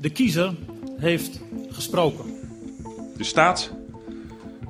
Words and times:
De 0.00 0.10
kiezer 0.10 0.54
heeft 0.98 1.40
gesproken. 1.70 2.24
De 3.16 3.24
staat 3.24 3.70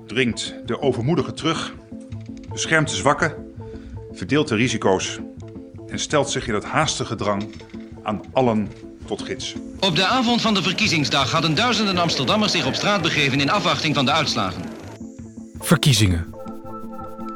dringt 0.07 0.55
de 0.67 0.81
overmoedigen 0.81 1.35
terug, 1.35 1.75
beschermt 2.53 2.89
de 2.91 2.97
zwakken, 2.97 3.35
verdeelt 4.13 4.49
de 4.49 4.55
risico's 4.55 5.19
en 5.89 5.99
stelt 5.99 6.31
zich 6.31 6.49
in 6.49 6.55
het 6.55 6.65
haastige 6.65 7.15
drang 7.15 7.55
aan 8.03 8.21
allen 8.33 8.69
tot 9.07 9.23
gids. 9.23 9.55
Op 9.81 9.97
de 9.97 10.07
avond 10.07 10.41
van 10.41 10.55
de 10.55 10.63
verkiezingsdag 10.63 11.31
hadden 11.31 11.55
duizenden 11.55 11.99
Amsterdammers 11.99 12.53
zich 12.53 12.67
op 12.67 12.75
straat 12.75 13.03
begeven 13.03 13.41
in 13.41 13.51
afwachting 13.51 13.95
van 13.95 14.05
de 14.05 14.13
uitslagen. 14.13 14.63
Verkiezingen. 15.59 16.35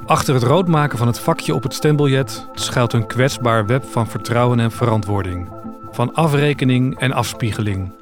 Achter 0.07 0.35
het 0.35 0.43
roodmaken 0.43 0.99
van 0.99 1.07
het 1.07 1.19
vakje 1.19 1.55
op 1.55 1.63
het 1.63 1.75
stembiljet 1.75 2.47
schuilt 2.55 2.93
een 2.93 3.07
kwetsbaar 3.07 3.67
web 3.67 3.85
van 3.85 4.09
vertrouwen 4.09 4.61
en 4.61 4.71
verantwoording. 4.71 5.62
Van 5.93 6.15
afrekening 6.15 6.99
en 6.99 7.13
afspiegeling. 7.13 7.93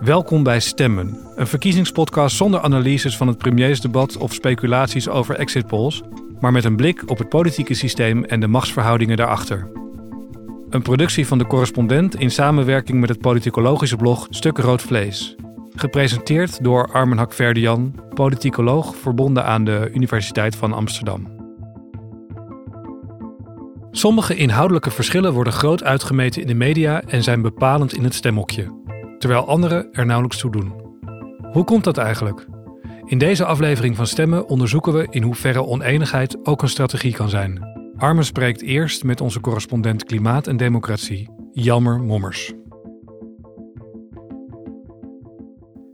Welkom 0.00 0.42
bij 0.42 0.60
Stemmen, 0.60 1.18
een 1.36 1.46
verkiezingspodcast 1.46 2.36
zonder 2.36 2.60
analyses 2.60 3.16
van 3.16 3.28
het 3.28 3.38
premiersdebat 3.38 4.16
of 4.16 4.32
speculaties 4.32 5.08
over 5.08 5.34
exit 5.34 5.66
polls, 5.66 6.02
maar 6.40 6.52
met 6.52 6.64
een 6.64 6.76
blik 6.76 7.02
op 7.10 7.18
het 7.18 7.28
politieke 7.28 7.74
systeem 7.74 8.24
en 8.24 8.40
de 8.40 8.46
machtsverhoudingen 8.46 9.16
daarachter. 9.16 9.70
Een 10.70 10.82
productie 10.82 11.26
van 11.26 11.38
de 11.38 11.46
correspondent 11.46 12.14
in 12.14 12.30
samenwerking 12.30 13.00
met 13.00 13.08
het 13.08 13.20
politicologische 13.20 13.96
blog 13.96 14.26
Stuk 14.30 14.58
Rood 14.58 14.82
Vlees. 14.82 15.36
Gepresenteerd 15.74 16.64
door 16.64 16.92
Armen 16.92 17.18
Hakverdian, 17.18 17.94
politicoloog 18.14 18.96
verbonden 18.96 19.44
aan 19.44 19.64
de 19.64 19.90
Universiteit 19.92 20.56
van 20.56 20.72
Amsterdam. 20.72 21.39
Sommige 23.92 24.34
inhoudelijke 24.34 24.90
verschillen 24.90 25.32
worden 25.32 25.52
groot 25.52 25.84
uitgemeten 25.84 26.40
in 26.40 26.46
de 26.46 26.54
media 26.54 27.02
en 27.02 27.22
zijn 27.22 27.42
bepalend 27.42 27.92
in 27.92 28.04
het 28.04 28.14
stemhokje, 28.14 28.82
terwijl 29.18 29.46
andere 29.46 29.88
er 29.92 30.06
nauwelijks 30.06 30.38
toe 30.38 30.50
doen. 30.50 30.72
Hoe 31.52 31.64
komt 31.64 31.84
dat 31.84 31.98
eigenlijk? 31.98 32.46
In 33.04 33.18
deze 33.18 33.44
aflevering 33.44 33.96
van 33.96 34.06
Stemmen 34.06 34.46
onderzoeken 34.48 34.92
we 34.92 35.06
in 35.10 35.22
hoeverre 35.22 35.64
oneenigheid 35.64 36.46
ook 36.46 36.62
een 36.62 36.68
strategie 36.68 37.12
kan 37.12 37.28
zijn. 37.28 37.68
Armen 37.96 38.24
spreekt 38.24 38.62
eerst 38.62 39.04
met 39.04 39.20
onze 39.20 39.40
correspondent 39.40 40.04
Klimaat 40.04 40.46
en 40.46 40.56
Democratie, 40.56 41.28
Jammer 41.52 42.00
Mommers. 42.00 42.52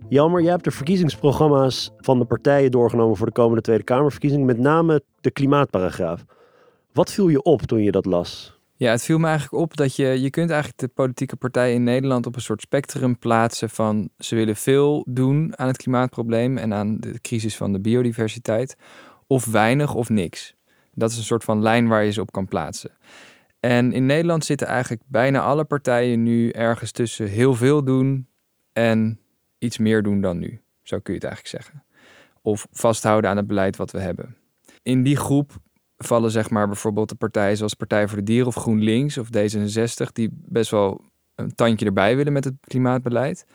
Jammer, 0.08 0.42
jij 0.42 0.50
hebt 0.50 0.64
de 0.64 0.70
verkiezingsprogramma's 0.70 1.91
van 1.97 2.19
de 2.19 2.25
partijen 2.25 2.70
doorgenomen 2.70 3.16
voor 3.16 3.27
de 3.27 3.33
komende 3.33 3.62
Tweede 3.62 3.84
Kamerverkiezing, 3.84 4.44
met 4.44 4.58
name 4.58 5.03
de 5.20 5.31
klimaatparagraaf. 5.31 6.25
Wat 6.97 7.12
viel 7.12 7.28
je 7.28 7.42
op 7.42 7.62
toen 7.62 7.83
je 7.83 7.91
dat 7.91 8.05
las? 8.05 8.61
Ja, 8.77 8.91
het 8.91 9.02
viel 9.02 9.19
me 9.19 9.27
eigenlijk 9.27 9.62
op 9.62 9.77
dat 9.77 9.97
je, 9.97 10.06
je 10.06 10.30
kunt 10.30 10.50
eigenlijk 10.50 10.80
de 10.80 10.89
politieke 10.89 11.36
partijen 11.36 11.75
in 11.75 11.83
Nederland 11.83 12.27
op 12.27 12.34
een 12.34 12.41
soort 12.41 12.61
spectrum 12.61 13.19
plaatsen 13.19 13.70
van 13.70 14.08
ze 14.19 14.34
willen 14.34 14.56
veel 14.56 15.06
doen 15.08 15.58
aan 15.58 15.66
het 15.66 15.77
klimaatprobleem 15.77 16.58
en 16.58 16.75
aan 16.75 16.97
de 17.00 17.20
crisis 17.20 17.56
van 17.56 17.72
de 17.72 17.80
biodiversiteit, 17.80 18.77
of 19.27 19.44
weinig 19.44 19.94
of 19.94 20.08
niks. 20.08 20.55
Dat 20.92 21.11
is 21.11 21.16
een 21.16 21.25
soort 21.25 21.44
van 21.44 21.62
lijn 21.62 21.88
waar 21.88 22.05
je 22.05 22.12
ze 22.12 22.20
op 22.20 22.33
kan 22.33 22.48
plaatsen. 22.48 22.91
En 23.60 23.92
in 23.92 24.06
Nederland 24.06 24.44
zitten 24.44 24.66
eigenlijk 24.66 25.03
bijna 25.06 25.41
alle 25.41 25.64
partijen 25.64 26.22
nu 26.22 26.50
ergens 26.50 26.92
tussen 26.92 27.28
heel 27.28 27.55
veel 27.55 27.84
doen 27.84 28.28
en 28.72 29.20
iets 29.58 29.78
meer 29.78 30.03
doen 30.03 30.20
dan 30.20 30.38
nu. 30.38 30.60
Zo 30.83 30.98
kun 30.98 31.14
je 31.14 31.20
het 31.20 31.28
eigenlijk 31.28 31.64
zeggen. 31.64 31.84
Of 32.42 32.66
vasthouden 32.70 33.31
aan 33.31 33.36
het 33.36 33.47
beleid 33.47 33.77
wat 33.77 33.91
we 33.91 34.00
hebben. 34.00 34.36
In 34.83 35.03
die 35.03 35.16
groep 35.16 35.64
vallen 35.97 36.30
zeg 36.30 36.50
maar 36.50 36.66
bijvoorbeeld 36.66 37.08
de 37.08 37.14
partijen 37.14 37.56
zoals 37.56 37.75
Partij 37.75 38.08
voor 38.08 38.19
de 38.19 38.25
Dieren 38.25 38.47
of 38.47 38.55
GroenLinks 38.55 39.19
of 39.19 39.28
D66, 39.28 40.12
die 40.12 40.28
best 40.33 40.70
wel 40.70 41.00
een 41.34 41.55
tandje 41.55 41.86
erbij 41.86 42.16
willen 42.16 42.33
met 42.33 42.44
het 42.44 42.55
klimaatbeleid. 42.61 43.47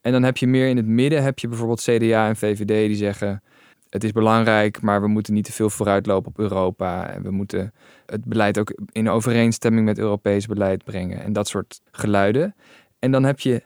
En 0.00 0.12
dan 0.12 0.22
heb 0.22 0.36
je 0.36 0.46
meer 0.46 0.68
in 0.68 0.76
het 0.76 0.86
midden, 0.86 1.22
heb 1.22 1.38
je 1.38 1.48
bijvoorbeeld 1.48 1.80
CDA 1.80 2.28
en 2.28 2.36
VVD 2.36 2.66
die 2.66 2.96
zeggen, 2.96 3.42
het 3.90 4.04
is 4.04 4.12
belangrijk, 4.12 4.80
maar 4.80 5.00
we 5.00 5.08
moeten 5.08 5.34
niet 5.34 5.44
te 5.44 5.52
veel 5.52 5.70
vooruitlopen 5.70 6.30
op 6.30 6.38
Europa. 6.38 7.08
En 7.08 7.22
we 7.22 7.30
moeten 7.30 7.72
het 8.06 8.24
beleid 8.24 8.58
ook 8.58 8.72
in 8.92 9.08
overeenstemming 9.08 9.84
met 9.84 9.98
Europees 9.98 10.46
beleid 10.46 10.84
brengen. 10.84 11.22
En 11.22 11.32
dat 11.32 11.48
soort 11.48 11.80
geluiden. 11.90 12.54
En 12.98 13.10
dan 13.10 13.24
heb 13.24 13.40
je 13.40 13.62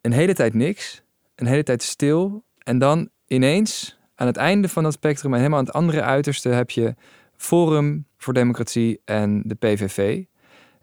een 0.00 0.12
hele 0.12 0.34
tijd 0.34 0.54
niks, 0.54 1.02
een 1.34 1.46
hele 1.46 1.62
tijd 1.62 1.82
stil. 1.82 2.44
En 2.58 2.78
dan 2.78 3.08
ineens, 3.26 3.98
aan 4.14 4.26
het 4.26 4.36
einde 4.36 4.68
van 4.68 4.82
dat 4.82 4.92
spectrum 4.92 5.32
en 5.32 5.38
helemaal 5.38 5.58
aan 5.58 5.64
het 5.64 5.74
andere 5.74 6.02
uiterste, 6.02 6.48
heb 6.48 6.70
je 6.70 6.94
Forum 7.38 8.06
voor 8.16 8.34
Democratie 8.34 9.00
en 9.04 9.42
de 9.46 9.54
PVV. 9.54 10.24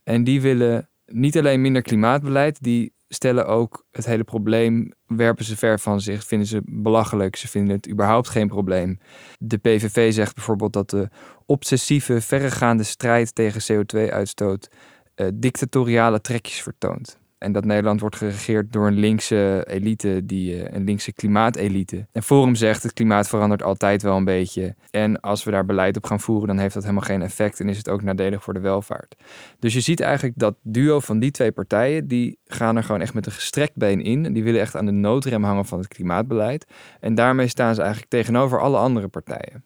En 0.04 0.24
die 0.24 0.42
willen 0.42 0.90
niet 1.06 1.38
alleen 1.38 1.62
minder 1.62 1.82
klimaatbeleid, 1.82 2.64
die 2.64 2.94
stellen 3.08 3.48
ook 3.48 3.86
het 3.92 4.06
hele 4.06 4.24
probleem, 4.24 4.92
werpen 5.08 5.46
ze 5.46 5.58
ver 5.58 5.80
van 5.80 6.02
zich, 6.02 6.26
vinden 6.26 6.48
ze 6.48 6.62
belachelijk, 6.66 7.36
ze 7.36 7.48
vinden 7.48 7.76
het 7.76 7.90
überhaupt 7.90 8.30
geen 8.30 8.48
probleem. 8.48 9.00
De 9.40 9.58
PVV 9.58 10.14
zegt 10.14 10.36
bijvoorbeeld 10.36 10.74
dat 10.74 10.90
de 10.90 11.10
obsessieve, 11.46 12.22
verregaande 12.22 12.84
strijd 12.84 13.36
tegen 13.36 13.86
CO2-uitstoot 13.86 14.70
uh, 15.16 15.28
dictatoriale 15.34 16.22
trekjes 16.22 16.62
vertoont. 16.62 17.20
En 17.38 17.52
dat 17.52 17.66
Nederland 17.66 18.00
wordt 18.00 18.16
geregeerd 18.16 18.74
door 18.74 18.88
een 18.88 19.00
linkse 19.00 19.66
elite, 19.68 20.22
die, 20.26 20.56
uh, 20.56 20.64
een 20.72 20.84
linkse 20.84 21.14
klimaatelite. 21.14 22.08
En 22.12 22.24
Forum 22.24 22.56
zegt 22.56 22.84
het 22.84 22.94
klimaat 22.94 23.28
verandert 23.28 23.64
altijd 23.64 24.02
wel 24.02 24.18
een 24.18 24.26
beetje. 24.26 24.76
En 24.92 25.20
als 25.20 25.44
we 25.44 25.52
daar 25.52 25.66
beleid 25.66 25.98
op 25.98 26.06
gaan 26.06 26.20
voeren, 26.20 26.48
dan 26.48 26.58
heeft 26.58 26.74
dat 26.74 26.84
helemaal 26.84 27.06
geen 27.06 27.22
effect 27.22 27.60
en 27.60 27.70
is 27.70 27.78
het 27.78 27.90
ook 27.90 28.02
nadelig 28.02 28.44
voor 28.44 28.54
de 28.54 28.60
welvaart. 28.60 29.16
Dus 29.60 29.74
je 29.74 29.80
ziet 29.80 30.00
eigenlijk 30.00 30.40
dat 30.40 30.56
duo 30.62 31.00
van 31.00 31.20
die 31.20 31.32
twee 31.32 31.52
partijen, 31.52 32.08
die 32.08 32.40
gaan 32.46 32.76
er 32.76 32.84
gewoon 32.84 33.02
echt 33.02 33.14
met 33.14 33.26
een 33.26 33.32
gestrekt 33.32 33.76
been 33.76 34.02
in. 34.02 34.26
En 34.26 34.34
die 34.34 34.44
willen 34.44 34.62
echt 34.62 34.76
aan 34.76 34.86
de 34.86 34.92
noodrem 34.92 35.44
hangen 35.44 35.66
van 35.66 35.78
het 35.78 35.88
klimaatbeleid. 35.88 36.66
En 37.00 37.16
daarmee 37.16 37.48
staan 37.48 37.76
ze 37.76 37.82
eigenlijk 37.82 38.12
tegenover 38.12 38.62
alle 38.62 38.78
andere 38.78 39.08
partijen. 39.08 39.64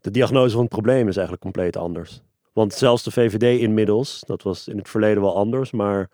De 0.00 0.10
diagnose 0.10 0.52
van 0.52 0.60
het 0.60 0.70
probleem 0.70 1.08
is 1.08 1.14
eigenlijk 1.14 1.42
compleet 1.42 1.76
anders. 1.76 2.22
Want 2.52 2.74
zelfs 2.74 3.02
de 3.02 3.10
VVD 3.10 3.60
inmiddels, 3.60 4.22
dat 4.26 4.42
was 4.42 4.68
in 4.68 4.76
het 4.76 4.88
verleden 4.88 5.22
wel 5.22 5.36
anders, 5.36 5.70
maar 5.70 6.08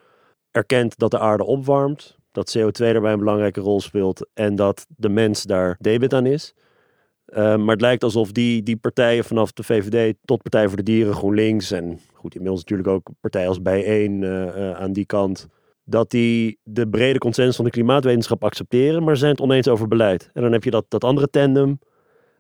erkent 0.57 0.99
dat 0.99 1.11
de 1.11 1.19
aarde 1.19 1.45
opwarmt, 1.45 2.17
dat 2.33 2.59
CO2 2.59 2.71
daarbij 2.73 3.13
een 3.13 3.19
belangrijke 3.19 3.61
rol 3.61 3.81
speelt 3.81 4.29
en 4.35 4.55
dat 4.55 4.87
de 4.97 5.09
mens 5.09 5.43
daar 5.43 5.77
debet 5.81 6.15
aan 6.15 6.27
is. 6.27 6.55
Uh, 7.27 7.37
maar 7.37 7.75
het 7.75 7.81
lijkt 7.81 8.05
alsof 8.05 8.33
die, 8.33 8.63
die 8.63 8.77
partijen 8.77 9.25
vanaf 9.25 9.53
de 9.53 9.63
VVD 9.63 10.15
tot 10.25 10.43
Partij 10.43 10.69
voor 10.69 10.77
de 10.77 10.83
Dieren, 10.83 11.15
GroenLinks 11.15 11.71
en 11.71 12.01
goed, 12.13 12.35
inmiddels 12.35 12.61
natuurlijk 12.61 12.89
ook 12.89 13.09
partijen 13.21 13.49
als 13.49 13.63
Bijeen 13.63 14.23
uh, 14.23 14.73
aan 14.73 14.93
die 14.93 15.07
kant, 15.07 15.49
dat 15.85 16.11
die 16.11 16.59
de 16.63 16.89
brede 16.89 17.19
consensus 17.19 17.57
van 17.57 17.65
de 17.65 17.71
klimaatwetenschap 17.71 18.45
accepteren, 18.45 19.05
maar 19.05 19.17
zijn 19.17 19.31
het 19.31 19.41
oneens 19.41 19.69
over 19.69 19.89
beleid. 19.89 20.31
En 20.35 20.43
dan 20.43 20.53
heb 20.53 20.65
je 20.65 20.71
dat, 20.71 20.85
dat 20.89 21.05
andere 21.05 21.31
tandem 21.31 21.79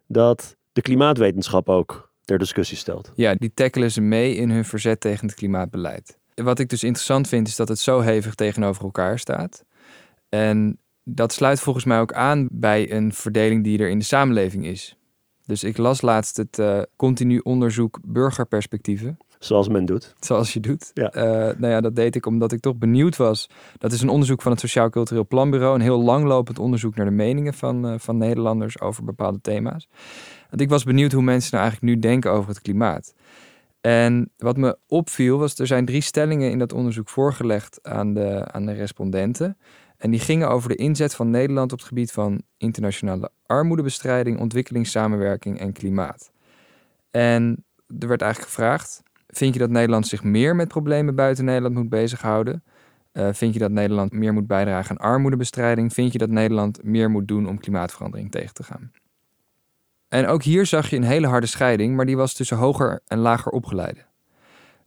dat 0.06 0.56
de 0.72 0.82
klimaatwetenschap 0.82 1.68
ook 1.68 2.12
ter 2.24 2.38
discussie 2.38 2.76
stelt. 2.76 3.12
Ja, 3.14 3.34
die 3.34 3.54
tackelen 3.54 3.90
ze 3.90 4.00
mee 4.00 4.34
in 4.34 4.50
hun 4.50 4.64
verzet 4.64 5.00
tegen 5.00 5.26
het 5.26 5.36
klimaatbeleid 5.36 6.18
wat 6.44 6.58
ik 6.58 6.68
dus 6.68 6.84
interessant 6.84 7.28
vind, 7.28 7.48
is 7.48 7.56
dat 7.56 7.68
het 7.68 7.78
zo 7.78 8.00
hevig 8.00 8.34
tegenover 8.34 8.84
elkaar 8.84 9.18
staat. 9.18 9.64
En 10.28 10.78
dat 11.04 11.32
sluit 11.32 11.60
volgens 11.60 11.84
mij 11.84 12.00
ook 12.00 12.12
aan 12.12 12.48
bij 12.50 12.92
een 12.92 13.12
verdeling 13.12 13.64
die 13.64 13.78
er 13.78 13.88
in 13.88 13.98
de 13.98 14.04
samenleving 14.04 14.66
is. 14.66 14.96
Dus 15.44 15.64
ik 15.64 15.76
las 15.76 16.00
laatst 16.00 16.36
het 16.36 16.58
uh, 16.58 16.82
continu 16.96 17.38
onderzoek 17.38 17.98
burgerperspectieven. 18.04 19.18
Zoals 19.38 19.68
men 19.68 19.84
doet. 19.84 20.14
Zoals 20.20 20.52
je 20.52 20.60
doet. 20.60 20.90
Ja. 20.94 21.14
Uh, 21.14 21.22
nou 21.58 21.72
ja, 21.72 21.80
dat 21.80 21.96
deed 21.96 22.14
ik 22.14 22.26
omdat 22.26 22.52
ik 22.52 22.60
toch 22.60 22.76
benieuwd 22.76 23.16
was. 23.16 23.50
Dat 23.78 23.92
is 23.92 24.00
een 24.00 24.08
onderzoek 24.08 24.42
van 24.42 24.52
het 24.52 24.60
Sociaal 24.60 24.90
Cultureel 24.90 25.26
Planbureau. 25.26 25.74
Een 25.74 25.80
heel 25.80 26.02
langlopend 26.02 26.58
onderzoek 26.58 26.94
naar 26.94 27.06
de 27.06 27.12
meningen 27.12 27.54
van, 27.54 27.92
uh, 27.92 27.98
van 27.98 28.16
Nederlanders 28.16 28.80
over 28.80 29.04
bepaalde 29.04 29.40
thema's. 29.40 29.88
Want 30.50 30.60
ik 30.60 30.68
was 30.68 30.84
benieuwd 30.84 31.12
hoe 31.12 31.22
mensen 31.22 31.50
nou 31.54 31.64
eigenlijk 31.64 31.94
nu 31.94 32.00
denken 32.00 32.30
over 32.30 32.48
het 32.48 32.60
klimaat. 32.60 33.14
En 33.86 34.30
wat 34.36 34.56
me 34.56 34.78
opviel 34.86 35.38
was, 35.38 35.58
er 35.58 35.66
zijn 35.66 35.84
drie 35.84 36.00
stellingen 36.00 36.50
in 36.50 36.58
dat 36.58 36.72
onderzoek 36.72 37.08
voorgelegd 37.08 37.78
aan 37.82 38.14
de, 38.14 38.44
aan 38.52 38.66
de 38.66 38.72
respondenten. 38.72 39.58
En 39.96 40.10
die 40.10 40.20
gingen 40.20 40.48
over 40.48 40.68
de 40.68 40.74
inzet 40.74 41.14
van 41.14 41.30
Nederland 41.30 41.72
op 41.72 41.78
het 41.78 41.88
gebied 41.88 42.12
van 42.12 42.42
internationale 42.56 43.30
armoedebestrijding, 43.46 44.38
ontwikkelingssamenwerking 44.38 45.58
en 45.58 45.72
klimaat. 45.72 46.30
En 47.10 47.64
er 47.98 48.08
werd 48.08 48.22
eigenlijk 48.22 48.52
gevraagd: 48.52 49.02
vind 49.26 49.54
je 49.54 49.60
dat 49.60 49.70
Nederland 49.70 50.06
zich 50.06 50.22
meer 50.22 50.56
met 50.56 50.68
problemen 50.68 51.14
buiten 51.14 51.44
Nederland 51.44 51.74
moet 51.74 51.88
bezighouden? 51.88 52.64
Uh, 53.12 53.28
vind 53.32 53.52
je 53.52 53.60
dat 53.60 53.70
Nederland 53.70 54.12
meer 54.12 54.32
moet 54.32 54.46
bijdragen 54.46 54.90
aan 55.00 55.10
armoedebestrijding? 55.10 55.92
Vind 55.92 56.12
je 56.12 56.18
dat 56.18 56.30
Nederland 56.30 56.82
meer 56.82 57.10
moet 57.10 57.28
doen 57.28 57.48
om 57.48 57.58
klimaatverandering 57.58 58.30
tegen 58.30 58.54
te 58.54 58.62
gaan? 58.62 58.90
En 60.16 60.26
ook 60.26 60.42
hier 60.42 60.66
zag 60.66 60.90
je 60.90 60.96
een 60.96 61.02
hele 61.02 61.26
harde 61.26 61.46
scheiding, 61.46 61.96
maar 61.96 62.06
die 62.06 62.16
was 62.16 62.34
tussen 62.34 62.56
hoger 62.56 63.00
en 63.06 63.18
lager 63.18 63.52
opgeleiden. 63.52 64.06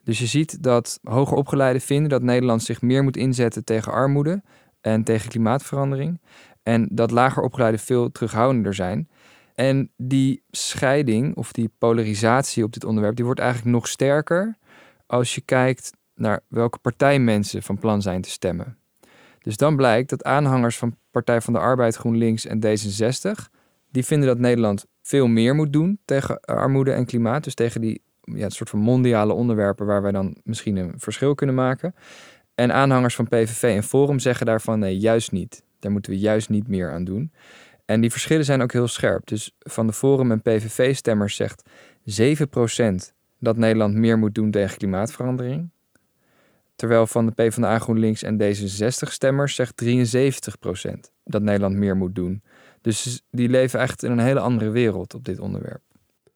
Dus 0.04 0.20
je 0.20 0.26
ziet 0.26 0.64
dat 0.64 1.00
hoger 1.04 1.38
opgeleiden 1.38 1.82
vinden 1.82 2.10
dat 2.10 2.22
Nederland 2.22 2.64
zich 2.64 2.82
meer 2.82 3.04
moet 3.04 3.18
inzetten 3.18 3.64
tegen 3.64 3.92
armoede 3.92 4.44
en 4.82 5.04
tegen 5.04 5.30
klimaatverandering. 5.30 6.22
En 6.64 6.88
dat 6.92 7.12
lager 7.12 7.44
opgeleiden 7.44 7.80
veel 7.80 8.12
terughoudender 8.12 8.74
zijn. 8.74 9.10
En 9.56 9.92
die 9.98 10.44
scheiding 10.52 11.36
of 11.36 11.52
die 11.52 11.72
polarisatie 11.78 12.64
op 12.64 12.74
dit 12.74 12.84
onderwerp, 12.84 13.16
die 13.16 13.26
wordt 13.26 13.40
eigenlijk 13.40 13.72
nog 13.72 13.88
sterker 13.88 14.58
als 15.06 15.36
je 15.36 15.42
kijkt 15.42 15.92
naar 16.16 16.40
welke 16.48 16.78
partij 16.78 17.20
mensen 17.20 17.64
van 17.64 17.80
plan 17.80 18.02
zijn 18.02 18.22
te 18.22 18.30
stemmen. 18.30 18.78
Dus 19.40 19.58
dan 19.58 19.76
blijkt 19.76 20.10
dat 20.10 20.24
aanhangers 20.24 20.78
van 20.78 20.98
Partij 21.12 21.42
van 21.42 21.54
de 21.54 21.60
Arbeid, 21.60 21.96
GroenLinks 21.96 22.46
en 22.46 22.60
D66, 22.66 23.59
die 23.92 24.06
vinden 24.06 24.28
dat 24.28 24.40
Nederland 24.40 24.86
veel 25.02 25.28
meer 25.28 25.56
moet 25.56 25.74
doen 25.74 26.00
tegen 26.06 26.40
armoede 26.40 26.92
en 26.92 27.06
klimaat. 27.06 27.44
Dus 27.44 27.54
tegen 27.54 27.82
die 27.82 28.02
ja, 28.22 28.50
soort 28.50 28.70
van 28.70 28.80
mondiale 28.80 29.34
onderwerpen 29.34 29.86
waar 29.86 30.02
wij 30.02 30.12
dan 30.12 30.36
misschien 30.44 30.76
een 30.76 30.94
verschil 30.98 31.36
kunnen 31.36 31.56
maken. 31.56 31.96
En 32.56 32.74
aanhangers 32.74 33.16
van 33.16 33.28
PVV 33.28 33.64
en 33.64 33.84
Forum 33.84 34.20
zeggen 34.20 34.46
daarvan 34.46 34.80
nee, 34.80 34.98
juist 34.98 35.32
niet. 35.32 35.64
Daar 35.80 35.92
moeten 35.92 36.12
we 36.12 36.20
juist 36.20 36.50
niet 36.50 36.68
meer 36.68 36.92
aan 36.92 37.04
doen. 37.04 37.32
En 37.86 38.02
die 38.02 38.12
verschillen 38.12 38.46
zijn 38.46 38.62
ook 38.62 38.72
heel 38.72 38.88
scherp. 38.88 39.28
Dus 39.28 39.56
van 39.60 39.88
de 39.88 39.94
Forum 39.94 40.32
en 40.32 40.42
PVV-stemmers 40.42 41.36
zegt 41.36 41.64
7% 42.22 42.96
dat 43.40 43.58
Nederland 43.58 43.94
meer 43.94 44.18
moet 44.18 44.36
doen 44.36 44.52
tegen 44.52 44.78
klimaatverandering. 44.78 45.70
Terwijl 46.76 47.08
van 47.08 47.26
de 47.26 47.32
PvdA, 47.32 47.80
GroenLinks 47.80 48.24
en 48.24 48.42
D66-stemmers 48.42 49.56
zegt 49.56 49.84
73% 49.84 49.90
dat 51.24 51.42
Nederland 51.42 51.76
meer 51.76 51.98
moet 51.98 52.16
doen. 52.16 52.44
Dus 52.82 53.24
die 53.32 53.50
leven 53.50 53.80
echt 53.80 54.04
in 54.04 54.12
een 54.12 54.20
hele 54.20 54.40
andere 54.40 54.70
wereld 54.70 55.14
op 55.14 55.26
dit 55.26 55.40
onderwerp. 55.40 55.82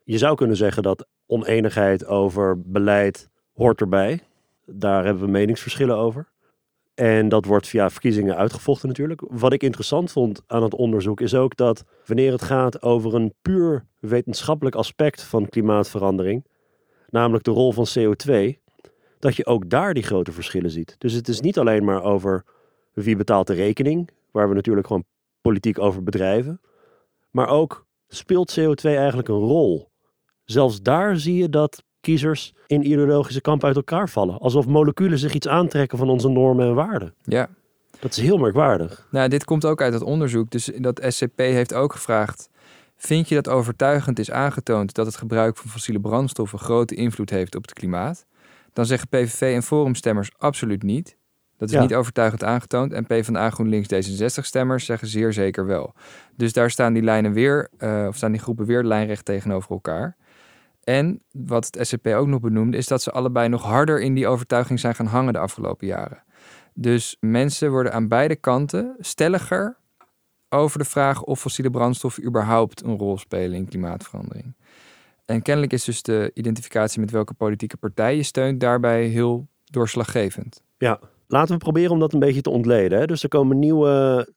Je 0.03 0.17
zou 0.17 0.35
kunnen 0.35 0.57
zeggen 0.57 0.83
dat 0.83 1.07
oneenigheid 1.25 2.05
over 2.05 2.61
beleid 2.61 3.29
hoort 3.53 3.81
erbij. 3.81 4.21
Daar 4.65 5.05
hebben 5.05 5.23
we 5.23 5.31
meningsverschillen 5.31 5.97
over. 5.97 6.31
En 6.93 7.29
dat 7.29 7.45
wordt 7.45 7.67
via 7.67 7.89
verkiezingen 7.89 8.35
uitgevochten 8.35 8.87
natuurlijk. 8.87 9.21
Wat 9.27 9.53
ik 9.53 9.63
interessant 9.63 10.11
vond 10.11 10.41
aan 10.47 10.63
het 10.63 10.75
onderzoek 10.75 11.21
is 11.21 11.35
ook 11.35 11.55
dat 11.55 11.83
wanneer 12.05 12.31
het 12.31 12.41
gaat 12.41 12.81
over 12.81 13.15
een 13.15 13.33
puur 13.41 13.85
wetenschappelijk 13.99 14.75
aspect 14.75 15.23
van 15.23 15.49
klimaatverandering, 15.49 16.45
namelijk 17.09 17.43
de 17.43 17.51
rol 17.51 17.71
van 17.71 17.87
CO2, 17.99 18.61
dat 19.19 19.35
je 19.35 19.45
ook 19.45 19.69
daar 19.69 19.93
die 19.93 20.03
grote 20.03 20.31
verschillen 20.31 20.71
ziet. 20.71 20.95
Dus 20.97 21.13
het 21.13 21.27
is 21.27 21.39
niet 21.39 21.57
alleen 21.57 21.83
maar 21.83 22.03
over 22.03 22.43
wie 22.93 23.15
betaalt 23.15 23.47
de 23.47 23.53
rekening, 23.53 24.09
waar 24.31 24.49
we 24.49 24.55
natuurlijk 24.55 24.87
gewoon 24.87 25.05
politiek 25.43 25.79
over 25.79 26.03
bedrijven, 26.03 26.61
maar 27.31 27.47
ook 27.47 27.85
speelt 28.07 28.59
CO2 28.59 28.83
eigenlijk 28.83 29.27
een 29.27 29.35
rol. 29.35 29.91
Zelfs 30.43 30.81
daar 30.81 31.17
zie 31.17 31.35
je 31.35 31.49
dat 31.49 31.83
kiezers 32.01 32.53
in 32.67 32.85
ideologische 32.85 33.41
kamp 33.41 33.63
uit 33.63 33.75
elkaar 33.75 34.09
vallen. 34.09 34.39
Alsof 34.39 34.67
moleculen 34.67 35.17
zich 35.17 35.33
iets 35.33 35.47
aantrekken 35.47 35.97
van 35.97 36.09
onze 36.09 36.29
normen 36.29 36.67
en 36.67 36.75
waarden. 36.75 37.13
Ja. 37.23 37.49
Dat 37.99 38.11
is 38.11 38.17
heel 38.17 38.37
merkwaardig. 38.37 39.07
Nou, 39.11 39.29
dit 39.29 39.43
komt 39.43 39.65
ook 39.65 39.81
uit 39.81 39.93
het 39.93 40.03
onderzoek. 40.03 40.51
Dus 40.51 40.71
dat 40.77 41.05
SCP 41.07 41.37
heeft 41.37 41.73
ook 41.73 41.93
gevraagd: 41.93 42.49
vind 42.95 43.29
je 43.29 43.35
dat 43.35 43.49
overtuigend 43.49 44.19
is 44.19 44.31
aangetoond 44.31 44.93
dat 44.93 45.05
het 45.05 45.15
gebruik 45.15 45.57
van 45.57 45.69
fossiele 45.69 45.99
brandstoffen 45.99 46.59
grote 46.59 46.95
invloed 46.95 47.29
heeft 47.29 47.55
op 47.55 47.61
het 47.61 47.73
klimaat? 47.73 48.25
Dan 48.73 48.85
zeggen 48.85 49.07
PVV 49.07 49.41
en 49.55 49.63
Forumstemmers 49.63 50.31
absoluut 50.37 50.83
niet. 50.83 51.17
Dat 51.63 51.71
is 51.71 51.77
Ja. 51.77 51.87
niet 51.87 51.95
overtuigend 51.97 52.43
aangetoond. 52.43 52.93
En 52.93 53.05
PvdA, 53.05 53.49
GroenLinks, 53.49 53.87
D66-stemmers 53.87 54.85
zeggen 54.85 55.07
zeer 55.07 55.33
zeker 55.33 55.65
wel. 55.65 55.93
Dus 56.35 56.53
daar 56.53 56.71
staan 56.71 56.93
die 56.93 57.03
lijnen 57.03 57.33
weer, 57.33 57.69
eh, 57.77 58.05
of 58.07 58.15
staan 58.15 58.31
die 58.31 58.41
groepen 58.41 58.65
weer 58.65 58.83
lijnrecht 58.83 59.25
tegenover 59.25 59.71
elkaar. 59.71 60.15
En 60.83 61.21
wat 61.31 61.65
het 61.65 61.87
SCP 61.87 62.07
ook 62.07 62.27
nog 62.27 62.39
benoemde, 62.39 62.77
is 62.77 62.87
dat 62.87 63.01
ze 63.01 63.11
allebei 63.11 63.47
nog 63.49 63.63
harder 63.63 64.01
in 64.01 64.13
die 64.13 64.27
overtuiging 64.27 64.79
zijn 64.79 64.95
gaan 64.95 65.05
hangen 65.05 65.33
de 65.33 65.39
afgelopen 65.39 65.87
jaren. 65.87 66.23
Dus 66.73 67.17
mensen 67.19 67.71
worden 67.71 67.93
aan 67.93 68.07
beide 68.07 68.35
kanten 68.35 68.95
stelliger 68.99 69.77
over 70.49 70.79
de 70.79 70.85
vraag 70.85 71.21
of 71.23 71.39
fossiele 71.39 71.69
brandstoffen 71.69 72.25
überhaupt 72.25 72.83
een 72.83 72.97
rol 72.97 73.17
spelen 73.17 73.57
in 73.57 73.67
klimaatverandering. 73.67 74.55
En 75.25 75.41
kennelijk 75.41 75.73
is 75.73 75.83
dus 75.83 76.01
de 76.01 76.31
identificatie 76.33 76.99
met 76.99 77.11
welke 77.11 77.33
politieke 77.33 77.77
partij 77.77 78.15
je 78.15 78.23
steunt 78.23 78.59
daarbij 78.59 79.05
heel 79.05 79.47
doorslaggevend. 79.63 80.63
Ja, 80.77 80.99
laten 81.27 81.53
we 81.53 81.63
proberen 81.63 81.91
om 81.91 81.99
dat 81.99 82.13
een 82.13 82.19
beetje 82.19 82.41
te 82.41 82.49
ontleden. 82.49 82.99
Hè? 82.99 83.05
Dus 83.05 83.23
er 83.23 83.29
komen 83.29 83.59
nieuwe, 83.59 84.27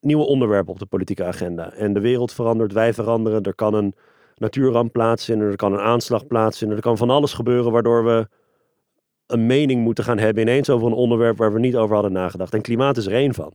nieuwe 0.00 0.26
onderwerpen 0.26 0.72
op 0.72 0.78
de 0.78 0.86
politieke 0.86 1.24
agenda. 1.24 1.72
En 1.72 1.92
de 1.92 2.00
wereld 2.00 2.32
verandert, 2.32 2.72
wij 2.72 2.94
veranderen. 2.94 3.42
Er 3.42 3.54
kan 3.54 3.74
een 3.74 3.94
natuurramp 4.34 4.92
plaatsvinden, 4.92 5.50
er 5.50 5.56
kan 5.56 5.72
een 5.72 5.80
aanslag 5.80 6.26
plaatsvinden. 6.26 6.76
Er 6.76 6.82
kan 6.82 6.96
van 6.96 7.10
alles 7.10 7.32
gebeuren 7.32 7.72
waardoor 7.72 8.04
we 8.04 8.28
een 9.26 9.46
mening 9.46 9.82
moeten 9.82 10.04
gaan 10.04 10.18
hebben 10.18 10.42
ineens 10.42 10.70
over 10.70 10.86
een 10.86 10.92
onderwerp 10.92 11.36
waar 11.36 11.52
we 11.52 11.58
niet 11.58 11.76
over 11.76 11.94
hadden 11.94 12.12
nagedacht. 12.12 12.54
En 12.54 12.62
klimaat 12.62 12.96
is 12.96 13.06
er 13.06 13.12
één 13.12 13.34
van. 13.34 13.52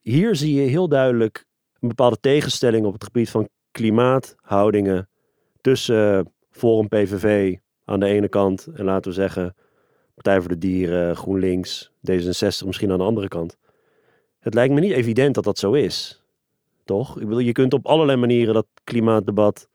Hier 0.00 0.36
zie 0.36 0.54
je 0.54 0.68
heel 0.68 0.88
duidelijk 0.88 1.44
een 1.80 1.88
bepaalde 1.88 2.20
tegenstelling 2.20 2.86
op 2.86 2.92
het 2.92 3.04
gebied 3.04 3.30
van 3.30 3.48
klimaathoudingen 3.70 5.08
tussen 5.60 6.32
Forum 6.50 6.88
PVV 6.88 7.56
aan 7.84 8.00
de 8.00 8.06
ene 8.06 8.28
kant 8.28 8.66
en 8.74 8.84
laten 8.84 9.10
we 9.10 9.16
zeggen 9.16 9.54
Partij 10.14 10.40
voor 10.40 10.48
de 10.48 10.58
Dieren, 10.58 11.16
GroenLinks, 11.16 11.90
D66 12.10 12.66
misschien 12.66 12.90
aan 12.92 12.98
de 12.98 13.04
andere 13.04 13.28
kant. 13.28 13.56
Het 14.40 14.54
lijkt 14.54 14.74
me 14.74 14.80
niet 14.80 14.92
evident 14.92 15.34
dat 15.34 15.44
dat 15.44 15.58
zo 15.58 15.72
is. 15.72 16.22
Toch? 16.84 17.14
Ik 17.16 17.24
bedoel, 17.24 17.38
je 17.38 17.52
kunt 17.52 17.72
op 17.74 17.86
allerlei 17.86 18.18
manieren 18.18 18.54
dat 18.54 18.66
klimaatdebat 18.84 19.68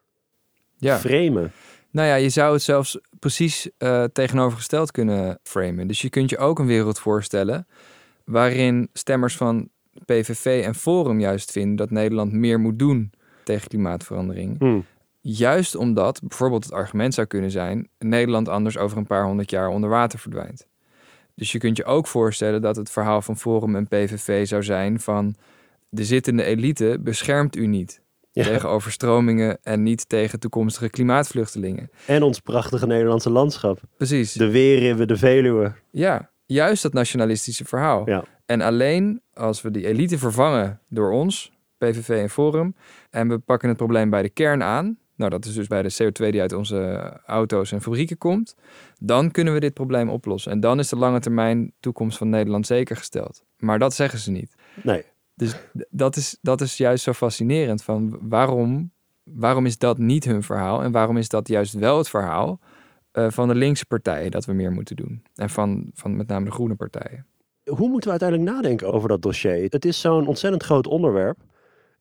Ja. 0.77 0.97
framen. 0.97 1.51
Nou 1.91 2.07
ja, 2.07 2.15
je 2.15 2.29
zou 2.29 2.53
het 2.53 2.61
zelfs 2.61 2.99
precies 3.19 3.69
eh, 3.77 4.03
tegenovergesteld 4.03 4.91
kunnen 4.91 5.39
framen. 5.43 5.87
Dus 5.87 6.01
je 6.01 6.09
kunt 6.09 6.29
je 6.29 6.37
ook 6.37 6.59
een 6.59 6.65
wereld 6.65 6.99
voorstellen 6.99 7.67
waarin 8.23 8.89
stemmers 8.93 9.35
van 9.37 9.69
PVV 10.05 10.63
en 10.65 10.75
Forum 10.75 11.19
juist 11.19 11.51
vinden 11.51 11.75
dat 11.75 11.89
Nederland 11.89 12.31
meer 12.31 12.59
moet 12.59 12.79
doen 12.79 13.11
tegen 13.43 13.67
klimaatverandering. 13.67 14.59
Hm. 14.59 14.79
Juist 15.31 15.75
omdat 15.75 16.19
bijvoorbeeld 16.23 16.63
het 16.63 16.73
argument 16.73 17.13
zou 17.13 17.27
kunnen 17.27 17.51
zijn: 17.51 17.89
Nederland 17.99 18.47
anders 18.47 18.77
over 18.77 18.97
een 18.97 19.07
paar 19.07 19.23
honderd 19.25 19.49
jaar 19.49 19.67
onder 19.67 19.89
water 19.89 20.19
verdwijnt. 20.19 20.67
Dus 21.35 21.51
je 21.51 21.57
kunt 21.57 21.77
je 21.77 21.85
ook 21.85 22.07
voorstellen 22.07 22.61
dat 22.61 22.75
het 22.75 22.89
verhaal 22.91 23.21
van 23.21 23.37
Forum 23.37 23.75
en 23.75 23.87
PVV 23.87 24.47
zou 24.47 24.63
zijn 24.63 24.99
van 24.99 25.35
de 25.89 26.03
zittende 26.05 26.43
elite 26.43 26.97
beschermt 27.01 27.55
u 27.55 27.65
niet 27.67 28.01
Ja. 28.31 28.43
tegen 28.43 28.69
overstromingen 28.69 29.57
en 29.63 29.83
niet 29.83 30.09
tegen 30.09 30.39
toekomstige 30.39 30.89
klimaatvluchtelingen. 30.89 31.89
En 32.05 32.23
ons 32.23 32.39
prachtige 32.39 32.87
Nederlandse 32.87 33.29
landschap. 33.29 33.79
Precies. 33.97 34.33
De 34.33 34.51
Weerribben, 34.51 35.07
de 35.07 35.17
Veluwe. 35.17 35.73
Ja, 35.91 36.29
juist 36.45 36.83
dat 36.83 36.93
nationalistische 36.93 37.65
verhaal. 37.65 38.09
Ja. 38.09 38.23
En 38.45 38.61
alleen 38.61 39.21
als 39.33 39.61
we 39.61 39.71
die 39.71 39.87
elite 39.87 40.17
vervangen 40.17 40.79
door 40.89 41.11
ons, 41.11 41.51
PVV 41.77 42.09
en 42.09 42.29
Forum, 42.29 42.75
en 43.09 43.27
we 43.27 43.37
pakken 43.37 43.67
het 43.69 43.77
probleem 43.77 44.09
bij 44.09 44.21
de 44.21 44.29
kern 44.29 44.63
aan, 44.63 44.97
nou 45.19 45.31
dat 45.31 45.45
is 45.45 45.53
dus 45.53 45.67
bij 45.67 45.81
de 45.81 45.93
CO2 45.93 46.29
die 46.29 46.41
uit 46.41 46.53
onze 46.53 47.11
auto's 47.25 47.71
en 47.71 47.81
fabrieken 47.81 48.17
komt, 48.17 48.55
dan 48.99 49.31
kunnen 49.31 49.53
we 49.53 49.59
dit 49.59 49.73
probleem 49.73 50.09
oplossen. 50.09 50.51
En 50.51 50.59
dan 50.59 50.79
is 50.79 50.89
de 50.89 50.95
lange 50.95 51.19
termijn 51.19 51.73
toekomst 51.79 52.17
van 52.17 52.29
Nederland 52.29 52.67
zeker 52.67 52.95
gesteld. 52.95 53.43
Maar 53.57 53.79
dat 53.79 53.93
zeggen 53.93 54.19
ze 54.19 54.31
niet. 54.31 54.55
Nee. 54.83 55.03
Dus 55.35 55.55
dat 55.89 56.15
is, 56.15 56.37
dat 56.41 56.61
is 56.61 56.77
juist 56.77 57.03
zo 57.03 57.13
fascinerend 57.13 57.83
van 57.83 58.19
waarom, 58.21 58.91
waarom 59.23 59.65
is 59.65 59.77
dat 59.77 59.97
niet 59.97 60.25
hun 60.25 60.43
verhaal 60.43 60.83
en 60.83 60.91
waarom 60.91 61.17
is 61.17 61.29
dat 61.29 61.47
juist 61.47 61.73
wel 61.73 61.97
het 61.97 62.09
verhaal 62.09 62.59
eh, 63.11 63.27
van 63.29 63.47
de 63.47 63.55
linkse 63.55 63.85
partijen 63.85 64.31
dat 64.31 64.45
we 64.45 64.53
meer 64.53 64.71
moeten 64.71 64.95
doen. 64.95 65.23
En 65.35 65.49
van, 65.49 65.91
van 65.93 66.15
met 66.15 66.27
name 66.27 66.45
de 66.45 66.51
groene 66.51 66.75
partijen. 66.75 67.25
Hoe 67.63 67.89
moeten 67.89 68.11
we 68.11 68.19
uiteindelijk 68.19 68.51
nadenken 68.51 68.93
over 68.93 69.09
dat 69.09 69.21
dossier? 69.21 69.67
Het 69.69 69.85
is 69.85 70.01
zo'n 70.01 70.27
ontzettend 70.27 70.63
groot 70.63 70.87
onderwerp. 70.87 71.37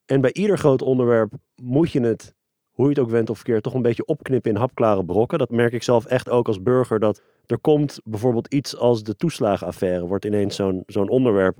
En 0.05 0.21
bij 0.21 0.33
ieder 0.33 0.57
groot 0.57 0.81
onderwerp 0.81 1.33
moet 1.55 1.91
je 1.91 2.01
het, 2.01 2.35
hoe 2.79 2.89
je 2.89 2.93
het 2.93 3.03
ook 3.03 3.09
went 3.09 3.29
of 3.29 3.35
verkeerd, 3.35 3.63
toch 3.63 3.73
een 3.73 3.81
beetje 3.81 4.05
opknippen 4.05 4.51
in 4.51 4.57
hapklare 4.57 5.05
brokken. 5.05 5.37
Dat 5.39 5.49
merk 5.49 5.73
ik 5.73 5.83
zelf 5.83 6.05
echt 6.05 6.29
ook 6.29 6.47
als 6.47 6.61
burger. 6.61 6.99
Dat 6.99 7.21
er 7.45 7.59
komt 7.59 7.99
bijvoorbeeld 8.03 8.53
iets 8.53 8.77
als 8.77 9.03
de 9.03 9.15
toeslagenaffaire, 9.15 10.05
wordt 10.05 10.25
ineens 10.25 10.55
zo'n 10.55 10.83
zo'n 10.85 11.09
onderwerp. 11.09 11.57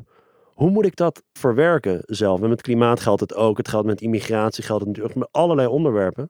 Hoe 0.54 0.70
moet 0.70 0.86
ik 0.86 0.96
dat 0.96 1.24
verwerken 1.34 2.02
zelf? 2.06 2.42
En 2.42 2.50
met 2.50 2.62
klimaat 2.62 3.00
geldt 3.00 3.22
het 3.22 3.36
ook. 3.36 3.58
Het 3.58 3.68
geldt 3.68 3.88
met 3.88 4.02
immigratie, 4.02 4.64
geldt 4.64 4.82
het 4.82 4.90
natuurlijk 4.90 5.20
met 5.20 5.28
allerlei 5.32 5.68
onderwerpen. 5.68 6.30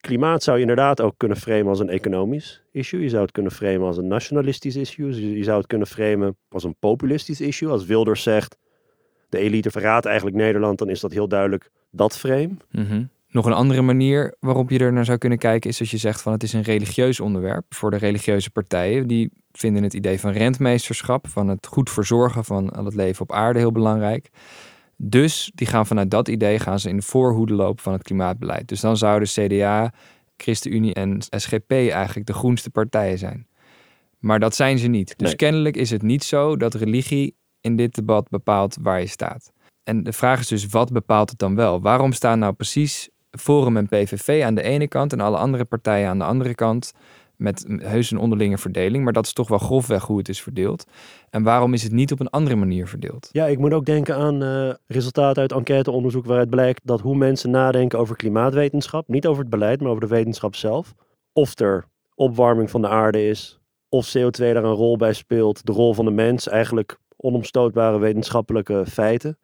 Klimaat 0.00 0.42
zou 0.42 0.56
je 0.56 0.62
inderdaad 0.62 1.00
ook 1.00 1.14
kunnen 1.16 1.36
framen 1.36 1.68
als 1.68 1.80
een 1.80 1.88
economisch 1.88 2.62
issue. 2.72 3.02
Je 3.02 3.08
zou 3.08 3.22
het 3.22 3.32
kunnen 3.32 3.52
framen 3.52 3.86
als 3.86 3.96
een 3.96 4.08
nationalistisch 4.08 4.76
issue. 4.76 5.36
Je 5.36 5.44
zou 5.44 5.58
het 5.58 5.66
kunnen 5.66 5.86
framen 5.86 6.36
als 6.48 6.64
een 6.64 6.76
populistisch 6.78 7.40
issue. 7.40 7.70
Als 7.70 7.84
Wilders 7.84 8.22
zegt, 8.22 8.56
de 9.28 9.38
elite 9.38 9.70
verraadt 9.70 10.06
eigenlijk 10.06 10.36
Nederland, 10.36 10.78
dan 10.78 10.88
is 10.88 11.00
dat 11.00 11.12
heel 11.12 11.28
duidelijk 11.28 11.70
dat 11.90 12.18
frame. 12.18 12.50
Nog 13.30 13.46
een 13.46 13.52
andere 13.52 13.82
manier 13.82 14.34
waarop 14.40 14.70
je 14.70 14.78
er 14.78 14.92
naar 14.92 15.04
zou 15.04 15.18
kunnen 15.18 15.38
kijken 15.38 15.70
is 15.70 15.80
als 15.80 15.90
je 15.90 15.96
zegt 15.96 16.22
van 16.22 16.32
het 16.32 16.42
is 16.42 16.52
een 16.52 16.62
religieus 16.62 17.20
onderwerp 17.20 17.74
voor 17.74 17.90
de 17.90 17.96
religieuze 17.96 18.50
partijen. 18.50 19.06
Die 19.08 19.30
vinden 19.52 19.82
het 19.82 19.94
idee 19.94 20.20
van 20.20 20.30
rentmeesterschap, 20.32 21.28
van 21.28 21.48
het 21.48 21.66
goed 21.66 21.90
verzorgen 21.90 22.44
van 22.44 22.70
al 22.70 22.84
het 22.84 22.94
leven 22.94 23.22
op 23.22 23.32
aarde 23.32 23.58
heel 23.58 23.72
belangrijk. 23.72 24.30
Dus 24.96 25.50
die 25.54 25.66
gaan 25.66 25.86
vanuit 25.86 26.10
dat 26.10 26.28
idee 26.28 26.58
gaan 26.58 26.78
ze 26.78 26.88
in 26.88 26.96
de 26.96 27.02
voorhoede 27.02 27.54
lopen 27.54 27.82
van 27.82 27.92
het 27.92 28.02
klimaatbeleid. 28.02 28.68
Dus 28.68 28.80
dan 28.80 28.96
zouden 28.96 29.28
CDA, 29.28 29.92
ChristenUnie 30.36 30.94
en 30.94 31.18
SGP 31.30 31.70
eigenlijk 31.70 32.26
de 32.26 32.32
groenste 32.32 32.70
partijen 32.70 33.18
zijn. 33.18 33.46
Maar 34.18 34.40
dat 34.40 34.54
zijn 34.54 34.78
ze 34.78 34.86
niet. 34.88 35.14
Dus 35.16 35.26
Nee. 35.28 35.36
kennelijk 35.36 35.76
is 35.76 35.90
het 35.90 36.02
niet 36.02 36.24
zo 36.24 36.56
dat 36.56 36.74
religie 36.74 37.36
in 37.60 37.76
dit 37.76 37.94
debat 37.94 38.28
bepaalt 38.28 38.76
waar 38.80 39.00
je 39.00 39.06
staat. 39.06 39.52
En 39.84 40.02
de 40.02 40.12
vraag 40.12 40.40
is 40.40 40.48
dus, 40.48 40.66
wat 40.66 40.92
bepaalt 40.92 41.30
het 41.30 41.38
dan 41.38 41.54
wel? 41.54 41.80
Waarom 41.80 42.12
staan 42.12 42.38
nou 42.38 42.52
precies 42.52 43.08
Forum 43.30 43.76
en 43.76 43.88
PVV 43.88 44.42
aan 44.44 44.54
de 44.54 44.62
ene 44.62 44.88
kant 44.88 45.12
en 45.12 45.20
alle 45.20 45.36
andere 45.36 45.64
partijen 45.64 46.08
aan 46.08 46.18
de 46.18 46.24
andere 46.24 46.54
kant 46.54 46.92
met 47.40 47.64
heus 47.78 48.10
een 48.10 48.18
onderlinge 48.18 48.58
verdeling, 48.58 49.04
maar 49.04 49.12
dat 49.12 49.26
is 49.26 49.32
toch 49.32 49.48
wel 49.48 49.58
grofweg 49.58 50.04
hoe 50.04 50.18
het 50.18 50.28
is 50.28 50.42
verdeeld. 50.42 50.84
En 51.30 51.42
waarom 51.42 51.74
is 51.74 51.82
het 51.82 51.92
niet 51.92 52.12
op 52.12 52.20
een 52.20 52.30
andere 52.30 52.56
manier 52.56 52.88
verdeeld? 52.88 53.28
Ja, 53.32 53.46
ik 53.46 53.58
moet 53.58 53.72
ook 53.72 53.84
denken 53.84 54.16
aan 54.16 54.42
uh, 54.42 54.74
resultaten 54.86 55.42
uit 55.42 55.52
enquêteonderzoek 55.52 56.26
waaruit 56.26 56.50
blijkt 56.50 56.80
dat 56.84 57.00
hoe 57.00 57.16
mensen 57.16 57.50
nadenken 57.50 57.98
over 57.98 58.16
klimaatwetenschap, 58.16 59.08
niet 59.08 59.26
over 59.26 59.40
het 59.40 59.50
beleid, 59.50 59.80
maar 59.80 59.90
over 59.90 60.00
de 60.00 60.14
wetenschap 60.14 60.54
zelf, 60.54 60.94
of 61.32 61.58
er 61.58 61.84
opwarming 62.14 62.70
van 62.70 62.80
de 62.80 62.88
aarde 62.88 63.26
is, 63.26 63.60
of 63.88 64.16
CO2 64.18 64.30
daar 64.30 64.56
een 64.56 64.72
rol 64.72 64.96
bij 64.96 65.12
speelt, 65.12 65.66
de 65.66 65.72
rol 65.72 65.94
van 65.94 66.04
de 66.04 66.10
mens, 66.10 66.48
eigenlijk 66.48 66.98
onomstootbare 67.16 67.98
wetenschappelijke 67.98 68.84
feiten. 68.86 69.38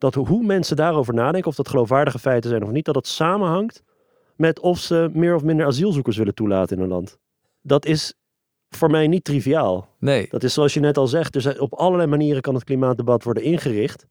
Dat 0.00 0.14
hoe 0.14 0.44
mensen 0.44 0.76
daarover 0.76 1.14
nadenken, 1.14 1.50
of 1.50 1.56
dat 1.56 1.68
geloofwaardige 1.68 2.18
feiten 2.18 2.50
zijn 2.50 2.62
of 2.62 2.70
niet, 2.70 2.84
dat 2.84 2.94
het 2.94 3.06
samenhangt 3.06 3.82
met 4.36 4.60
of 4.60 4.78
ze 4.78 5.10
meer 5.12 5.34
of 5.34 5.42
minder 5.42 5.66
asielzoekers 5.66 6.16
willen 6.16 6.34
toelaten 6.34 6.76
in 6.76 6.82
een 6.82 6.88
land. 6.88 7.18
Dat 7.62 7.86
is 7.86 8.14
voor 8.68 8.90
mij 8.90 9.06
niet 9.06 9.24
triviaal. 9.24 9.88
Nee. 9.98 10.26
Dat 10.30 10.42
is 10.42 10.54
zoals 10.54 10.74
je 10.74 10.80
net 10.80 10.96
al 10.96 11.06
zegt, 11.06 11.32
dus 11.32 11.58
op 11.58 11.74
allerlei 11.74 12.08
manieren 12.08 12.42
kan 12.42 12.54
het 12.54 12.64
klimaatdebat 12.64 13.24
worden 13.24 13.42
ingericht. 13.42 14.06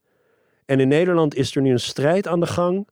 En 0.66 0.80
in 0.80 0.88
Nederland 0.88 1.36
is 1.36 1.56
er 1.56 1.62
nu 1.62 1.72
een 1.72 1.80
strijd 1.80 2.28
aan 2.28 2.40
de 2.40 2.48
gang 2.48 2.88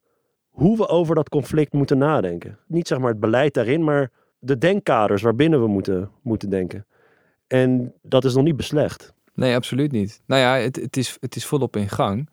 hoe 0.50 0.78
we 0.78 0.88
over 0.88 1.16
dat 1.16 1.30
conflict 1.30 1.74
moeten 1.74 1.98
nadenken. 1.98 2.58
Niet 2.68 2.88
zeg 2.88 3.00
maar 3.00 3.10
het 3.10 3.20
beleid 3.20 3.54
daarin, 3.54 3.84
maar 3.84 4.12
de 4.40 4.58
denkkaders 4.58 5.22
waarbinnen 5.22 5.62
we 5.62 5.68
moeten, 5.68 6.12
moeten 6.22 6.50
denken. 6.50 6.86
En 7.48 7.94
dat 8.02 8.26
is 8.26 8.34
nog 8.34 8.44
niet 8.44 8.58
beslecht. 8.58 9.14
Nee, 9.34 9.56
absoluut 9.56 9.92
niet. 9.92 10.22
Nou 10.26 10.42
ja, 10.42 10.56
het, 10.64 10.76
het, 10.76 10.98
is, 10.98 11.18
het 11.20 11.36
is 11.36 11.46
volop 11.46 11.76
in 11.76 11.90
gang. 11.90 12.30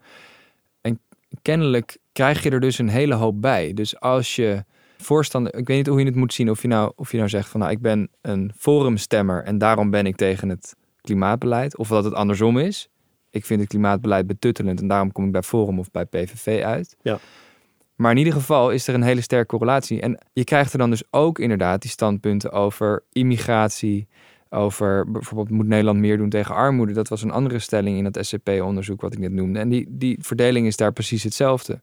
En 1.35 1.41
kennelijk 1.41 1.97
krijg 2.11 2.43
je 2.43 2.49
er 2.49 2.59
dus 2.59 2.77
een 2.77 2.89
hele 2.89 3.13
hoop 3.13 3.41
bij. 3.41 3.73
Dus 3.73 3.99
als 3.99 4.35
je 4.35 4.63
voorstander, 4.97 5.55
ik 5.55 5.67
weet 5.67 5.77
niet 5.77 5.87
hoe 5.87 5.99
je 5.99 6.05
het 6.05 6.15
moet 6.15 6.33
zien, 6.33 6.49
of 6.49 6.61
je 6.61 6.67
nou, 6.67 6.91
of 6.95 7.11
je 7.11 7.17
nou 7.17 7.29
zegt 7.29 7.49
van 7.49 7.59
nou, 7.59 7.71
ik 7.71 7.81
ben 7.81 8.09
een 8.21 8.51
forumstemmer 8.57 9.43
en 9.43 9.57
daarom 9.57 9.89
ben 9.89 10.05
ik 10.05 10.15
tegen 10.15 10.49
het 10.49 10.75
klimaatbeleid, 11.01 11.77
of 11.77 11.87
dat 11.87 12.03
het 12.03 12.13
andersom 12.13 12.57
is. 12.57 12.89
Ik 13.29 13.45
vind 13.45 13.59
het 13.59 13.69
klimaatbeleid 13.69 14.27
betuttelend 14.27 14.81
en 14.81 14.87
daarom 14.87 15.11
kom 15.11 15.25
ik 15.25 15.31
bij 15.31 15.41
Forum 15.41 15.79
of 15.79 15.91
bij 15.91 16.05
PVV 16.05 16.63
uit. 16.63 16.95
Ja. 17.01 17.19
Maar 17.95 18.11
in 18.11 18.17
ieder 18.17 18.33
geval 18.33 18.71
is 18.71 18.87
er 18.87 18.93
een 18.93 19.01
hele 19.01 19.21
sterke 19.21 19.45
correlatie. 19.45 20.01
En 20.01 20.17
je 20.33 20.43
krijgt 20.43 20.73
er 20.73 20.79
dan 20.79 20.89
dus 20.89 21.03
ook 21.09 21.39
inderdaad 21.39 21.81
die 21.81 21.91
standpunten 21.91 22.51
over 22.51 23.03
immigratie, 23.11 24.07
over 24.55 25.11
bijvoorbeeld 25.11 25.49
moet 25.49 25.67
Nederland 25.67 25.99
meer 25.99 26.17
doen 26.17 26.29
tegen 26.29 26.55
armoede. 26.55 26.93
Dat 26.93 27.07
was 27.07 27.21
een 27.21 27.31
andere 27.31 27.59
stelling 27.59 27.97
in 27.97 28.11
dat 28.11 28.25
SCP-onderzoek 28.25 29.01
wat 29.01 29.13
ik 29.13 29.19
net 29.19 29.31
noemde. 29.31 29.59
En 29.59 29.69
die, 29.69 29.87
die 29.89 30.17
verdeling 30.21 30.67
is 30.67 30.75
daar 30.75 30.93
precies 30.93 31.23
hetzelfde. 31.23 31.81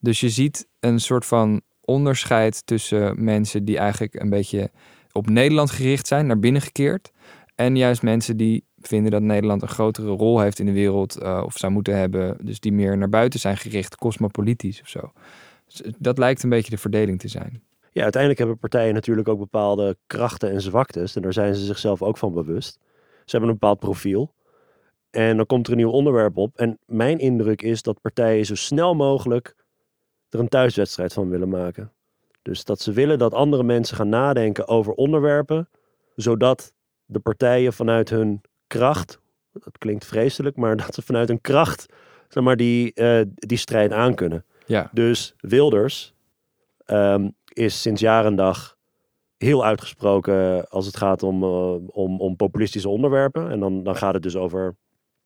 Dus 0.00 0.20
je 0.20 0.28
ziet 0.28 0.68
een 0.80 1.00
soort 1.00 1.26
van 1.26 1.60
onderscheid 1.80 2.66
tussen 2.66 3.24
mensen 3.24 3.64
die 3.64 3.78
eigenlijk 3.78 4.14
een 4.14 4.30
beetje 4.30 4.70
op 5.12 5.28
Nederland 5.28 5.70
gericht 5.70 6.06
zijn, 6.06 6.26
naar 6.26 6.38
binnen 6.38 6.62
gekeerd. 6.62 7.10
En 7.54 7.76
juist 7.76 8.02
mensen 8.02 8.36
die 8.36 8.64
vinden 8.80 9.10
dat 9.10 9.22
Nederland 9.22 9.62
een 9.62 9.68
grotere 9.68 10.08
rol 10.10 10.40
heeft 10.40 10.58
in 10.58 10.66
de 10.66 10.72
wereld 10.72 11.22
uh, 11.22 11.42
of 11.44 11.56
zou 11.56 11.72
moeten 11.72 11.96
hebben. 11.96 12.36
Dus 12.42 12.60
die 12.60 12.72
meer 12.72 12.98
naar 12.98 13.08
buiten 13.08 13.40
zijn 13.40 13.56
gericht, 13.56 13.96
cosmopolitisch 13.96 14.80
of 14.80 14.88
zo. 14.88 15.12
Dus 15.66 15.82
dat 15.98 16.18
lijkt 16.18 16.42
een 16.42 16.48
beetje 16.48 16.70
de 16.70 16.78
verdeling 16.78 17.18
te 17.18 17.28
zijn. 17.28 17.62
Ja, 17.98 18.04
uiteindelijk 18.04 18.42
hebben 18.42 18.58
partijen 18.58 18.94
natuurlijk 18.94 19.28
ook 19.28 19.38
bepaalde 19.38 19.96
krachten 20.06 20.50
en 20.50 20.60
zwaktes. 20.60 21.16
En 21.16 21.22
daar 21.22 21.32
zijn 21.32 21.54
ze 21.54 21.64
zichzelf 21.64 22.02
ook 22.02 22.18
van 22.18 22.32
bewust. 22.32 22.78
Ze 23.24 23.30
hebben 23.30 23.48
een 23.48 23.58
bepaald 23.58 23.78
profiel. 23.78 24.34
En 25.10 25.36
dan 25.36 25.46
komt 25.46 25.66
er 25.66 25.72
een 25.72 25.78
nieuw 25.78 25.90
onderwerp 25.90 26.36
op. 26.36 26.56
En 26.56 26.78
mijn 26.86 27.18
indruk 27.18 27.62
is 27.62 27.82
dat 27.82 28.00
partijen 28.00 28.46
zo 28.46 28.54
snel 28.54 28.94
mogelijk 28.94 29.54
er 30.28 30.38
een 30.38 30.48
thuiswedstrijd 30.48 31.12
van 31.12 31.28
willen 31.28 31.48
maken. 31.48 31.92
Dus 32.42 32.64
dat 32.64 32.80
ze 32.80 32.92
willen 32.92 33.18
dat 33.18 33.34
andere 33.34 33.62
mensen 33.62 33.96
gaan 33.96 34.08
nadenken 34.08 34.68
over 34.68 34.92
onderwerpen, 34.92 35.68
zodat 36.14 36.72
de 37.04 37.18
partijen 37.18 37.72
vanuit 37.72 38.10
hun 38.10 38.40
kracht, 38.66 39.20
dat 39.52 39.78
klinkt 39.78 40.06
vreselijk, 40.06 40.56
maar 40.56 40.76
dat 40.86 40.94
ze 40.94 41.02
vanuit 41.02 41.28
hun 41.28 41.40
kracht 41.40 41.86
zeg 42.28 42.42
maar, 42.42 42.56
die, 42.56 42.92
uh, 42.94 43.20
die 43.34 43.58
strijd 43.58 43.92
aankunnen. 43.92 44.44
Ja. 44.66 44.90
Dus 44.92 45.34
Wilders 45.40 46.14
um, 46.86 47.36
is 47.58 47.82
sinds 47.82 48.00
jaren 48.00 48.34
dag 48.34 48.76
heel 49.36 49.64
uitgesproken 49.64 50.68
als 50.68 50.86
het 50.86 50.96
gaat 50.96 51.22
om, 51.22 51.42
uh, 51.42 51.74
om, 51.86 52.20
om 52.20 52.36
populistische 52.36 52.88
onderwerpen. 52.88 53.50
En 53.50 53.60
dan, 53.60 53.82
dan 53.82 53.96
gaat 53.96 54.14
het 54.14 54.22
dus 54.22 54.36
over 54.36 54.76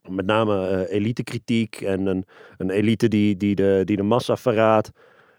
met 0.09 0.27
name 0.27 0.71
uh, 0.71 0.95
elitekritiek 0.95 1.81
en 1.81 2.07
een, 2.07 2.25
een 2.57 2.71
elite 2.71 3.09
die, 3.09 3.37
die, 3.37 3.55
de, 3.55 3.83
die 3.85 3.97
de 3.97 4.03
massa 4.03 4.37
verraadt. 4.37 4.91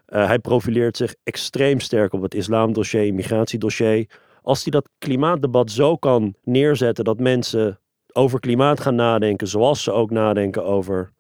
Uh, 0.08 0.26
hij 0.26 0.40
profileert 0.40 0.98
zich 0.98 1.16
extreem 1.24 1.80
sterk 1.80 2.14
op 2.14 2.22
het 2.22 2.34
islamdossier, 2.34 3.06
immigratiedossier. 3.06 4.10
Als 4.42 4.64
hij 4.64 4.72
dat 4.72 4.90
klimaatdebat 4.98 5.72
zo 5.72 5.98
kan 5.98 6.36
neerzetten 6.44 7.04
dat 7.04 7.20
mensen 7.20 7.80
over 8.14 8.40
klimaat 8.40 8.80
gaan 8.80 8.96
nadenken, 8.96 9.48
zoals 9.48 9.84
ze 9.84 9.92
ook 9.92 10.10
nadenken 10.10 10.66
over 10.66 11.14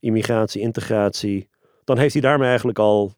immigratie, 0.00 0.60
integratie, 0.60 1.48
dan 1.88 1.98
heeft 1.98 2.12
hij 2.12 2.22
daarmee 2.22 2.48
eigenlijk 2.48 2.78
al 2.78 3.12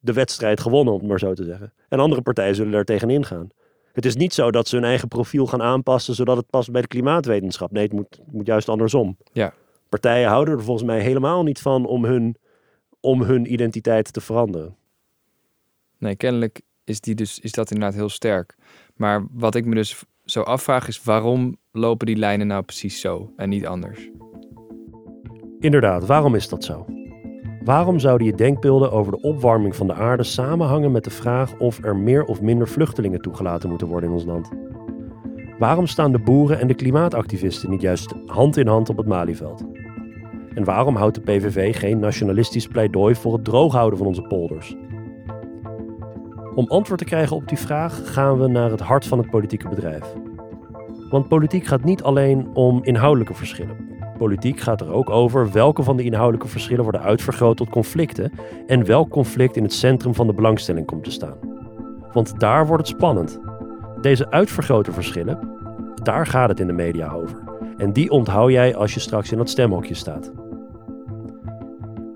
de 0.00 0.12
wedstrijd 0.12 0.60
gewonnen, 0.60 0.94
om 0.94 0.98
het 0.98 1.08
maar 1.08 1.18
zo 1.18 1.34
te 1.34 1.44
zeggen. 1.44 1.72
En 1.88 1.98
andere 1.98 2.22
partijen 2.22 2.54
zullen 2.54 2.72
daar 2.72 2.84
tegenin 2.84 3.24
gaan. 3.24 3.48
Het 3.92 4.04
is 4.04 4.16
niet 4.16 4.34
zo 4.34 4.50
dat 4.50 4.68
ze 4.68 4.76
hun 4.76 4.84
eigen 4.84 5.08
profiel 5.08 5.46
gaan 5.46 5.62
aanpassen 5.62 6.14
zodat 6.14 6.36
het 6.36 6.50
past 6.50 6.70
bij 6.70 6.80
de 6.80 6.86
klimaatwetenschap. 6.86 7.72
Nee, 7.72 7.82
het 7.82 7.92
moet, 7.92 8.20
moet 8.26 8.46
juist 8.46 8.68
andersom. 8.68 9.16
Ja. 9.32 9.54
Partijen 9.88 10.28
houden 10.28 10.54
er 10.54 10.62
volgens 10.62 10.86
mij 10.86 11.00
helemaal 11.00 11.42
niet 11.42 11.60
van 11.60 11.86
om 11.86 12.04
hun, 12.04 12.36
om 13.00 13.22
hun 13.22 13.52
identiteit 13.52 14.12
te 14.12 14.20
veranderen. 14.20 14.76
Nee, 15.98 16.16
kennelijk 16.16 16.60
is, 16.84 17.00
die 17.00 17.14
dus, 17.14 17.38
is 17.38 17.52
dat 17.52 17.70
inderdaad 17.70 17.98
heel 17.98 18.08
sterk. 18.08 18.56
Maar 18.96 19.26
wat 19.30 19.54
ik 19.54 19.64
me 19.64 19.74
dus 19.74 20.04
zo 20.24 20.40
afvraag 20.40 20.88
is 20.88 21.02
waarom 21.02 21.56
lopen 21.72 22.06
die 22.06 22.16
lijnen 22.16 22.46
nou 22.46 22.62
precies 22.62 23.00
zo 23.00 23.32
en 23.36 23.48
niet 23.48 23.66
anders? 23.66 24.10
Inderdaad, 25.58 26.06
waarom 26.06 26.34
is 26.34 26.48
dat 26.48 26.64
zo? 26.64 26.86
Waarom 27.64 27.98
zouden 27.98 28.26
je 28.26 28.34
denkbeelden 28.34 28.92
over 28.92 29.12
de 29.12 29.20
opwarming 29.20 29.76
van 29.76 29.86
de 29.86 29.94
aarde 29.94 30.22
samenhangen 30.22 30.92
met 30.92 31.04
de 31.04 31.10
vraag 31.10 31.56
of 31.58 31.84
er 31.84 31.96
meer 31.96 32.24
of 32.24 32.40
minder 32.40 32.68
vluchtelingen 32.68 33.20
toegelaten 33.20 33.68
moeten 33.68 33.88
worden 33.88 34.08
in 34.08 34.14
ons 34.14 34.24
land? 34.24 34.50
Waarom 35.58 35.86
staan 35.86 36.12
de 36.12 36.18
boeren 36.18 36.60
en 36.60 36.66
de 36.66 36.74
klimaatactivisten 36.74 37.70
niet 37.70 37.80
juist 37.80 38.14
hand 38.26 38.56
in 38.56 38.66
hand 38.66 38.88
op 38.88 38.96
het 38.96 39.06
Malieveld? 39.06 39.64
En 40.54 40.64
waarom 40.64 40.96
houdt 40.96 41.14
de 41.14 41.20
PVV 41.20 41.78
geen 41.78 41.98
nationalistisch 41.98 42.68
pleidooi 42.68 43.14
voor 43.14 43.32
het 43.32 43.44
drooghouden 43.44 43.98
van 43.98 44.06
onze 44.06 44.22
polders? 44.22 44.76
Om 46.54 46.66
antwoord 46.66 46.98
te 46.98 47.04
krijgen 47.04 47.36
op 47.36 47.48
die 47.48 47.58
vraag 47.58 48.12
gaan 48.12 48.38
we 48.38 48.46
naar 48.46 48.70
het 48.70 48.80
hart 48.80 49.06
van 49.06 49.18
het 49.18 49.30
politieke 49.30 49.68
bedrijf. 49.68 50.14
Want 51.10 51.28
politiek 51.28 51.64
gaat 51.64 51.84
niet 51.84 52.02
alleen 52.02 52.48
om 52.54 52.84
inhoudelijke 52.84 53.34
verschillen. 53.34 53.93
Politiek 54.18 54.60
gaat 54.60 54.80
er 54.80 54.92
ook 54.92 55.10
over 55.10 55.52
welke 55.52 55.82
van 55.82 55.96
de 55.96 56.02
inhoudelijke 56.02 56.48
verschillen 56.48 56.82
worden 56.82 57.02
uitvergroot 57.02 57.56
tot 57.56 57.68
conflicten 57.68 58.32
en 58.66 58.86
welk 58.86 59.10
conflict 59.10 59.56
in 59.56 59.62
het 59.62 59.72
centrum 59.72 60.14
van 60.14 60.26
de 60.26 60.34
belangstelling 60.34 60.86
komt 60.86 61.04
te 61.04 61.10
staan. 61.10 61.36
Want 62.12 62.40
daar 62.40 62.66
wordt 62.66 62.88
het 62.88 62.96
spannend. 62.96 63.40
Deze 64.00 64.30
uitvergrote 64.30 64.92
verschillen, 64.92 65.38
daar 66.02 66.26
gaat 66.26 66.48
het 66.48 66.60
in 66.60 66.66
de 66.66 66.72
media 66.72 67.10
over. 67.10 67.38
En 67.76 67.92
die 67.92 68.10
onthoud 68.10 68.50
jij 68.50 68.76
als 68.76 68.94
je 68.94 69.00
straks 69.00 69.32
in 69.32 69.38
dat 69.38 69.50
stemhokje 69.50 69.94
staat. 69.94 70.32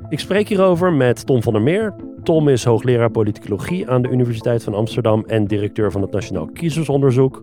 Ik 0.09 0.19
spreek 0.19 0.49
hierover 0.49 0.93
met 0.93 1.27
Tom 1.27 1.43
van 1.43 1.53
der 1.53 1.63
Meer. 1.63 1.95
Tom 2.23 2.49
is 2.49 2.65
hoogleraar 2.65 3.11
politicologie 3.11 3.91
aan 3.91 4.03
de 4.03 4.09
Universiteit 4.09 4.65
van 4.65 4.75
Amsterdam 4.75 5.25
en 5.27 5.47
directeur 5.47 5.93
van 5.93 6.03
het 6.03 6.11
Nationaal 6.11 6.47
Kiezersonderzoek. 6.47 7.43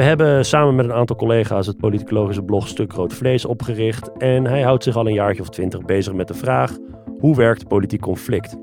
We 0.00 0.06
hebben 0.06 0.44
samen 0.44 0.74
met 0.74 0.84
een 0.84 0.92
aantal 0.92 1.16
collega's 1.16 1.66
het 1.66 1.76
politicologische 1.76 2.42
blog 2.42 2.68
Stuk 2.68 2.92
Rood 2.92 3.12
Vlees 3.12 3.44
opgericht 3.44 4.12
en 4.12 4.46
hij 4.46 4.62
houdt 4.62 4.82
zich 4.82 4.96
al 4.96 5.06
een 5.06 5.14
jaartje 5.14 5.42
of 5.42 5.48
twintig 5.48 5.84
bezig 5.84 6.12
met 6.12 6.28
de 6.28 6.34
vraag 6.34 6.76
hoe 7.18 7.36
werkt 7.36 7.68
politiek 7.68 8.00
conflict? 8.00 8.56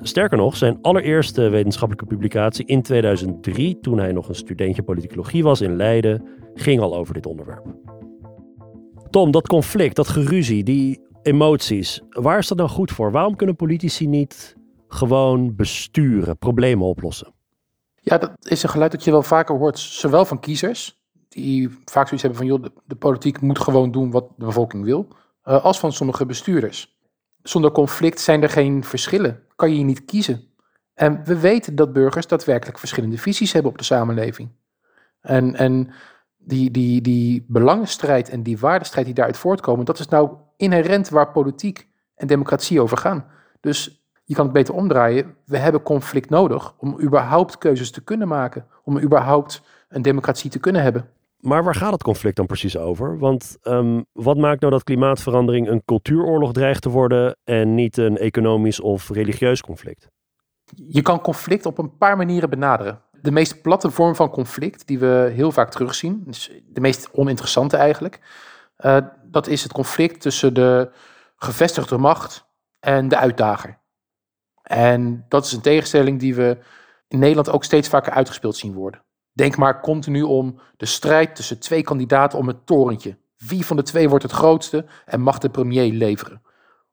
Sterker 0.00 0.38
nog, 0.38 0.56
zijn 0.56 0.78
allereerste 0.82 1.48
wetenschappelijke 1.48 2.14
publicatie 2.14 2.64
in 2.64 2.82
2003, 2.82 3.78
toen 3.80 3.98
hij 3.98 4.12
nog 4.12 4.28
een 4.28 4.34
studentje 4.34 4.82
politicologie 4.82 5.42
was 5.42 5.60
in 5.60 5.76
Leiden, 5.76 6.28
ging 6.54 6.80
al 6.80 6.96
over 6.96 7.14
dit 7.14 7.26
onderwerp. 7.26 7.66
Tom, 9.10 9.30
dat 9.30 9.48
conflict, 9.48 9.96
dat 9.96 10.08
geruzie, 10.08 10.64
die 10.64 11.00
emoties, 11.22 12.00
waar 12.08 12.38
is 12.38 12.48
dat 12.48 12.58
nou 12.58 12.70
goed 12.70 12.90
voor? 12.90 13.12
Waarom 13.12 13.36
kunnen 13.36 13.56
politici 13.56 14.06
niet 14.06 14.56
gewoon 14.88 15.56
besturen, 15.56 16.38
problemen 16.38 16.86
oplossen? 16.86 17.38
Ja, 18.00 18.18
dat 18.18 18.32
is 18.42 18.62
een 18.62 18.68
geluid 18.68 18.92
dat 18.92 19.04
je 19.04 19.10
wel 19.10 19.22
vaker 19.22 19.56
hoort, 19.56 19.78
zowel 19.78 20.24
van 20.24 20.40
kiezers, 20.40 21.02
die 21.28 21.68
vaak 21.84 22.06
zoiets 22.06 22.22
hebben 22.22 22.38
van, 22.38 22.46
joh, 22.46 22.64
de, 22.84 22.96
politiek 22.96 23.40
moet 23.40 23.58
gewoon 23.58 23.90
doen 23.90 24.10
wat 24.10 24.28
de 24.36 24.44
bevolking 24.44 24.84
wil, 24.84 25.08
uh, 25.44 25.64
als 25.64 25.78
van 25.78 25.92
sommige 25.92 26.26
bestuurders. 26.26 26.98
Zonder 27.42 27.72
conflict 27.72 28.20
zijn 28.20 28.42
er 28.42 28.48
geen 28.48 28.84
verschillen, 28.84 29.42
kan 29.56 29.70
je 29.70 29.78
je 29.78 29.84
niet 29.84 30.04
kiezen. 30.04 30.48
En 30.94 31.24
we 31.24 31.40
weten 31.40 31.74
dat 31.74 31.92
burgers 31.92 32.26
daadwerkelijk 32.26 32.78
verschillende 32.78 33.18
visies 33.18 33.52
hebben 33.52 33.70
op 33.70 33.78
de 33.78 33.84
samenleving. 33.84 34.50
En, 35.20 35.54
en 35.54 35.90
die, 36.36 36.70
die, 36.70 37.00
die 37.00 37.44
belangenstrijd 37.48 38.28
en 38.28 38.42
die 38.42 38.58
waardestrijd 38.58 39.06
die 39.06 39.14
daaruit 39.14 39.36
voortkomen, 39.36 39.84
dat 39.84 39.98
is 39.98 40.08
nou 40.08 40.36
inherent 40.56 41.08
waar 41.08 41.32
politiek 41.32 41.88
en 42.14 42.26
democratie 42.26 42.80
over 42.80 42.96
gaan. 42.96 43.26
Dus 43.60 43.99
je 44.30 44.36
kan 44.36 44.44
het 44.44 44.54
beter 44.54 44.74
omdraaien. 44.74 45.34
We 45.44 45.58
hebben 45.58 45.82
conflict 45.82 46.30
nodig 46.30 46.74
om 46.78 47.00
überhaupt 47.00 47.58
keuzes 47.58 47.90
te 47.90 48.04
kunnen 48.04 48.28
maken. 48.28 48.66
Om 48.84 48.98
überhaupt 48.98 49.62
een 49.88 50.02
democratie 50.02 50.50
te 50.50 50.58
kunnen 50.58 50.82
hebben. 50.82 51.08
Maar 51.36 51.64
waar 51.64 51.74
gaat 51.74 51.92
het 51.92 52.02
conflict 52.02 52.36
dan 52.36 52.46
precies 52.46 52.76
over? 52.76 53.18
Want 53.18 53.58
um, 53.62 54.04
wat 54.12 54.36
maakt 54.36 54.60
nou 54.60 54.72
dat 54.72 54.84
klimaatverandering 54.84 55.68
een 55.68 55.84
cultuuroorlog 55.84 56.52
dreigt 56.52 56.82
te 56.82 56.88
worden 56.88 57.36
en 57.44 57.74
niet 57.74 57.96
een 57.96 58.16
economisch 58.16 58.80
of 58.80 59.08
religieus 59.08 59.60
conflict? 59.60 60.08
Je 60.74 61.02
kan 61.02 61.20
conflict 61.20 61.66
op 61.66 61.78
een 61.78 61.96
paar 61.96 62.16
manieren 62.16 62.50
benaderen. 62.50 63.00
De 63.20 63.30
meest 63.30 63.62
platte 63.62 63.90
vorm 63.90 64.14
van 64.14 64.30
conflict, 64.30 64.86
die 64.86 64.98
we 64.98 65.30
heel 65.34 65.52
vaak 65.52 65.70
terugzien, 65.70 66.22
dus 66.26 66.50
de 66.68 66.80
meest 66.80 67.10
oninteressante 67.12 67.76
eigenlijk, 67.76 68.20
uh, 68.78 68.96
dat 69.24 69.46
is 69.46 69.62
het 69.62 69.72
conflict 69.72 70.20
tussen 70.20 70.54
de 70.54 70.90
gevestigde 71.36 71.98
macht 71.98 72.48
en 72.80 73.08
de 73.08 73.16
uitdager. 73.16 73.79
En 74.70 75.24
dat 75.28 75.44
is 75.44 75.52
een 75.52 75.60
tegenstelling 75.60 76.18
die 76.18 76.34
we 76.34 76.58
in 77.08 77.18
Nederland 77.18 77.50
ook 77.50 77.64
steeds 77.64 77.88
vaker 77.88 78.12
uitgespeeld 78.12 78.56
zien 78.56 78.72
worden. 78.72 79.02
Denk 79.32 79.56
maar 79.56 79.80
continu 79.80 80.22
om 80.22 80.60
de 80.76 80.86
strijd 80.86 81.36
tussen 81.36 81.58
twee 81.58 81.82
kandidaten 81.82 82.38
om 82.38 82.46
het 82.46 82.66
torentje. 82.66 83.16
Wie 83.36 83.66
van 83.66 83.76
de 83.76 83.82
twee 83.82 84.08
wordt 84.08 84.22
het 84.22 84.32
grootste 84.32 84.84
en 85.06 85.20
mag 85.20 85.38
de 85.38 85.50
premier 85.50 85.92
leveren? 85.92 86.42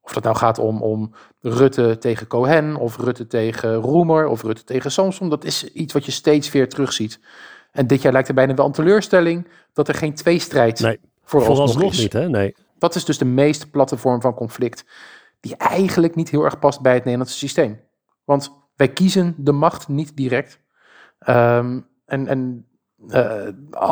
Of 0.01 0.13
dat 0.13 0.23
nou 0.23 0.35
gaat 0.35 0.59
om, 0.59 0.81
om 0.81 1.13
Rutte 1.39 1.97
tegen 1.97 2.27
Cohen, 2.27 2.75
of 2.75 2.97
Rutte 2.97 3.27
tegen 3.27 3.73
Roemer, 3.75 4.27
of 4.27 4.43
Rutte 4.43 4.63
tegen 4.63 4.91
Samson. 4.91 5.29
Dat 5.29 5.43
is 5.43 5.63
iets 5.63 5.93
wat 5.93 6.05
je 6.05 6.11
steeds 6.11 6.51
weer 6.51 6.69
terugziet. 6.69 7.19
En 7.71 7.87
dit 7.87 8.01
jaar 8.01 8.11
lijkt 8.11 8.27
er 8.27 8.33
bijna 8.33 8.53
wel 8.53 8.65
een 8.65 8.71
teleurstelling 8.71 9.47
dat 9.73 9.87
er 9.87 9.95
geen 9.95 10.13
tweestrijd 10.13 10.79
nee, 10.79 10.99
vooralsnog 11.23 11.91
is. 11.91 11.99
niet, 11.99 12.13
hè? 12.13 12.29
Nee. 12.29 12.55
Dat 12.77 12.95
is 12.95 13.05
dus 13.05 13.17
de 13.17 13.25
meest 13.25 13.71
platte 13.71 13.97
vorm 13.97 14.21
van 14.21 14.33
conflict, 14.33 14.85
die 15.47 15.57
eigenlijk 15.57 16.15
niet 16.15 16.29
heel 16.29 16.43
erg 16.43 16.59
past 16.59 16.81
bij 16.81 16.93
het 16.93 17.03
Nederlandse 17.03 17.37
systeem. 17.37 17.79
Want 18.23 18.51
wij 18.75 18.87
kiezen 18.87 19.35
de 19.37 19.51
macht 19.51 19.87
niet 19.87 20.17
direct. 20.17 20.59
Um, 21.27 21.87
en, 22.05 22.27
en 22.27 22.67
uh, 23.07 23.47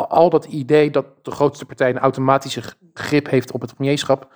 al, 0.08 0.30
dat 0.30 0.44
idee 0.44 0.90
dat 0.90 1.24
de 1.24 1.30
grootste 1.30 1.64
partij 1.64 1.90
een 1.90 1.98
automatische 1.98 2.62
grip 2.94 3.28
heeft 3.30 3.52
op 3.52 3.60
het 3.60 3.74
premierschap, 3.74 4.32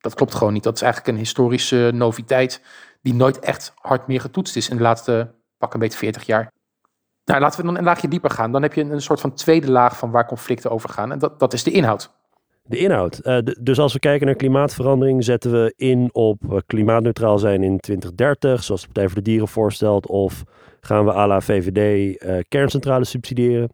dat 0.00 0.14
klopt 0.14 0.34
gewoon 0.34 0.52
niet. 0.52 0.62
Dat 0.62 0.74
is 0.74 0.82
eigenlijk 0.82 1.12
een 1.12 1.22
historische 1.22 1.90
noviteit 1.94 2.62
die 3.02 3.14
nooit 3.14 3.38
echt 3.38 3.72
hard 3.74 4.06
meer 4.06 4.20
getoetst 4.20 4.56
is 4.56 4.68
in 4.68 4.76
de 4.76 4.82
laatste 4.82 5.34
pak 5.58 5.74
een 5.74 5.80
beetje 5.80 5.98
40 5.98 6.26
jaar. 6.26 6.52
Nou, 7.24 7.40
laten 7.40 7.60
we 7.60 7.66
dan 7.66 7.76
een 7.76 7.84
laagje 7.84 8.08
dieper 8.08 8.30
gaan. 8.30 8.52
Dan 8.52 8.62
heb 8.62 8.74
je 8.74 8.80
een, 8.80 8.90
een 8.90 9.02
soort 9.02 9.20
van 9.20 9.34
tweede 9.34 9.70
laag 9.70 9.98
van 9.98 10.10
waar 10.10 10.26
conflicten 10.26 10.70
over 10.70 10.88
gaan. 10.88 11.12
En 11.12 11.18
dat, 11.18 11.38
dat 11.38 11.52
is 11.52 11.62
de 11.62 11.70
inhoud. 11.70 12.17
De 12.68 12.78
inhoud. 12.78 13.20
Uh, 13.22 13.38
dus 13.60 13.78
als 13.78 13.92
we 13.92 13.98
kijken 13.98 14.26
naar 14.26 14.34
klimaatverandering, 14.34 15.24
zetten 15.24 15.52
we 15.52 15.72
in 15.76 16.08
op 16.12 16.42
uh, 16.50 16.58
klimaatneutraal 16.66 17.38
zijn 17.38 17.62
in 17.62 17.80
2030, 17.80 18.62
zoals 18.62 18.80
de 18.80 18.86
Partij 18.86 19.06
voor 19.06 19.14
de 19.14 19.22
Dieren 19.22 19.48
voorstelt, 19.48 20.06
of 20.06 20.42
gaan 20.80 21.04
we 21.04 21.12
à 21.12 21.26
la 21.26 21.40
VVD 21.40 21.78
uh, 22.22 22.38
kerncentrales 22.48 23.10
subsidiëren? 23.10 23.68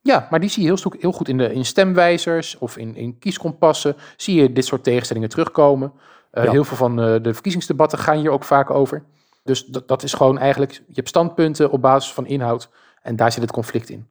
Ja, 0.00 0.26
maar 0.30 0.40
die 0.40 0.48
zie 0.48 0.62
je 0.62 0.68
heel, 0.68 0.92
heel 0.98 1.12
goed 1.12 1.28
in, 1.28 1.38
de, 1.38 1.52
in 1.52 1.64
stemwijzers 1.64 2.58
of 2.58 2.76
in, 2.76 2.96
in 2.96 3.18
kieskompassen. 3.18 3.96
Zie 4.16 4.40
je 4.40 4.52
dit 4.52 4.64
soort 4.64 4.84
tegenstellingen 4.84 5.28
terugkomen. 5.28 5.92
Ja. 6.32 6.50
Heel 6.50 6.64
veel 6.64 6.76
van 6.76 6.96
de 6.96 7.32
verkiezingsdebatten 7.32 7.98
gaan 7.98 8.18
hier 8.18 8.30
ook 8.30 8.44
vaak 8.44 8.70
over. 8.70 9.04
Dus 9.42 9.64
dat, 9.64 9.88
dat 9.88 10.02
is 10.02 10.12
gewoon 10.12 10.38
eigenlijk, 10.38 10.72
je 10.72 10.94
hebt 10.94 11.08
standpunten 11.08 11.70
op 11.70 11.80
basis 11.80 12.12
van 12.12 12.26
inhoud 12.26 12.70
en 13.02 13.16
daar 13.16 13.32
zit 13.32 13.42
het 13.42 13.52
conflict 13.52 13.88
in. 13.88 14.08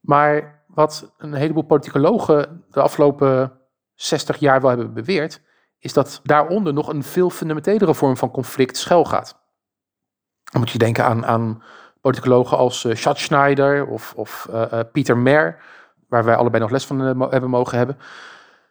Maar 0.00 0.61
wat 0.74 1.12
een 1.18 1.34
heleboel 1.34 1.62
politicologen 1.62 2.64
de 2.70 2.80
afgelopen 2.80 3.52
60 3.94 4.36
jaar 4.36 4.60
wel 4.60 4.70
hebben 4.70 4.94
beweerd, 4.94 5.40
is 5.78 5.92
dat 5.92 6.20
daaronder 6.22 6.72
nog 6.72 6.88
een 6.88 7.02
veel 7.02 7.30
fundamentelere 7.30 7.94
vorm 7.94 8.16
van 8.16 8.30
conflict 8.30 8.76
schuilgaat. 8.76 9.40
Dan 10.44 10.60
moet 10.60 10.70
je 10.70 10.78
denken 10.78 11.04
aan, 11.04 11.26
aan 11.26 11.62
politicologen 12.00 12.56
als 12.56 12.84
uh, 12.84 12.94
Schatzschneider 12.94 13.86
of, 13.86 14.12
of 14.16 14.46
uh, 14.50 14.64
uh, 14.72 14.80
Pieter 14.92 15.16
Mer, 15.16 15.62
waar 16.08 16.24
wij 16.24 16.36
allebei 16.36 16.62
nog 16.62 16.72
les 16.72 16.86
van 16.86 17.00
hebben 17.00 17.50
mogen 17.50 17.78
hebben. 17.78 17.98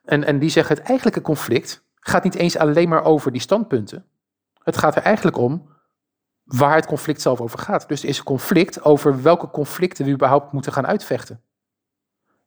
En, 0.03 0.23
en 0.23 0.39
die 0.39 0.49
zeggen 0.49 0.75
het 0.75 0.85
eigenlijke 0.85 1.21
conflict 1.21 1.83
gaat 1.95 2.23
niet 2.23 2.35
eens 2.35 2.57
alleen 2.57 2.89
maar 2.89 3.03
over 3.03 3.31
die 3.31 3.41
standpunten. 3.41 4.05
Het 4.63 4.77
gaat 4.77 4.95
er 4.95 5.01
eigenlijk 5.01 5.37
om 5.37 5.69
waar 6.43 6.75
het 6.75 6.85
conflict 6.85 7.21
zelf 7.21 7.41
over 7.41 7.59
gaat. 7.59 7.87
Dus 7.87 8.03
er 8.03 8.09
is 8.09 8.17
een 8.17 8.23
conflict 8.23 8.83
over 8.83 9.21
welke 9.21 9.49
conflicten 9.49 10.05
we 10.05 10.11
überhaupt 10.11 10.51
moeten 10.51 10.73
gaan 10.73 10.87
uitvechten. 10.87 11.41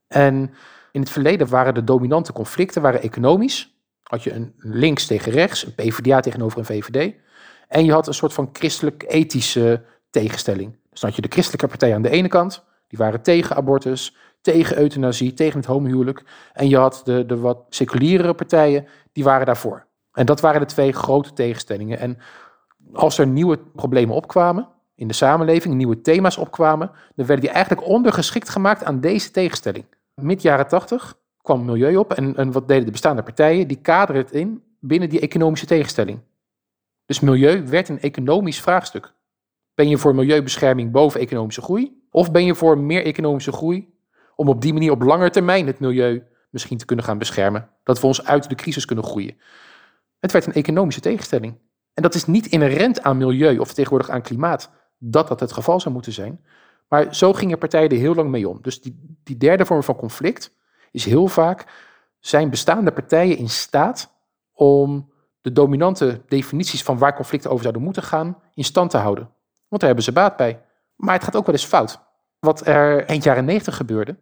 En 0.09 0.55
in 0.93 1.01
het 1.01 1.11
verleden 1.11 1.49
waren 1.49 1.75
de 1.75 1.85
dominante 1.85 2.33
conflicten 2.33 2.83
waren 2.83 3.03
economisch. 3.03 3.75
Had 4.03 4.23
je 4.23 4.33
een 4.33 4.55
links 4.57 5.07
tegen 5.07 5.33
rechts, 5.33 5.67
een 5.67 5.75
PvdA 5.75 6.21
tegenover 6.21 6.59
een 6.59 6.65
VVD. 6.65 7.15
En 7.69 7.85
je 7.85 7.93
had 7.93 8.07
een 8.07 8.15
soort 8.15 8.33
van 8.33 8.51
christelijk-ethische 8.53 9.83
tegenstelling. 10.11 10.77
Dus 10.91 11.01
dan 11.01 11.09
had 11.09 11.17
je 11.17 11.23
de 11.23 11.33
christelijke 11.33 11.67
partij 11.67 11.95
aan 11.95 12.03
de 12.03 12.11
ene 12.11 12.29
kant. 12.29 12.65
Die 12.89 12.99
waren 12.99 13.23
tegen 13.23 13.57
abortus, 13.57 14.17
tegen 14.41 14.79
euthanasie, 14.79 15.35
tegen 15.35 15.59
het 15.59 15.67
homohuwelijk. 15.67 16.23
En 16.53 16.69
je 16.69 16.77
had 16.77 17.01
de, 17.05 17.27
de 17.27 17.37
wat 17.37 17.59
seculiere 17.69 18.35
partijen, 18.35 18.87
die 19.13 19.25
waren 19.25 19.47
daarvoor. 19.47 19.87
En 20.13 20.27
dat 20.27 20.41
waren 20.41 20.61
de 20.61 20.67
twee 20.67 20.93
grote 20.93 21.33
tegenstellingen. 21.33 21.99
En 21.99 22.19
als 22.93 23.19
er 23.19 23.27
nieuwe 23.27 23.59
problemen 23.59 24.15
opkwamen 24.15 24.69
in 24.95 25.09
de 25.09 25.15
samenleving, 25.15 25.75
nieuwe 25.75 26.01
thema's 26.01 26.37
opkwamen, 26.37 26.91
dan 27.15 27.27
werden 27.27 27.45
die 27.45 27.55
eigenlijk 27.55 27.89
ondergeschikt 27.89 28.49
gemaakt 28.49 28.85
aan 28.85 29.01
deze 29.01 29.31
tegenstelling. 29.31 29.85
Mid 30.15 30.43
jaren 30.43 30.69
tachtig 30.69 31.19
kwam 31.43 31.65
milieu 31.65 31.97
op 31.97 32.13
en, 32.13 32.37
en 32.37 32.53
wat 32.53 32.69
deden 32.69 32.85
de 32.85 32.91
bestaande 32.91 33.23
partijen? 33.23 33.69
Die 33.69 33.81
kaderen 33.81 34.23
het 34.23 34.33
in 34.33 34.63
binnen 34.81 35.09
die 35.09 35.21
economische 35.21 35.67
tegenstelling. 35.67 36.21
Dus 37.07 37.21
milieu 37.21 37.67
werd 37.67 37.89
een 37.89 38.01
economisch 38.01 38.61
vraagstuk. 38.61 39.13
Ben 39.75 39.89
je 39.89 39.99
voor 39.99 40.15
milieubescherming 40.15 40.91
boven 40.91 41.21
economische 41.21 41.63
groei? 41.63 42.03
Of 42.11 42.33
ben 42.33 42.45
je 42.45 42.55
voor 42.55 42.79
meer 42.79 43.05
economische 43.05 43.53
groei 43.53 43.95
om 44.37 44.49
op 44.49 44.61
die 44.61 44.73
manier 44.73 44.91
op 44.91 45.03
lange 45.03 45.31
termijn 45.31 45.67
het 45.67 45.81
milieu 45.81 46.23
misschien 46.51 46.79
te 46.79 46.85
kunnen 46.85 47.05
gaan 47.05 47.19
beschermen? 47.19 47.69
Dat 47.83 48.01
we 48.01 48.07
ons 48.07 48.25
uit 48.25 48.49
de 48.49 48.55
crisis 48.55 48.85
kunnen 48.85 49.05
groeien. 49.05 49.37
Het 50.21 50.33
werd 50.33 50.47
een 50.47 50.53
economische 50.53 51.01
tegenstelling. 51.01 51.59
En 51.95 52.03
dat 52.03 52.15
is 52.15 52.27
niet 52.27 52.47
inherent 52.47 53.03
aan 53.03 53.17
milieu 53.17 53.59
of 53.59 53.75
tegenwoordig 53.75 54.11
aan 54.11 54.23
klimaat 54.23 54.71
dat 54.99 55.29
dat 55.29 55.41
het 55.41 55.53
geval 55.53 55.81
zou 55.81 55.95
moeten 55.95 56.13
zijn. 56.13 56.45
Maar 56.95 57.15
zo 57.15 57.33
gingen 57.33 57.59
partijen 57.59 57.91
er 57.91 57.97
heel 57.97 58.15
lang 58.15 58.31
mee 58.31 58.49
om. 58.49 58.59
Dus 58.63 58.81
die, 58.81 59.19
die 59.25 59.37
derde 59.37 59.67
vorm 59.67 59.83
van 59.83 59.97
conflict 59.97 60.57
is 60.91 61.05
heel 61.05 61.29
vaak, 61.29 61.65
zijn 62.21 62.51
bestaande 62.51 62.93
partijen 62.93 63.37
in 63.37 63.49
staat 63.49 64.15
om 64.53 65.13
de 65.41 65.53
dominante 65.53 66.23
definities 66.29 66.83
van 66.83 66.99
waar 66.99 67.15
conflicten 67.15 67.51
over 67.51 67.63
zouden 67.63 67.83
moeten 67.83 68.03
gaan 68.03 68.39
in 68.55 68.65
stand 68.65 68.91
te 68.91 68.97
houden. 68.97 69.25
Want 69.69 69.81
daar 69.81 69.87
hebben 69.91 70.05
ze 70.05 70.13
baat 70.13 70.37
bij. 70.37 70.63
Maar 70.97 71.15
het 71.15 71.25
gaat 71.25 71.37
ook 71.37 71.47
wel 71.47 71.55
eens 71.55 71.65
fout. 71.65 72.01
Wat 72.39 72.67
er 72.67 73.05
eind 73.05 73.25
jaren 73.25 73.45
90 73.45 73.77
gebeurde, 73.77 74.17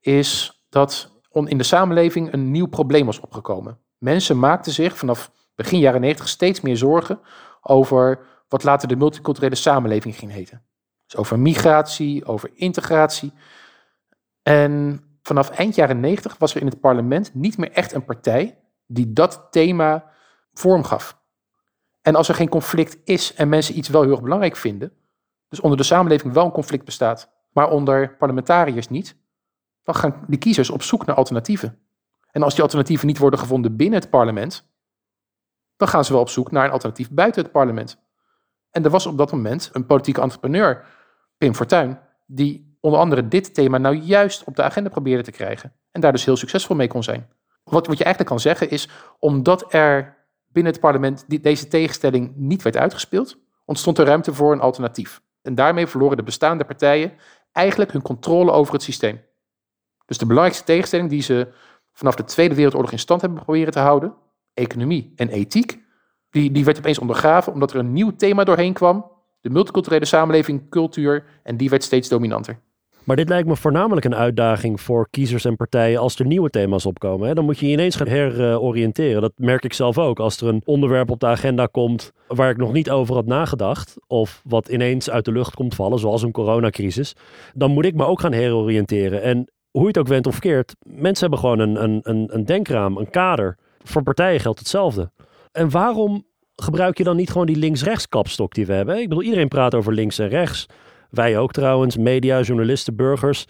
is 0.00 0.62
dat 0.68 1.10
in 1.32 1.58
de 1.58 1.64
samenleving 1.64 2.32
een 2.32 2.50
nieuw 2.50 2.68
probleem 2.68 3.06
was 3.06 3.20
opgekomen. 3.20 3.78
Mensen 3.98 4.38
maakten 4.38 4.72
zich 4.72 4.96
vanaf 4.96 5.30
begin 5.54 5.78
jaren 5.78 6.00
90 6.00 6.28
steeds 6.28 6.60
meer 6.60 6.76
zorgen 6.76 7.20
over 7.60 8.18
wat 8.48 8.64
later 8.64 8.88
de 8.88 8.96
multiculturele 8.96 9.54
samenleving 9.54 10.16
ging 10.16 10.32
heten. 10.32 10.62
Dus 11.12 11.20
over 11.20 11.38
migratie, 11.38 12.24
over 12.24 12.50
integratie. 12.54 13.32
En 14.42 15.00
vanaf 15.22 15.50
eind 15.50 15.74
jaren 15.74 16.00
90 16.00 16.38
was 16.38 16.54
er 16.54 16.60
in 16.60 16.66
het 16.66 16.80
parlement 16.80 17.34
niet 17.34 17.58
meer 17.58 17.72
echt 17.72 17.92
een 17.92 18.04
partij 18.04 18.58
die 18.86 19.12
dat 19.12 19.46
thema 19.50 20.10
vorm 20.52 20.84
gaf. 20.84 21.20
En 22.02 22.14
als 22.14 22.28
er 22.28 22.34
geen 22.34 22.48
conflict 22.48 22.98
is 23.04 23.34
en 23.34 23.48
mensen 23.48 23.78
iets 23.78 23.88
wel 23.88 24.02
heel 24.02 24.10
erg 24.10 24.22
belangrijk 24.22 24.56
vinden, 24.56 24.92
dus 25.48 25.60
onder 25.60 25.78
de 25.78 25.84
samenleving 25.84 26.32
wel 26.32 26.44
een 26.44 26.50
conflict 26.50 26.84
bestaat, 26.84 27.30
maar 27.52 27.70
onder 27.70 28.16
parlementariërs 28.16 28.88
niet, 28.88 29.16
dan 29.82 29.94
gaan 29.94 30.24
die 30.26 30.38
kiezers 30.38 30.70
op 30.70 30.82
zoek 30.82 31.06
naar 31.06 31.16
alternatieven. 31.16 31.78
En 32.30 32.42
als 32.42 32.54
die 32.54 32.62
alternatieven 32.62 33.06
niet 33.06 33.18
worden 33.18 33.38
gevonden 33.38 33.76
binnen 33.76 34.00
het 34.00 34.10
parlement, 34.10 34.70
dan 35.76 35.88
gaan 35.88 36.04
ze 36.04 36.12
wel 36.12 36.20
op 36.20 36.28
zoek 36.28 36.50
naar 36.50 36.64
een 36.64 36.70
alternatief 36.70 37.10
buiten 37.10 37.42
het 37.42 37.52
parlement. 37.52 37.98
En 38.70 38.84
er 38.84 38.90
was 38.90 39.06
op 39.06 39.18
dat 39.18 39.32
moment 39.32 39.70
een 39.72 39.86
politieke 39.86 40.20
entrepreneur, 40.20 40.84
Pim 41.42 41.54
Fortuyn, 41.54 41.98
die 42.26 42.76
onder 42.80 43.00
andere 43.00 43.28
dit 43.28 43.54
thema 43.54 43.78
nou 43.78 43.96
juist 43.96 44.44
op 44.44 44.56
de 44.56 44.62
agenda 44.62 44.90
probeerde 44.90 45.22
te 45.22 45.30
krijgen. 45.30 45.72
En 45.90 46.00
daar 46.00 46.12
dus 46.12 46.24
heel 46.24 46.36
succesvol 46.36 46.76
mee 46.76 46.88
kon 46.88 47.02
zijn. 47.02 47.28
Wat, 47.64 47.86
wat 47.86 47.98
je 47.98 48.04
eigenlijk 48.04 48.34
kan 48.34 48.40
zeggen 48.40 48.70
is, 48.70 48.88
omdat 49.18 49.72
er 49.74 50.16
binnen 50.46 50.72
het 50.72 50.80
parlement 50.80 51.24
die, 51.28 51.40
deze 51.40 51.68
tegenstelling 51.68 52.32
niet 52.36 52.62
werd 52.62 52.76
uitgespeeld, 52.76 53.38
ontstond 53.64 53.98
er 53.98 54.06
ruimte 54.06 54.34
voor 54.34 54.52
een 54.52 54.60
alternatief. 54.60 55.22
En 55.42 55.54
daarmee 55.54 55.86
verloren 55.86 56.16
de 56.16 56.22
bestaande 56.22 56.64
partijen 56.64 57.12
eigenlijk 57.52 57.92
hun 57.92 58.02
controle 58.02 58.50
over 58.50 58.72
het 58.72 58.82
systeem. 58.82 59.20
Dus 60.06 60.18
de 60.18 60.26
belangrijkste 60.26 60.64
tegenstelling 60.64 61.10
die 61.10 61.22
ze 61.22 61.52
vanaf 61.92 62.14
de 62.14 62.24
Tweede 62.24 62.54
Wereldoorlog 62.54 62.92
in 62.92 62.98
stand 62.98 63.20
hebben 63.20 63.42
proberen 63.42 63.72
te 63.72 63.78
houden, 63.78 64.14
economie 64.54 65.12
en 65.16 65.28
ethiek, 65.28 65.78
die, 66.30 66.50
die 66.50 66.64
werd 66.64 66.78
opeens 66.78 66.98
ondergraven 66.98 67.52
omdat 67.52 67.72
er 67.72 67.78
een 67.78 67.92
nieuw 67.92 68.16
thema 68.16 68.44
doorheen 68.44 68.72
kwam. 68.72 69.10
De 69.42 69.50
multiculturele 69.50 70.04
samenleving, 70.04 70.68
cultuur, 70.70 71.24
en 71.42 71.56
die 71.56 71.70
werd 71.70 71.82
steeds 71.82 72.08
dominanter. 72.08 72.58
Maar 73.04 73.16
dit 73.16 73.28
lijkt 73.28 73.48
me 73.48 73.56
voornamelijk 73.56 74.06
een 74.06 74.14
uitdaging 74.14 74.80
voor 74.80 75.08
kiezers 75.10 75.44
en 75.44 75.56
partijen 75.56 76.00
als 76.00 76.18
er 76.18 76.26
nieuwe 76.26 76.50
thema's 76.50 76.86
opkomen. 76.86 77.28
Hè? 77.28 77.34
Dan 77.34 77.44
moet 77.44 77.58
je 77.58 77.66
ineens 77.66 77.96
gaan 77.96 78.06
heroriënteren. 78.06 79.20
Dat 79.20 79.32
merk 79.36 79.64
ik 79.64 79.72
zelf 79.72 79.98
ook. 79.98 80.18
Als 80.18 80.40
er 80.40 80.48
een 80.48 80.62
onderwerp 80.64 81.10
op 81.10 81.20
de 81.20 81.26
agenda 81.26 81.66
komt 81.66 82.12
waar 82.26 82.50
ik 82.50 82.56
nog 82.56 82.72
niet 82.72 82.90
over 82.90 83.14
had 83.14 83.26
nagedacht, 83.26 83.96
of 84.06 84.42
wat 84.44 84.68
ineens 84.68 85.10
uit 85.10 85.24
de 85.24 85.32
lucht 85.32 85.54
komt 85.54 85.74
vallen, 85.74 85.98
zoals 85.98 86.22
een 86.22 86.32
coronacrisis, 86.32 87.16
dan 87.54 87.70
moet 87.70 87.84
ik 87.84 87.94
me 87.94 88.04
ook 88.04 88.20
gaan 88.20 88.32
heroriënteren. 88.32 89.22
En 89.22 89.50
hoe 89.70 89.82
je 89.82 89.88
het 89.88 89.98
ook 89.98 90.08
went 90.08 90.26
of 90.26 90.38
keert, 90.38 90.74
mensen 90.82 91.20
hebben 91.20 91.38
gewoon 91.38 91.58
een, 91.58 92.00
een, 92.02 92.28
een 92.34 92.44
denkraam, 92.44 92.96
een 92.96 93.10
kader. 93.10 93.56
Voor 93.82 94.02
partijen 94.02 94.40
geldt 94.40 94.58
hetzelfde. 94.58 95.10
En 95.52 95.70
waarom 95.70 96.24
gebruik 96.56 96.98
je 96.98 97.04
dan 97.04 97.16
niet 97.16 97.30
gewoon 97.30 97.46
die 97.46 97.56
links-rechts 97.56 98.08
kapstok 98.08 98.54
die 98.54 98.66
we 98.66 98.72
hebben? 98.72 99.00
Ik 99.00 99.08
bedoel, 99.08 99.24
iedereen 99.24 99.48
praat 99.48 99.74
over 99.74 99.92
links 99.92 100.18
en 100.18 100.28
rechts. 100.28 100.66
Wij 101.10 101.38
ook 101.38 101.52
trouwens, 101.52 101.96
media, 101.96 102.40
journalisten, 102.40 102.96
burgers. 102.96 103.44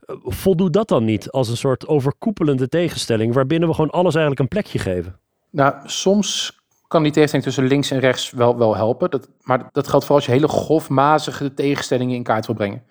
Eh, 0.00 0.16
voldoet 0.22 0.72
dat 0.72 0.88
dan 0.88 1.04
niet 1.04 1.30
als 1.30 1.48
een 1.48 1.56
soort 1.56 1.86
overkoepelende 1.86 2.68
tegenstelling 2.68 3.34
waarbinnen 3.34 3.68
we 3.68 3.74
gewoon 3.74 3.90
alles 3.90 4.14
eigenlijk 4.14 4.42
een 4.42 4.48
plekje 4.48 4.78
geven? 4.78 5.18
Nou, 5.50 5.74
soms 5.84 6.58
kan 6.88 7.02
die 7.02 7.12
tegenstelling 7.12 7.48
tussen 7.48 7.66
links 7.66 7.90
en 7.90 8.00
rechts 8.00 8.30
wel, 8.30 8.58
wel 8.58 8.76
helpen. 8.76 9.10
Dat, 9.10 9.28
maar 9.42 9.68
dat 9.72 9.88
geldt 9.88 10.04
vooral 10.04 10.16
als 10.16 10.26
je 10.26 10.32
hele 10.32 10.48
grofmazige 10.48 11.54
tegenstellingen 11.54 12.14
in 12.14 12.22
kaart 12.22 12.46
wil 12.46 12.54
brengen. 12.54 12.82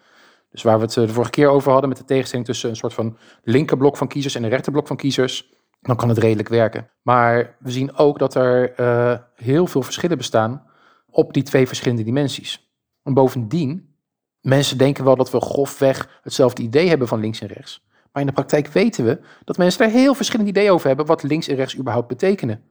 Dus 0.51 0.63
waar 0.63 0.77
we 0.77 0.85
het 0.85 0.97
eh, 0.97 1.05
de 1.05 1.13
vorige 1.13 1.31
keer 1.31 1.49
over 1.49 1.71
hadden 1.71 1.89
met 1.89 1.97
de 1.97 2.05
tegenstelling 2.05 2.47
tussen 2.47 2.69
een 2.69 2.75
soort 2.75 2.93
van 2.93 3.17
linkerblok 3.43 3.97
van 3.97 4.07
kiezers 4.07 4.35
en 4.35 4.43
een 4.43 4.49
rechterblok 4.49 4.87
van 4.87 4.97
kiezers, 4.97 5.49
dan 5.81 5.95
kan 5.95 6.09
het 6.09 6.17
redelijk 6.17 6.49
werken. 6.49 6.89
Maar 7.01 7.55
we 7.59 7.71
zien 7.71 7.95
ook 7.95 8.19
dat 8.19 8.35
er 8.35 8.79
uh, 8.79 9.17
heel 9.35 9.67
veel 9.67 9.81
verschillen 9.81 10.17
bestaan 10.17 10.63
op 11.05 11.33
die 11.33 11.43
twee 11.43 11.67
verschillende 11.67 12.03
dimensies. 12.03 12.71
En 13.03 13.13
bovendien, 13.13 13.95
mensen 14.41 14.77
denken 14.77 15.03
wel 15.03 15.15
dat 15.15 15.31
we 15.31 15.41
grofweg 15.41 16.19
hetzelfde 16.21 16.61
idee 16.61 16.87
hebben 16.87 17.07
van 17.07 17.19
links 17.19 17.41
en 17.41 17.47
rechts. 17.47 17.87
Maar 18.11 18.21
in 18.21 18.27
de 18.27 18.33
praktijk 18.33 18.67
weten 18.67 19.05
we 19.05 19.19
dat 19.43 19.57
mensen 19.57 19.79
daar 19.79 19.89
heel 19.89 20.13
verschillende 20.13 20.51
ideeën 20.51 20.71
over 20.71 20.87
hebben 20.87 21.05
wat 21.05 21.23
links 21.23 21.47
en 21.47 21.55
rechts 21.55 21.77
überhaupt 21.77 22.07
betekenen. 22.07 22.63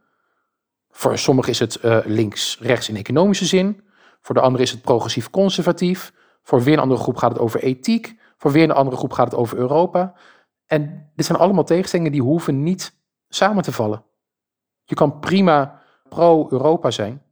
Voor 0.91 1.19
sommigen 1.19 1.53
is 1.53 1.59
het 1.59 1.79
uh, 1.85 1.99
links-rechts 2.05 2.89
in 2.89 2.97
economische 2.97 3.45
zin. 3.45 3.81
Voor 4.21 4.35
de 4.35 4.41
anderen 4.41 4.67
is 4.67 4.73
het 4.73 4.83
progressief-conservatief. 4.83 6.13
Voor 6.43 6.63
weer 6.63 6.73
een 6.73 6.83
andere 6.83 7.01
groep 7.01 7.17
gaat 7.17 7.31
het 7.31 7.41
over 7.41 7.63
ethiek. 7.63 8.19
Voor 8.37 8.53
weer 8.53 8.63
een 8.63 8.71
andere 8.71 8.97
groep 8.97 9.13
gaat 9.13 9.31
het 9.31 9.41
over 9.41 9.59
Europa. 9.59 10.15
En 10.67 11.11
dit 11.15 11.27
zijn 11.27 11.39
allemaal 11.39 11.65
tegenstellingen 11.65 12.13
die 12.13 12.23
hoeven 12.23 12.63
niet 12.63 12.98
samen 13.29 13.63
te 13.63 13.73
vallen. 13.73 14.03
Je 14.85 14.95
kan 14.95 15.19
prima 15.19 15.83
pro-Europa 16.09 16.91
zijn, 16.91 17.23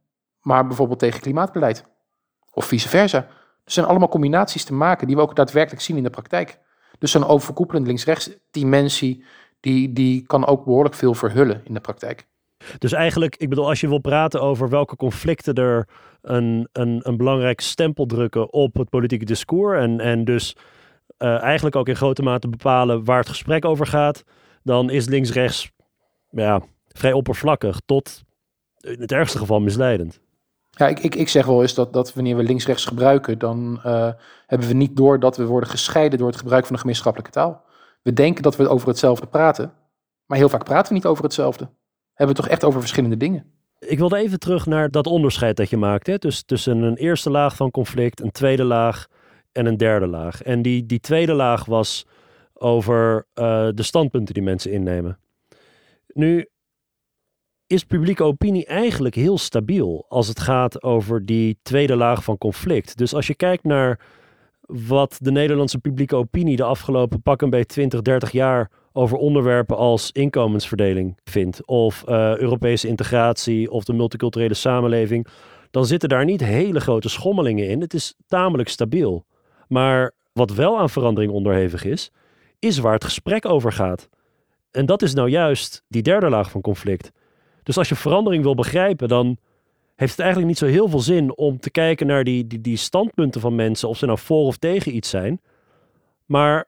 maar 0.41 0.67
bijvoorbeeld 0.67 0.99
tegen 0.99 1.21
klimaatbeleid. 1.21 1.85
Of 2.51 2.65
vice 2.65 2.89
versa. 2.89 3.17
Er 3.63 3.71
zijn 3.71 3.85
allemaal 3.85 4.09
combinaties 4.09 4.63
te 4.63 4.73
maken 4.73 5.07
die 5.07 5.15
we 5.15 5.21
ook 5.21 5.35
daadwerkelijk 5.35 5.81
zien 5.81 5.97
in 5.97 6.03
de 6.03 6.09
praktijk. 6.09 6.59
Dus 6.99 7.11
zo'n 7.11 7.25
overkoepelend 7.25 7.87
links-rechts 7.87 8.29
dimensie, 8.51 9.25
die, 9.59 9.93
die 9.93 10.25
kan 10.25 10.45
ook 10.45 10.65
behoorlijk 10.65 10.95
veel 10.95 11.13
verhullen 11.13 11.61
in 11.63 11.73
de 11.73 11.79
praktijk. 11.79 12.27
Dus 12.77 12.91
eigenlijk, 12.91 13.35
ik 13.35 13.49
bedoel, 13.49 13.67
als 13.67 13.81
je 13.81 13.87
wil 13.87 13.99
praten 13.99 14.41
over 14.41 14.69
welke 14.69 14.95
conflicten 14.95 15.53
er 15.53 15.87
een, 16.21 16.67
een, 16.71 16.99
een 17.03 17.17
belangrijk 17.17 17.61
stempel 17.61 18.05
drukken 18.05 18.53
op 18.53 18.73
het 18.73 18.89
politieke 18.89 19.25
discours 19.25 19.81
en, 19.81 19.99
en 19.99 20.25
dus 20.25 20.55
uh, 21.19 21.41
eigenlijk 21.41 21.75
ook 21.75 21.87
in 21.87 21.95
grote 21.95 22.21
mate 22.23 22.49
bepalen 22.49 23.03
waar 23.03 23.19
het 23.19 23.29
gesprek 23.29 23.65
over 23.65 23.85
gaat, 23.85 24.23
dan 24.63 24.89
is 24.89 25.07
links-rechts 25.07 25.71
ja, 26.29 26.61
vrij 26.87 27.13
oppervlakkig 27.13 27.79
tot 27.85 28.23
in 28.77 29.01
het 29.01 29.11
ergste 29.11 29.37
geval 29.37 29.59
misleidend. 29.59 30.19
Ja, 30.69 30.87
ik, 30.87 30.99
ik, 30.99 31.15
ik 31.15 31.29
zeg 31.29 31.45
wel 31.45 31.61
eens 31.61 31.73
dat, 31.73 31.93
dat 31.93 32.13
wanneer 32.13 32.35
we 32.35 32.43
links-rechts 32.43 32.85
gebruiken, 32.85 33.39
dan 33.39 33.81
uh, 33.85 34.11
hebben 34.45 34.67
we 34.67 34.73
niet 34.73 34.95
door 34.95 35.19
dat 35.19 35.37
we 35.37 35.45
worden 35.45 35.69
gescheiden 35.69 36.19
door 36.19 36.27
het 36.27 36.37
gebruik 36.37 36.65
van 36.65 36.73
een 36.73 36.79
gemeenschappelijke 36.79 37.31
taal. 37.31 37.65
We 38.01 38.13
denken 38.13 38.43
dat 38.43 38.55
we 38.55 38.67
over 38.67 38.87
hetzelfde 38.87 39.27
praten, 39.27 39.73
maar 40.25 40.37
heel 40.37 40.49
vaak 40.49 40.63
praten 40.63 40.87
we 40.87 40.93
niet 40.93 41.05
over 41.05 41.23
hetzelfde. 41.23 41.63
Hebben 41.63 41.75
we 42.13 42.25
het 42.25 42.35
toch 42.35 42.47
echt 42.47 42.63
over 42.63 42.79
verschillende 42.79 43.17
dingen. 43.17 43.51
Ik 43.79 43.97
wilde 43.97 44.17
even 44.17 44.39
terug 44.39 44.65
naar 44.65 44.91
dat 44.91 45.07
onderscheid 45.07 45.57
dat 45.57 45.69
je 45.69 45.77
maakt. 45.77 46.07
Hè? 46.07 46.17
Dus 46.17 46.43
tussen 46.43 46.81
een 46.81 46.95
eerste 46.95 47.29
laag 47.29 47.55
van 47.55 47.71
conflict, 47.71 48.21
een 48.21 48.31
tweede 48.31 48.63
laag 48.63 49.07
en 49.51 49.65
een 49.65 49.77
derde 49.77 50.07
laag. 50.07 50.41
En 50.41 50.61
die, 50.61 50.85
die 50.85 50.99
tweede 50.99 51.33
laag 51.33 51.65
was 51.65 52.05
over 52.53 53.27
uh, 53.35 53.67
de 53.73 53.83
standpunten 53.83 54.33
die 54.33 54.43
mensen 54.43 54.71
innemen. 54.71 55.19
Nu 56.17 56.47
is 57.67 57.83
publieke 57.83 58.23
opinie 58.23 58.65
eigenlijk 58.65 59.15
heel 59.15 59.37
stabiel 59.37 60.05
als 60.09 60.27
het 60.27 60.39
gaat 60.39 60.83
over 60.83 61.25
die 61.25 61.59
tweede 61.61 61.95
laag 61.95 62.23
van 62.23 62.37
conflict. 62.37 62.97
Dus 62.97 63.13
als 63.13 63.27
je 63.27 63.35
kijkt 63.35 63.63
naar 63.63 63.99
wat 64.61 65.17
de 65.21 65.31
Nederlandse 65.31 65.79
publieke 65.79 66.15
opinie 66.15 66.55
de 66.55 66.63
afgelopen 66.63 67.21
pak 67.21 67.41
een 67.41 67.49
beetje 67.49 67.65
20, 67.65 68.01
30 68.01 68.31
jaar 68.31 68.71
over 68.91 69.17
onderwerpen 69.17 69.77
als 69.77 70.11
inkomensverdeling 70.11 71.17
vindt, 71.23 71.67
of 71.67 72.03
uh, 72.07 72.37
Europese 72.37 72.87
integratie, 72.87 73.71
of 73.71 73.83
de 73.83 73.93
multiculturele 73.93 74.53
samenleving, 74.53 75.27
dan 75.71 75.85
zitten 75.85 76.09
daar 76.09 76.25
niet 76.25 76.41
hele 76.43 76.79
grote 76.79 77.09
schommelingen 77.09 77.67
in. 77.67 77.81
Het 77.81 77.93
is 77.93 78.15
tamelijk 78.27 78.69
stabiel. 78.69 79.25
Maar 79.67 80.13
wat 80.33 80.53
wel 80.53 80.79
aan 80.79 80.89
verandering 80.89 81.31
onderhevig 81.31 81.83
is, 81.83 82.11
is 82.59 82.77
waar 82.77 82.93
het 82.93 83.03
gesprek 83.03 83.45
over 83.45 83.71
gaat. 83.71 84.09
En 84.77 84.85
dat 84.85 85.01
is 85.01 85.13
nou 85.13 85.29
juist 85.29 85.83
die 85.87 86.01
derde 86.01 86.29
laag 86.29 86.51
van 86.51 86.61
conflict. 86.61 87.11
Dus 87.63 87.77
als 87.77 87.89
je 87.89 87.95
verandering 87.95 88.43
wil 88.43 88.55
begrijpen, 88.55 89.07
dan 89.07 89.37
heeft 89.95 90.11
het 90.11 90.19
eigenlijk 90.19 90.49
niet 90.49 90.57
zo 90.57 90.65
heel 90.65 90.89
veel 90.89 90.99
zin 90.99 91.37
om 91.37 91.59
te 91.59 91.69
kijken 91.69 92.07
naar 92.07 92.23
die, 92.23 92.47
die, 92.47 92.61
die 92.61 92.77
standpunten 92.77 93.41
van 93.41 93.55
mensen, 93.55 93.89
of 93.89 93.97
ze 93.97 94.05
nou 94.05 94.17
voor 94.17 94.45
of 94.45 94.57
tegen 94.57 94.95
iets 94.95 95.09
zijn. 95.09 95.41
Maar 96.25 96.65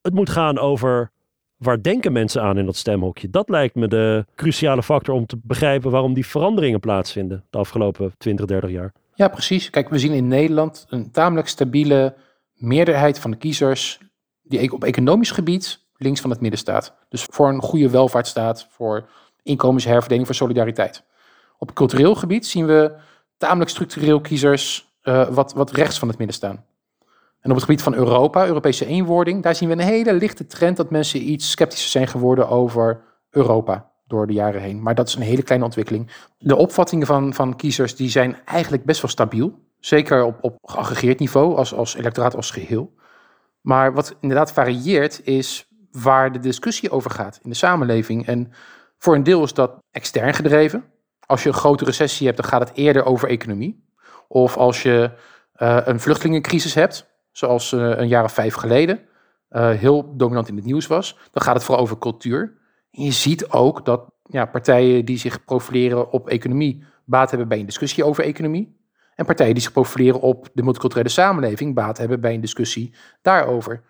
het 0.00 0.14
moet 0.14 0.30
gaan 0.30 0.58
over 0.58 1.10
waar 1.56 1.82
denken 1.82 2.12
mensen 2.12 2.42
aan 2.42 2.58
in 2.58 2.64
dat 2.64 2.76
stemhokje. 2.76 3.30
Dat 3.30 3.48
lijkt 3.48 3.74
me 3.74 3.88
de 3.88 4.26
cruciale 4.34 4.82
factor 4.82 5.14
om 5.14 5.26
te 5.26 5.38
begrijpen 5.42 5.90
waarom 5.90 6.14
die 6.14 6.26
veranderingen 6.26 6.80
plaatsvinden 6.80 7.44
de 7.50 7.58
afgelopen 7.58 8.12
20, 8.18 8.46
30 8.46 8.70
jaar. 8.70 8.92
Ja, 9.14 9.28
precies. 9.28 9.70
Kijk, 9.70 9.88
we 9.88 9.98
zien 9.98 10.12
in 10.12 10.28
Nederland 10.28 10.86
een 10.88 11.10
tamelijk 11.10 11.48
stabiele 11.48 12.14
meerderheid 12.54 13.18
van 13.18 13.30
de 13.30 13.36
kiezers 13.36 13.98
die 14.42 14.72
op 14.72 14.84
economisch 14.84 15.30
gebied 15.30 15.80
links 16.02 16.20
van 16.20 16.30
het 16.30 16.40
midden 16.40 16.58
staat. 16.58 16.94
Dus 17.08 17.24
voor 17.24 17.48
een 17.48 17.62
goede 17.62 17.90
welvaartsstaat, 17.90 18.66
voor 18.70 19.08
inkomensherverdeling, 19.42 20.26
voor 20.26 20.34
solidariteit. 20.34 21.04
Op 21.58 21.74
cultureel 21.74 22.14
gebied 22.14 22.46
zien 22.46 22.66
we 22.66 22.94
tamelijk 23.36 23.70
structureel 23.70 24.20
kiezers 24.20 24.92
uh, 25.02 25.28
wat, 25.28 25.52
wat 25.52 25.70
rechts 25.70 25.98
van 25.98 26.08
het 26.08 26.18
midden 26.18 26.36
staan. 26.36 26.64
En 27.40 27.50
op 27.50 27.56
het 27.56 27.64
gebied 27.64 27.82
van 27.82 27.94
Europa, 27.94 28.46
Europese 28.46 28.86
eenwording, 28.86 29.42
daar 29.42 29.54
zien 29.54 29.68
we 29.68 29.74
een 29.74 29.80
hele 29.80 30.12
lichte 30.12 30.46
trend 30.46 30.76
dat 30.76 30.90
mensen 30.90 31.30
iets 31.30 31.50
sceptischer 31.50 31.90
zijn 31.90 32.08
geworden 32.08 32.48
over 32.48 33.00
Europa 33.30 33.90
door 34.06 34.26
de 34.26 34.32
jaren 34.32 34.60
heen. 34.60 34.82
Maar 34.82 34.94
dat 34.94 35.08
is 35.08 35.14
een 35.14 35.22
hele 35.22 35.42
kleine 35.42 35.64
ontwikkeling. 35.66 36.10
De 36.38 36.56
opvattingen 36.56 37.06
van, 37.06 37.34
van 37.34 37.56
kiezers 37.56 37.96
die 37.96 38.08
zijn 38.08 38.36
eigenlijk 38.44 38.84
best 38.84 39.02
wel 39.02 39.10
stabiel. 39.10 39.58
Zeker 39.80 40.24
op, 40.24 40.38
op 40.40 40.56
geaggregeerd 40.62 41.18
niveau, 41.18 41.56
als, 41.56 41.74
als 41.74 41.94
electoraat 41.94 42.36
als 42.36 42.50
geheel. 42.50 42.92
Maar 43.60 43.92
wat 43.94 44.16
inderdaad 44.20 44.52
varieert, 44.52 45.20
is 45.24 45.71
waar 45.92 46.32
de 46.32 46.38
discussie 46.38 46.90
over 46.90 47.10
gaat 47.10 47.38
in 47.42 47.50
de 47.50 47.56
samenleving. 47.56 48.26
En 48.26 48.52
voor 48.98 49.14
een 49.14 49.22
deel 49.22 49.42
is 49.42 49.54
dat 49.54 49.78
extern 49.90 50.34
gedreven. 50.34 50.84
Als 51.26 51.42
je 51.42 51.48
een 51.48 51.54
grote 51.54 51.84
recessie 51.84 52.26
hebt, 52.26 52.38
dan 52.40 52.48
gaat 52.48 52.68
het 52.68 52.76
eerder 52.76 53.04
over 53.04 53.28
economie. 53.28 53.84
Of 54.28 54.56
als 54.56 54.82
je 54.82 55.10
uh, 55.56 55.78
een 55.84 56.00
vluchtelingencrisis 56.00 56.74
hebt, 56.74 57.10
zoals 57.30 57.72
uh, 57.72 57.80
een 57.96 58.08
jaar 58.08 58.24
of 58.24 58.32
vijf 58.32 58.54
geleden, 58.54 59.00
uh, 59.50 59.70
heel 59.70 60.16
dominant 60.16 60.48
in 60.48 60.56
het 60.56 60.64
nieuws 60.64 60.86
was, 60.86 61.18
dan 61.32 61.42
gaat 61.42 61.54
het 61.54 61.64
vooral 61.64 61.82
over 61.82 61.98
cultuur. 61.98 62.58
En 62.90 63.02
je 63.02 63.12
ziet 63.12 63.48
ook 63.48 63.84
dat 63.84 64.04
ja, 64.22 64.44
partijen 64.44 65.04
die 65.04 65.18
zich 65.18 65.44
profileren 65.44 66.10
op 66.10 66.28
economie 66.28 66.84
baat 67.04 67.30
hebben 67.30 67.48
bij 67.48 67.58
een 67.58 67.66
discussie 67.66 68.04
over 68.04 68.24
economie. 68.24 68.80
En 69.14 69.24
partijen 69.24 69.54
die 69.54 69.62
zich 69.62 69.72
profileren 69.72 70.20
op 70.20 70.48
de 70.52 70.62
multiculturele 70.62 71.08
samenleving 71.08 71.74
baat 71.74 71.98
hebben 71.98 72.20
bij 72.20 72.34
een 72.34 72.40
discussie 72.40 72.94
daarover. 73.22 73.82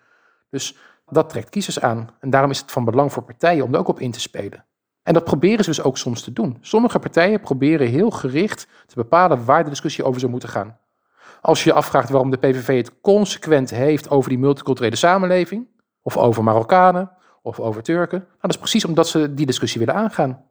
Dus 0.49 0.77
dat 1.13 1.29
trekt 1.29 1.49
kiezers 1.49 1.79
aan. 1.79 2.09
En 2.19 2.29
daarom 2.29 2.51
is 2.51 2.59
het 2.59 2.71
van 2.71 2.85
belang 2.85 3.13
voor 3.13 3.23
partijen 3.23 3.63
om 3.63 3.73
er 3.73 3.79
ook 3.79 3.87
op 3.87 3.99
in 3.99 4.11
te 4.11 4.19
spelen. 4.19 4.65
En 5.03 5.13
dat 5.13 5.23
proberen 5.23 5.63
ze 5.63 5.69
dus 5.69 5.81
ook 5.81 5.97
soms 5.97 6.23
te 6.23 6.33
doen. 6.33 6.57
Sommige 6.61 6.99
partijen 6.99 7.41
proberen 7.41 7.87
heel 7.87 8.09
gericht 8.09 8.67
te 8.85 8.95
bepalen 8.95 9.45
waar 9.45 9.63
de 9.63 9.69
discussie 9.69 10.03
over 10.03 10.19
zou 10.19 10.31
moeten 10.31 10.49
gaan. 10.49 10.77
Als 11.41 11.63
je 11.63 11.69
je 11.69 11.75
afvraagt 11.75 12.09
waarom 12.09 12.29
de 12.29 12.37
PVV 12.37 12.77
het 12.77 13.01
consequent 13.01 13.69
heeft 13.69 14.09
over 14.09 14.29
die 14.29 14.39
multiculturele 14.39 14.95
samenleving, 14.95 15.67
of 16.01 16.17
over 16.17 16.43
Marokkanen, 16.43 17.11
of 17.41 17.59
over 17.59 17.83
Turken, 17.83 18.19
nou, 18.19 18.31
dat 18.41 18.51
is 18.51 18.57
precies 18.57 18.85
omdat 18.85 19.07
ze 19.07 19.33
die 19.33 19.45
discussie 19.45 19.79
willen 19.79 19.95
aangaan. 19.95 20.49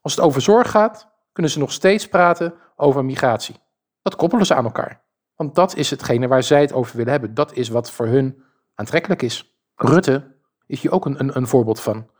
Als 0.00 0.14
het 0.14 0.24
over 0.24 0.40
zorg 0.40 0.70
gaat, 0.70 1.08
kunnen 1.32 1.52
ze 1.52 1.58
nog 1.58 1.72
steeds 1.72 2.08
praten 2.08 2.54
over 2.76 3.04
migratie. 3.04 3.56
Dat 4.02 4.16
koppelen 4.16 4.46
ze 4.46 4.54
aan 4.54 4.64
elkaar. 4.64 5.02
Want 5.36 5.54
dat 5.54 5.76
is 5.76 5.90
hetgene 5.90 6.28
waar 6.28 6.42
zij 6.42 6.60
het 6.60 6.72
over 6.72 6.96
willen 6.96 7.12
hebben. 7.12 7.34
Dat 7.34 7.52
is 7.52 7.68
wat 7.68 7.90
voor 7.90 8.06
hun 8.06 8.42
aantrekkelijk 8.74 9.22
is. 9.22 9.51
Rutte 9.82 10.22
is 10.66 10.80
hier 10.80 10.90
ook 10.92 11.06
een, 11.06 11.20
een, 11.20 11.36
een 11.36 11.46
voorbeeld 11.46 11.80
van. 11.80 12.10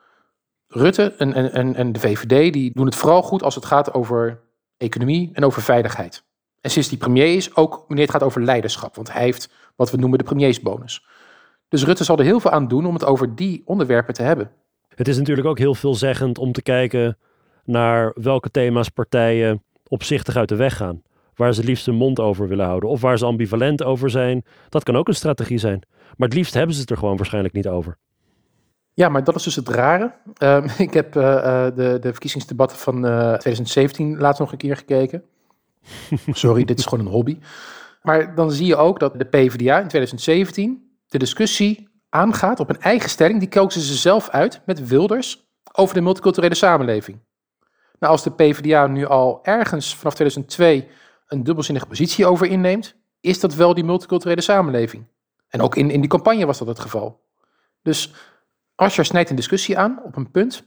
Rutte 0.67 1.15
en, 1.19 1.53
en, 1.53 1.75
en 1.75 1.93
de 1.93 2.01
VVD 2.01 2.53
die 2.53 2.73
doen 2.75 2.87
het 2.87 2.95
vooral 2.95 3.23
goed 3.23 3.43
als 3.43 3.55
het 3.55 3.65
gaat 3.65 3.95
over 3.95 4.41
economie 4.77 5.31
en 5.33 5.45
over 5.45 5.63
veiligheid. 5.63 6.25
En 6.61 6.71
sinds 6.71 6.89
die 6.89 6.99
premier 6.99 7.35
is, 7.35 7.57
ook 7.57 7.85
wanneer 7.87 8.05
het 8.05 8.15
gaat 8.15 8.23
over 8.23 8.43
leiderschap. 8.43 8.97
Want 8.97 9.13
hij 9.13 9.23
heeft 9.23 9.51
wat 9.77 9.91
we 9.91 9.97
noemen 9.97 10.19
de 10.19 10.25
premiersbonus. 10.25 11.07
Dus 11.69 11.85
Rutte 11.85 12.05
zal 12.05 12.19
er 12.19 12.25
heel 12.25 12.41
veel 12.41 12.51
aan 12.51 12.69
doen 12.69 12.87
om 12.87 12.95
het 12.95 13.05
over 13.05 13.35
die 13.35 13.63
onderwerpen 13.65 14.15
te 14.15 14.23
hebben. 14.23 14.51
Het 14.95 15.09
is 15.09 15.19
natuurlijk 15.19 15.47
ook 15.47 15.59
heel 15.59 15.75
veelzeggend 15.75 16.39
om 16.39 16.53
te 16.53 16.63
kijken 16.63 17.19
naar 17.65 18.13
welke 18.15 18.51
thema's 18.51 18.89
partijen 18.89 19.63
opzichtig 19.89 20.37
uit 20.37 20.49
de 20.49 20.57
weg 20.57 20.77
gaan. 20.77 21.03
Waar 21.35 21.55
ze 21.55 21.65
liefst 21.65 21.87
hun 21.87 21.95
mond 21.95 22.21
over 22.21 22.49
willen 22.49 22.67
houden. 22.67 22.89
Of 22.89 23.01
waar 23.01 23.19
ze 23.19 23.25
ambivalent 23.25 23.83
over 23.83 24.11
zijn. 24.11 24.45
Dat 24.69 24.83
kan 24.83 24.97
ook 24.97 25.09
een 25.09 25.15
strategie 25.15 25.59
zijn. 25.59 25.83
Maar 26.17 26.29
het 26.29 26.37
liefst 26.37 26.55
hebben 26.55 26.75
ze 26.75 26.81
het 26.81 26.91
er 26.91 26.97
gewoon 26.97 27.17
waarschijnlijk 27.17 27.55
niet 27.55 27.69
over. 27.69 27.99
Ja, 28.95 29.09
maar 29.09 29.25
dat 29.25 29.35
is 29.35 29.43
dus 29.43 29.57
het 29.57 29.69
rare. 29.69 30.15
Ehm, 30.37 30.69
ik 30.87 30.95
heb 30.95 31.17
uh, 31.17 31.23
de, 31.65 31.99
de 32.01 32.11
verkiezingsdebatten 32.11 32.79
van 32.79 32.95
2017 32.95 34.19
laatst 34.19 34.41
nog 34.41 34.53
een 34.53 34.59
keer 34.59 34.77
gekeken. 34.77 35.23
Sorry, 36.27 36.65
dit 36.65 36.79
is 36.79 36.87
gewoon 36.87 37.07
een 37.07 37.13
hobby. 37.13 37.39
Maar 38.03 38.35
dan 38.35 38.53
zie 38.53 38.67
je 38.67 38.77
ook 38.77 39.01
dat 39.01 39.19
de 39.19 39.25
PvdA 39.25 39.81
in 39.81 39.89
2017 39.89 40.91
de 41.09 41.19
discussie 41.19 41.89
aangaat 42.09 42.61
op 42.61 42.69
een 42.69 42.81
eigen 42.81 43.11
stelling. 43.11 43.39
Die 43.39 43.49
kozen 43.49 43.81
ze 43.81 43.95
zelf 43.95 44.29
uit 44.29 44.61
met 44.67 44.89
Wilders 44.89 45.47
over 45.73 45.95
de 45.95 46.01
multiculturele 46.01 46.55
samenleving. 46.55 47.19
Nou, 47.99 48.13
als 48.13 48.23
de 48.23 48.31
PvdA 48.31 48.87
nu 48.87 49.07
al 49.07 49.39
ergens 49.43 49.97
vanaf 49.97 50.15
2002 50.15 50.89
een 51.27 51.43
dubbelzinnige 51.43 51.87
positie 51.87 52.27
over 52.27 52.47
inneemt, 52.47 52.95
is 53.21 53.41
dat 53.41 53.55
wel 53.55 53.75
die 53.75 53.85
multiculturele 53.85 54.41
samenleving. 54.41 55.07
En 55.53 55.61
ook 55.61 55.77
in, 55.77 55.91
in 55.91 56.01
die 56.01 56.11
campagne 56.11 56.47
was 56.47 56.59
dat 56.59 56.69
het 56.69 56.79
geval. 56.79 57.21
Dus 57.83 58.15
Asscher 58.75 59.05
snijdt 59.05 59.31
een 59.31 59.37
discussie 59.37 59.79
aan 59.79 60.01
op 60.05 60.17
een 60.17 60.31
punt 60.31 60.65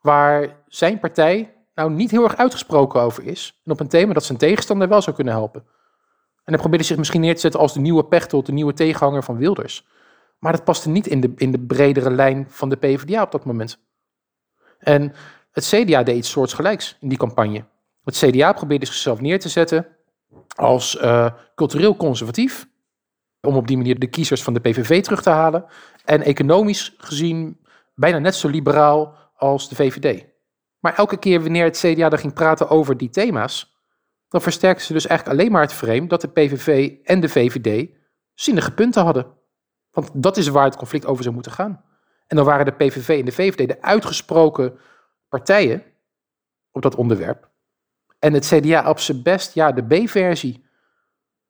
waar 0.00 0.62
zijn 0.66 1.00
partij 1.00 1.54
nou 1.74 1.90
niet 1.90 2.10
heel 2.10 2.24
erg 2.24 2.36
uitgesproken 2.36 3.00
over 3.00 3.24
is. 3.24 3.60
En 3.64 3.72
op 3.72 3.80
een 3.80 3.88
thema 3.88 4.12
dat 4.12 4.24
zijn 4.24 4.38
tegenstander 4.38 4.88
wel 4.88 5.02
zou 5.02 5.16
kunnen 5.16 5.34
helpen. 5.34 5.64
En 6.44 6.52
hij 6.52 6.58
probeerde 6.58 6.84
zich 6.84 6.96
misschien 6.96 7.20
neer 7.20 7.34
te 7.34 7.40
zetten 7.40 7.60
als 7.60 7.72
de 7.72 7.80
nieuwe 7.80 8.04
Pechtold, 8.04 8.46
de 8.46 8.52
nieuwe 8.52 8.72
tegenhanger 8.72 9.22
van 9.22 9.36
Wilders. 9.36 9.86
Maar 10.38 10.52
dat 10.52 10.64
paste 10.64 10.88
niet 10.88 11.06
in 11.06 11.20
de, 11.20 11.32
in 11.36 11.52
de 11.52 11.60
bredere 11.60 12.10
lijn 12.10 12.46
van 12.48 12.68
de 12.68 12.76
PvdA 12.76 13.22
op 13.22 13.32
dat 13.32 13.44
moment. 13.44 13.78
En 14.78 15.12
het 15.50 15.66
CDA 15.66 16.02
deed 16.02 16.16
iets 16.16 16.30
soortgelijks 16.30 16.96
in 17.00 17.08
die 17.08 17.18
campagne. 17.18 17.64
Het 18.04 18.16
CDA 18.16 18.52
probeerde 18.52 18.86
zichzelf 18.86 19.20
neer 19.20 19.40
te 19.40 19.48
zetten 19.48 19.86
als 20.56 20.96
uh, 21.00 21.30
cultureel 21.54 21.96
conservatief. 21.96 22.68
Om 23.40 23.56
op 23.56 23.66
die 23.66 23.76
manier 23.76 23.98
de 23.98 24.06
kiezers 24.06 24.42
van 24.42 24.54
de 24.54 24.60
PVV 24.60 25.02
terug 25.02 25.22
te 25.22 25.30
halen. 25.30 25.64
En 26.04 26.22
economisch 26.22 26.94
gezien 26.98 27.60
bijna 27.94 28.18
net 28.18 28.34
zo 28.34 28.48
liberaal 28.48 29.16
als 29.36 29.68
de 29.68 29.74
VVD. 29.74 30.26
Maar 30.78 30.94
elke 30.94 31.18
keer 31.18 31.42
wanneer 31.42 31.64
het 31.64 31.78
CDA 31.78 32.10
er 32.10 32.18
ging 32.18 32.32
praten 32.32 32.68
over 32.68 32.96
die 32.96 33.10
thema's, 33.10 33.76
dan 34.28 34.42
versterkten 34.42 34.86
ze 34.86 34.92
dus 34.92 35.06
eigenlijk 35.06 35.38
alleen 35.38 35.52
maar 35.52 35.62
het 35.62 35.72
frame 35.72 36.06
dat 36.06 36.20
de 36.20 36.28
PVV 36.28 36.94
en 37.04 37.20
de 37.20 37.28
VVD 37.28 37.88
zinnige 38.34 38.72
punten 38.72 39.02
hadden. 39.02 39.26
Want 39.90 40.10
dat 40.14 40.36
is 40.36 40.48
waar 40.48 40.64
het 40.64 40.76
conflict 40.76 41.06
over 41.06 41.22
zou 41.22 41.34
moeten 41.34 41.52
gaan. 41.52 41.84
En 42.26 42.36
dan 42.36 42.44
waren 42.44 42.64
de 42.64 42.72
PVV 42.72 43.18
en 43.18 43.24
de 43.24 43.32
VVD 43.32 43.68
de 43.68 43.82
uitgesproken 43.82 44.78
partijen 45.28 45.82
op 46.70 46.82
dat 46.82 46.94
onderwerp. 46.94 47.48
En 48.18 48.32
het 48.32 48.46
CDA 48.46 48.88
op 48.90 48.98
zijn 48.98 49.22
best, 49.22 49.54
ja, 49.54 49.72
de 49.72 49.82
B-versie. 49.82 50.66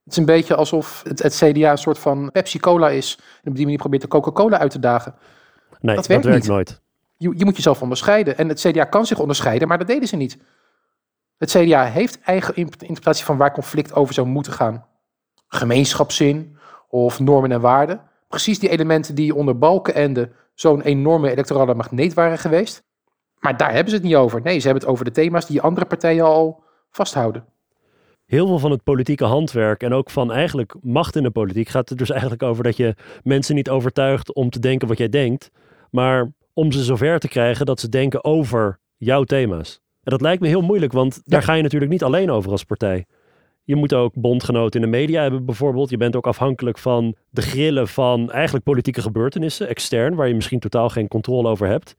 Het 0.09 0.16
is 0.16 0.23
een 0.23 0.35
beetje 0.35 0.55
alsof 0.55 1.03
het, 1.09 1.23
het, 1.23 1.35
CDA 1.35 1.71
een 1.71 1.79
soort 1.79 1.99
van 1.99 2.31
Pepsi-Cola 2.31 2.88
is. 2.88 3.18
En 3.42 3.51
op 3.51 3.55
die 3.55 3.64
manier 3.64 3.79
probeert 3.79 4.03
de 4.03 4.09
Coca-Cola 4.09 4.59
uit 4.59 4.71
te 4.71 4.79
dagen. 4.79 5.14
Nee, 5.81 5.97
dat 5.97 6.07
werkt, 6.07 6.25
niet. 6.29 6.47
nooit. 6.47 6.81
Je, 7.16 7.33
je 7.37 7.44
moet 7.44 7.57
jezelf 7.57 7.83
onderscheiden. 7.83 8.38
En 8.38 8.49
het 8.49 8.61
CDA 8.61 8.85
kan 8.85 9.07
zich 9.07 9.18
onderscheiden, 9.18 9.68
maar 9.68 9.79
dat 9.79 9.87
deden 9.87 10.09
ze 10.09 10.16
niet. 10.16 10.38
Het 11.38 11.51
CDA 11.51 11.85
heeft 11.85 12.21
eigen 12.21 12.57
interpretatie 12.57 13.25
van 13.25 13.37
waar 13.37 13.53
conflict 13.53 13.94
over 13.94 14.14
zou 14.14 14.27
moeten 14.27 14.53
gaan. 14.53 14.87
Gemeenschapszin 15.49 16.57
of 16.88 17.21
normen 17.21 17.53
en 17.53 17.61
waarden. 17.61 18.01
Precies 18.29 18.59
die 18.59 18.68
elementen 18.68 19.14
die 19.14 19.35
onder 19.35 19.59
Balkenende 19.59 20.31
zo'n 20.55 20.83
enorme 20.83 21.31
electorale 21.31 21.75
magneet 21.75 22.14
waren 22.14 22.38
geweest. 22.38 22.83
Maar 23.38 23.57
daar 23.57 23.73
hebben 23.73 23.88
ze 23.88 23.94
het 23.94 24.05
niet 24.05 24.16
over. 24.16 24.40
Nee, 24.40 24.59
ze 24.59 24.64
hebben 24.64 24.83
het 24.83 24.92
over 24.92 25.05
de 25.05 25.11
thema's 25.11 25.47
die 25.47 25.61
andere 25.61 25.87
partijen 25.87 26.25
al 26.25 26.62
vasthouden. 26.90 27.44
Heel 28.29 28.47
veel 28.47 28.59
van 28.59 28.71
het 28.71 28.83
politieke 28.83 29.25
handwerk 29.25 29.83
en 29.83 29.93
ook 29.93 30.11
van 30.11 30.33
eigenlijk 30.33 30.75
macht 30.81 31.17
in 31.17 31.23
de 31.23 31.31
politiek 31.31 31.69
gaat 31.69 31.91
er 31.91 31.97
dus 31.97 32.11
eigenlijk 32.21 32.43
over 32.43 32.64
dat 32.64 32.77
je 32.77 32.95
mensen 33.23 33.55
niet 33.55 33.71
overtuigt 33.71 34.33
om 34.33 34.51
te 34.51 34.59
denken 34.59 34.88
wat 34.88 34.99
jij 34.99 35.09
denkt, 35.09 35.51
maar 35.91 36.33
om 36.53 36.73
ze 36.73 36.85
zover 36.85 37.19
te 37.19 37.29
krijgen 37.29 37.67
dat 37.67 37.81
ze 37.81 37.88
denken 37.88 38.25
over 38.25 38.79
jouw 38.97 39.25
thema's. 39.25 39.81
En 40.03 40.11
dat 40.11 40.21
lijkt 40.21 40.43
me 40.43 40.49
heel 40.49 40.61
moeilijk, 40.61 40.93
want 40.93 41.23
daar 41.25 41.43
ga 41.43 41.53
je 41.53 41.62
natuurlijk 41.62 41.91
niet 41.91 42.03
alleen 42.03 42.31
over 42.31 42.51
als 42.51 42.64
partij. 42.64 43.07
Je 43.64 43.77
moet 43.77 43.95
ook 43.95 44.14
bondgenoten 44.14 44.81
in 44.81 44.91
de 44.91 44.97
media 44.97 45.23
hebben 45.23 45.45
bijvoorbeeld. 45.45 45.91
Je 45.91 45.97
bent 45.97 46.17
ook 46.17 46.27
afhankelijk 46.27 46.79
van 46.79 47.14
de 47.31 47.43
grillen 47.43 47.88
van 47.88 48.31
eigenlijk 48.31 48.64
politieke 48.64 49.03
gebeurtenissen, 49.03 49.69
extern, 49.69 50.14
waar 50.14 50.29
je 50.29 50.35
misschien 50.35 50.59
totaal 50.59 50.88
geen 50.88 51.09
controle 51.09 51.49
over 51.49 51.67
hebt. 51.67 51.97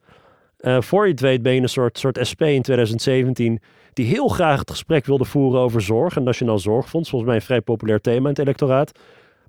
Uh, 0.60 0.80
voor 0.80 1.04
je 1.04 1.10
het 1.10 1.20
weet 1.20 1.42
ben 1.42 1.54
je 1.54 1.60
een 1.60 1.68
soort, 1.68 1.98
soort 1.98 2.26
SP 2.30 2.42
in 2.42 2.62
2017 2.62 3.60
die 3.92 4.06
heel 4.06 4.28
graag 4.28 4.58
het 4.58 4.70
gesprek 4.70 5.06
wilde 5.06 5.24
voeren 5.24 5.60
over 5.60 5.80
zorg 5.80 6.16
en 6.16 6.22
Nationaal 6.22 6.58
Zorgfonds. 6.58 7.10
Volgens 7.10 7.30
mij 7.30 7.40
een 7.40 7.46
vrij 7.46 7.60
populair 7.60 8.00
thema 8.00 8.22
in 8.22 8.28
het 8.28 8.38
electoraat. 8.38 8.98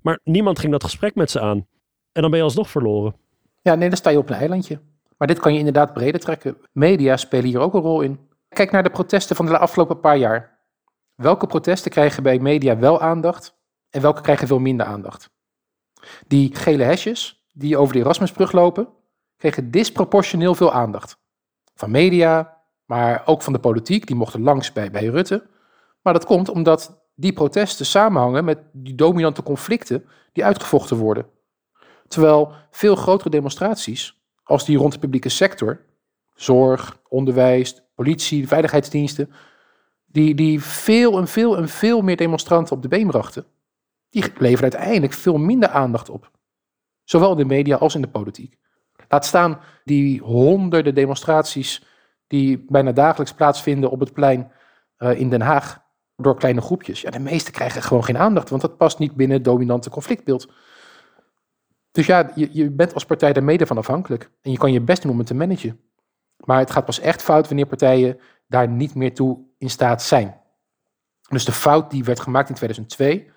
Maar 0.02 0.18
niemand 0.24 0.58
ging 0.58 0.72
dat 0.72 0.84
gesprek 0.84 1.14
met 1.14 1.30
ze 1.30 1.40
aan. 1.40 1.66
En 2.12 2.22
dan 2.22 2.30
ben 2.30 2.38
je 2.38 2.44
alsnog 2.44 2.70
verloren. 2.70 3.14
Ja, 3.62 3.74
nee, 3.74 3.88
dan 3.88 3.96
sta 3.96 4.10
je 4.10 4.18
op 4.18 4.28
een 4.28 4.36
eilandje. 4.36 4.78
Maar 5.16 5.28
dit 5.28 5.38
kan 5.38 5.52
je 5.52 5.58
inderdaad 5.58 5.92
breder 5.92 6.20
trekken. 6.20 6.56
Media 6.72 7.16
spelen 7.16 7.46
hier 7.46 7.60
ook 7.60 7.74
een 7.74 7.80
rol 7.80 8.00
in. 8.00 8.18
Kijk 8.48 8.70
naar 8.70 8.82
de 8.82 8.90
protesten 8.90 9.36
van 9.36 9.46
de 9.46 9.58
afgelopen 9.58 10.00
paar 10.00 10.16
jaar. 10.16 10.58
Welke 11.14 11.46
protesten 11.46 11.90
krijgen 11.90 12.22
bij 12.22 12.38
media 12.38 12.78
wel 12.78 13.00
aandacht 13.00 13.58
en 13.90 14.00
welke 14.00 14.20
krijgen 14.20 14.46
veel 14.46 14.58
minder 14.58 14.86
aandacht? 14.86 15.30
Die 16.26 16.54
gele 16.54 16.82
hesjes 16.82 17.44
die 17.52 17.76
over 17.76 17.94
de 17.94 18.00
Erasmusbrug 18.00 18.52
lopen, 18.52 18.88
kregen 19.42 19.70
disproportioneel 19.70 20.54
veel 20.54 20.72
aandacht. 20.72 21.18
Van 21.74 21.90
media, 21.90 22.60
maar 22.84 23.22
ook 23.26 23.42
van 23.42 23.52
de 23.52 23.58
politiek, 23.58 24.06
die 24.06 24.16
mochten 24.16 24.42
langs 24.42 24.72
bij, 24.72 24.90
bij 24.90 25.06
Rutte. 25.06 25.46
Maar 26.02 26.12
dat 26.12 26.24
komt 26.24 26.48
omdat 26.48 27.06
die 27.14 27.32
protesten 27.32 27.86
samenhangen 27.86 28.44
met 28.44 28.58
die 28.72 28.94
dominante 28.94 29.42
conflicten 29.42 30.04
die 30.32 30.44
uitgevochten 30.44 30.96
worden. 30.96 31.26
Terwijl 32.08 32.52
veel 32.70 32.96
grotere 32.96 33.30
demonstraties, 33.30 34.22
als 34.42 34.64
die 34.64 34.78
rond 34.78 34.92
de 34.92 34.98
publieke 34.98 35.28
sector, 35.28 35.80
zorg, 36.34 36.98
onderwijs, 37.08 37.82
politie, 37.94 38.48
veiligheidsdiensten, 38.48 39.30
die, 40.06 40.34
die 40.34 40.62
veel 40.62 41.18
en 41.18 41.28
veel 41.28 41.56
en 41.56 41.68
veel 41.68 42.02
meer 42.02 42.16
demonstranten 42.16 42.76
op 42.76 42.82
de 42.82 42.88
been 42.88 43.06
brachten, 43.06 43.44
die 44.10 44.24
leveren 44.38 44.72
uiteindelijk 44.72 45.12
veel 45.12 45.38
minder 45.38 45.68
aandacht 45.68 46.08
op. 46.10 46.30
Zowel 47.04 47.30
in 47.30 47.36
de 47.36 47.44
media 47.44 47.76
als 47.76 47.94
in 47.94 48.02
de 48.02 48.08
politiek. 48.08 48.60
Laat 49.12 49.26
staan 49.26 49.60
die 49.84 50.20
honderden 50.20 50.94
demonstraties 50.94 51.86
die 52.26 52.64
bijna 52.68 52.92
dagelijks 52.92 53.34
plaatsvinden 53.34 53.90
op 53.90 54.00
het 54.00 54.12
plein 54.12 54.52
uh, 54.98 55.20
in 55.20 55.30
Den 55.30 55.40
Haag 55.40 55.82
door 56.16 56.36
kleine 56.36 56.60
groepjes. 56.60 57.00
Ja, 57.00 57.10
de 57.10 57.18
meeste 57.18 57.50
krijgen 57.50 57.82
gewoon 57.82 58.04
geen 58.04 58.18
aandacht, 58.18 58.48
want 58.48 58.62
dat 58.62 58.76
past 58.76 58.98
niet 58.98 59.14
binnen 59.14 59.36
het 59.36 59.44
dominante 59.44 59.90
conflictbeeld. 59.90 60.52
Dus 61.90 62.06
ja, 62.06 62.30
je, 62.34 62.48
je 62.52 62.70
bent 62.70 62.94
als 62.94 63.04
partij 63.04 63.32
daar 63.32 63.44
mede 63.44 63.66
van 63.66 63.78
afhankelijk. 63.78 64.30
En 64.42 64.50
je 64.50 64.58
kan 64.58 64.72
je 64.72 64.80
best 64.80 65.02
het 65.02 65.26
te 65.26 65.34
managen. 65.34 65.80
Maar 66.36 66.58
het 66.58 66.70
gaat 66.70 66.84
pas 66.84 67.00
echt 67.00 67.22
fout 67.22 67.46
wanneer 67.46 67.66
partijen 67.66 68.18
daar 68.46 68.68
niet 68.68 68.94
meer 68.94 69.14
toe 69.14 69.38
in 69.58 69.70
staat 69.70 70.02
zijn. 70.02 70.40
Dus 71.28 71.44
de 71.44 71.52
fout 71.52 71.90
die 71.90 72.04
werd 72.04 72.20
gemaakt 72.20 72.48
in 72.48 72.54
2002, 72.54 73.30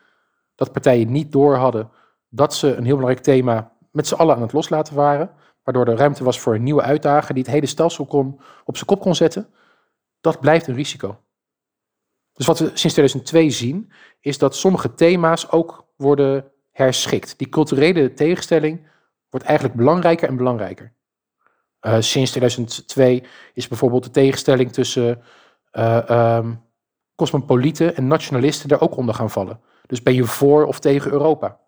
dat 0.55 0.71
partijen 0.71 1.11
niet 1.11 1.31
door 1.31 1.55
hadden 1.55 1.91
dat 2.29 2.53
ze 2.53 2.67
een 2.67 2.85
heel 2.85 2.95
belangrijk 2.95 3.25
thema 3.25 3.71
met 3.91 4.07
z'n 4.07 4.15
allen 4.15 4.35
aan 4.35 4.41
het 4.41 4.53
loslaten 4.53 4.95
waren, 4.95 5.31
waardoor 5.65 5.87
er 5.87 5.97
ruimte 5.97 6.23
was 6.23 6.39
voor 6.39 6.55
een 6.55 6.63
nieuwe 6.63 6.81
uitdager 6.81 7.33
die 7.33 7.43
het 7.43 7.51
hele 7.51 7.65
stelsel 7.65 8.05
kon, 8.05 8.39
op 8.65 8.75
zijn 8.75 8.87
kop 8.87 8.99
kon 8.99 9.15
zetten, 9.15 9.49
dat 10.21 10.39
blijft 10.39 10.67
een 10.67 10.75
risico. 10.75 11.19
Dus 12.33 12.45
wat 12.45 12.59
we 12.59 12.65
sinds 12.65 12.93
2002 12.93 13.49
zien, 13.49 13.91
is 14.19 14.37
dat 14.37 14.55
sommige 14.55 14.93
thema's 14.93 15.51
ook 15.51 15.87
worden 15.95 16.51
herschikt. 16.71 17.37
Die 17.37 17.49
culturele 17.49 18.13
tegenstelling 18.13 18.87
wordt 19.29 19.45
eigenlijk 19.45 19.77
belangrijker 19.77 20.27
en 20.27 20.37
belangrijker. 20.37 20.93
Uh, 21.81 21.95
sinds 21.99 22.29
2002 22.29 23.23
is 23.53 23.67
bijvoorbeeld 23.67 24.03
de 24.03 24.09
tegenstelling 24.09 24.73
tussen 24.73 25.21
uh, 25.73 26.39
cosmopolieten 27.15 27.95
en 27.95 28.07
nationalisten 28.07 28.69
er 28.69 28.81
ook 28.81 28.97
onder 28.97 29.15
gaan 29.15 29.29
vallen. 29.29 29.59
Dus 29.87 30.01
ben 30.01 30.13
je 30.13 30.23
voor 30.23 30.65
of 30.65 30.79
tegen 30.79 31.11
Europa? 31.11 31.59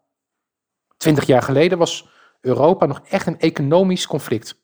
Twintig 0.98 1.26
jaar 1.26 1.42
geleden 1.42 1.78
was 1.78 2.10
Europa 2.48 2.86
nog 2.86 3.02
echt 3.10 3.28
een 3.28 3.40
economisch 3.40 4.08
conflict. 4.08 4.62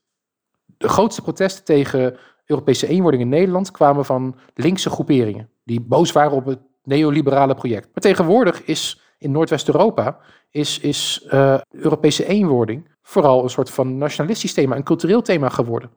De 0.77 0.89
grootste 0.89 1.21
protesten 1.21 1.63
tegen 1.63 2.17
Europese 2.45 2.87
eenwording 2.87 3.23
in 3.23 3.29
Nederland 3.29 3.71
kwamen 3.71 4.05
van 4.05 4.35
linkse 4.53 4.89
groeperingen 4.89 5.49
die 5.63 5.81
boos 5.81 6.11
waren 6.11 6.31
op 6.31 6.45
het 6.45 6.59
neoliberale 6.83 7.55
project. 7.55 7.85
Maar 7.93 8.03
tegenwoordig 8.03 8.63
is 8.63 9.01
in 9.17 9.31
Noordwest-Europa 9.31 10.19
is, 10.49 10.79
is 10.79 11.25
uh, 11.33 11.57
Europese 11.71 12.25
eenwording 12.25 12.91
vooral 13.01 13.43
een 13.43 13.49
soort 13.49 13.69
van 13.69 13.97
nationalistisch 13.97 14.53
thema, 14.53 14.75
een 14.75 14.83
cultureel 14.83 15.21
thema 15.21 15.49
geworden. 15.49 15.91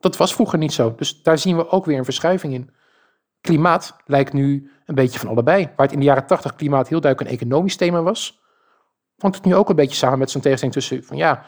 Dat 0.00 0.16
was 0.16 0.34
vroeger 0.34 0.58
niet 0.58 0.72
zo. 0.72 0.94
Dus 0.96 1.22
daar 1.22 1.38
zien 1.38 1.56
we 1.56 1.68
ook 1.68 1.84
weer 1.84 1.98
een 1.98 2.04
verschuiving 2.04 2.54
in. 2.54 2.70
Klimaat 3.40 3.96
lijkt 4.06 4.32
nu 4.32 4.70
een 4.86 4.94
beetje 4.94 5.18
van 5.18 5.28
allebei. 5.28 5.64
Waar 5.64 5.86
het 5.86 5.92
in 5.92 5.98
de 5.98 6.04
jaren 6.04 6.26
tachtig 6.26 6.54
klimaat 6.54 6.88
heel 6.88 7.00
duidelijk 7.00 7.30
een 7.30 7.38
economisch 7.38 7.76
thema 7.76 8.02
was, 8.02 8.41
hangt 9.22 9.36
het 9.36 9.46
nu 9.46 9.54
ook 9.54 9.68
een 9.68 9.76
beetje 9.76 9.96
samen 9.96 10.18
met 10.18 10.30
zo'n 10.30 10.40
tegenstelling 10.40 10.76
tussen 10.78 11.04
van 11.04 11.16
ja, 11.16 11.44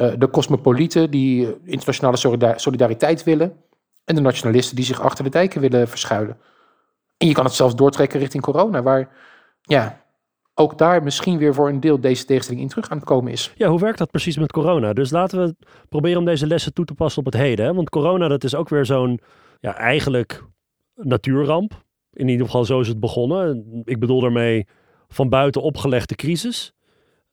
uh, 0.00 0.12
de 0.18 0.30
cosmopolieten 0.30 1.10
die 1.10 1.56
internationale 1.64 2.56
solidariteit 2.56 3.24
willen 3.24 3.56
en 4.04 4.14
de 4.14 4.20
nationalisten 4.20 4.76
die 4.76 4.84
zich 4.84 5.00
achter 5.00 5.24
de 5.24 5.30
dijken 5.30 5.60
willen 5.60 5.88
verschuilen. 5.88 6.38
En 7.16 7.26
je 7.26 7.34
kan 7.34 7.44
het 7.44 7.54
zelfs 7.54 7.74
doortrekken 7.74 8.20
richting 8.20 8.42
corona, 8.42 8.82
waar 8.82 9.08
ja, 9.62 10.04
ook 10.54 10.78
daar 10.78 11.02
misschien 11.02 11.38
weer 11.38 11.54
voor 11.54 11.68
een 11.68 11.80
deel 11.80 12.00
deze 12.00 12.24
tegenstelling 12.24 12.62
in 12.62 12.68
terug 12.68 12.90
aan 12.90 12.96
het 12.96 13.06
komen 13.06 13.32
is. 13.32 13.52
Ja, 13.56 13.68
hoe 13.68 13.80
werkt 13.80 13.98
dat 13.98 14.10
precies 14.10 14.36
met 14.36 14.52
corona? 14.52 14.92
Dus 14.92 15.10
laten 15.10 15.46
we 15.46 15.56
proberen 15.88 16.18
om 16.18 16.24
deze 16.24 16.46
lessen 16.46 16.72
toe 16.72 16.84
te 16.84 16.94
passen 16.94 17.18
op 17.18 17.32
het 17.32 17.42
heden. 17.42 17.66
Hè? 17.66 17.74
Want 17.74 17.90
corona, 17.90 18.28
dat 18.28 18.44
is 18.44 18.54
ook 18.54 18.68
weer 18.68 18.86
zo'n, 18.86 19.20
ja, 19.60 19.76
eigenlijk 19.76 20.44
natuurramp. 20.94 21.82
In 22.12 22.28
ieder 22.28 22.46
geval 22.46 22.64
zo 22.64 22.80
is 22.80 22.88
het 22.88 23.00
begonnen. 23.00 23.64
Ik 23.84 24.00
bedoel 24.00 24.20
daarmee 24.20 24.66
van 25.08 25.28
buiten 25.28 25.62
opgelegde 25.62 26.14
crisis. 26.14 26.74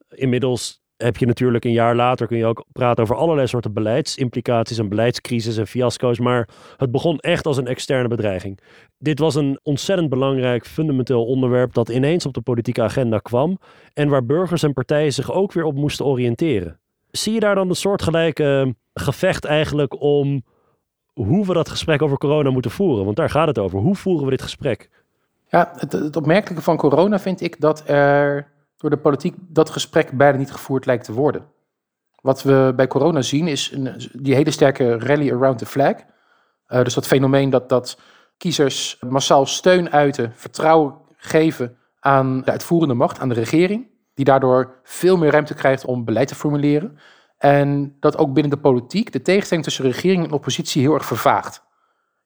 Inmiddels 0.10 0.82
heb 0.98 1.18
je 1.18 1.26
natuurlijk 1.26 1.66
een 1.66 1.72
jaar 1.72 1.96
later 1.96 2.28
kun 2.28 2.38
je 2.38 2.46
ook 2.46 2.66
praten 2.72 3.04
over 3.04 3.16
allerlei 3.16 3.48
soorten 3.48 3.74
beleidsimplicaties 3.74 4.78
en 4.78 4.90
beleidscrisis 4.90 5.58
en 5.58 5.68
fiasco's. 5.68 6.20
Maar 6.20 6.50
het 6.78 6.92
begon 6.92 7.20
echt 7.20 7.46
als 7.46 7.58
een 7.58 7.68
externe 7.68 8.08
bedreiging. 8.08 8.60
Dit 8.98 9.20
was 9.20 9.36
een 9.36 9.60
ontzettend 9.64 10.10
belangrijk, 10.10 10.66
fundamenteel 10.66 11.26
onderwerp 11.26 11.74
dat 11.74 11.90
ineens 11.90 12.26
op 12.26 12.34
de 12.34 12.42
politieke 12.42 12.82
agenda 12.82 13.18
kwam 13.18 13.58
en 13.94 14.10
waar 14.10 14.26
burgers 14.26 14.64
en 14.64 14.74
partijen 14.74 15.14
zich 15.14 15.32
ook 15.32 15.54
weer 15.54 15.64
op 15.64 15.76
moesten 15.76 16.06
oriënteren. 16.06 16.80
Zie 17.12 17.34
je 17.34 17.40
daar 17.40 17.56
dan 17.56 17.70
een 17.70 17.76
soortgelijke 17.76 18.76
gevecht 18.94 19.46
eigenlijk 19.46 20.02
om 20.02 20.44
hoe 21.14 21.46
we 21.46 21.54
dat 21.54 21.70
gesprek 21.70 22.02
over 22.02 22.18
corona 22.18 22.50
moeten 22.50 22.72
voeren? 22.72 23.06
Want 23.06 23.18
daar 23.18 23.30
gaat 23.30 23.48
het 23.48 23.60
over. 23.60 23.80
Hoe 23.80 23.96
voeren 23.96 24.24
we 24.24 24.30
dit 24.30 24.42
gesprek? 24.42 24.90
Ja, 25.48 25.72
het, 25.76 25.92
het 25.92 26.16
opmerkelijke 26.16 26.64
van 26.64 26.78
corona 26.78 27.20
vind 27.20 27.42
ik 27.42 27.62
dat 27.62 27.84
er 27.86 28.48
door 28.80 28.90
de 28.90 28.98
politiek 28.98 29.36
dat 29.40 29.70
gesprek 29.70 30.12
bijna 30.12 30.38
niet 30.38 30.52
gevoerd 30.52 30.86
lijkt 30.86 31.06
te 31.06 31.14
worden. 31.14 31.46
Wat 32.22 32.44
we 32.44 32.74
bij 32.76 32.88
corona 32.88 33.22
zien 33.22 33.48
is 33.48 33.72
een, 33.72 34.10
die 34.14 34.36
hele 34.36 34.52
sterke 34.52 34.98
rally 34.98 35.32
around 35.32 35.58
the 35.58 35.66
flag. 35.66 35.96
Uh, 36.68 36.84
dus 36.84 36.94
dat 36.94 37.08
fenomeen 37.08 37.50
dat, 37.50 37.70
dat 37.70 38.00
kiezers 38.38 39.00
massaal 39.10 39.46
steun 39.46 39.92
uiten, 39.92 40.32
vertrouwen 40.36 40.96
geven 41.16 41.78
aan 42.00 42.42
de 42.42 42.52
uitvoerende 42.52 42.94
macht, 42.94 43.20
aan 43.20 43.30
de 43.30 43.36
regering. 43.36 43.88
Die 44.14 44.26
daardoor 44.26 44.80
veel 44.84 45.18
meer 45.18 45.32
ruimte 45.32 45.54
krijgt 45.54 45.86
om 45.86 46.06
beleid 46.06 46.28
te 46.28 46.36
formuleren. 46.36 46.98
En 47.38 47.96
dat 48.00 48.18
ook 48.18 48.34
binnen 48.34 48.52
de 48.52 48.62
politiek 48.62 49.12
de 49.12 49.22
tegenstelling 49.22 49.66
tussen 49.66 49.86
regering 49.86 50.24
en 50.24 50.32
oppositie 50.32 50.82
heel 50.82 50.94
erg 50.94 51.06
vervaagt. 51.06 51.64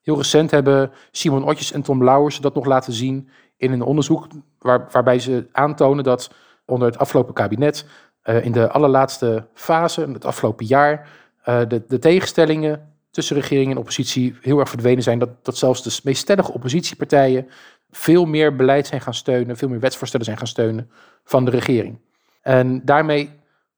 Heel 0.02 0.18
recent 0.18 0.52
hebben 0.52 0.92
Simon 1.12 1.44
Otjes 1.44 1.72
en 1.72 1.82
Tom 1.82 2.04
Lauwers 2.04 2.40
dat 2.40 2.56
nog 2.56 2.66
laten 2.66 2.94
zien 2.94 3.30
in 3.64 3.72
een 3.72 3.82
onderzoek 3.82 4.28
waar, 4.60 4.88
waarbij 4.92 5.20
ze 5.20 5.48
aantonen 5.52 6.04
dat 6.04 6.32
onder 6.66 6.88
het 6.88 6.98
afgelopen 6.98 7.34
kabinet 7.34 7.86
uh, 8.24 8.46
in 8.46 8.52
de 8.52 8.70
allerlaatste 8.70 9.48
fase, 9.54 10.02
het 10.12 10.26
afgelopen 10.26 10.66
jaar, 10.66 11.10
uh, 11.46 11.62
de, 11.68 11.84
de, 11.88 12.00
tegenstellingen 12.00 12.94
tussen 13.12 13.36
regering 13.36 13.72
en 13.72 13.78
oppositie 13.78 14.36
heel 14.42 14.60
erg 14.60 14.70
verdwenen 14.70 15.04
zijn. 15.04 15.20
Dat, 15.20 15.46
dat 15.46 15.58
zelfs 15.58 15.84
de 15.84 16.00
meest 16.04 16.22
stellige 16.22 16.54
oppositiepartijen 16.54 17.48
veel 17.92 18.26
meer 18.26 18.56
beleid 18.56 18.88
zijn 18.88 19.02
gaan 19.02 19.14
steunen, 19.14 19.58
veel 19.58 19.70
meer 19.70 19.80
wetsvoorstellen 19.80 20.26
zijn 20.26 20.38
gaan 20.38 20.48
steunen 20.48 20.90
van 21.24 21.46
de 21.46 21.52
regering. 21.52 22.00
En 22.42 22.86
daarmee 22.86 23.30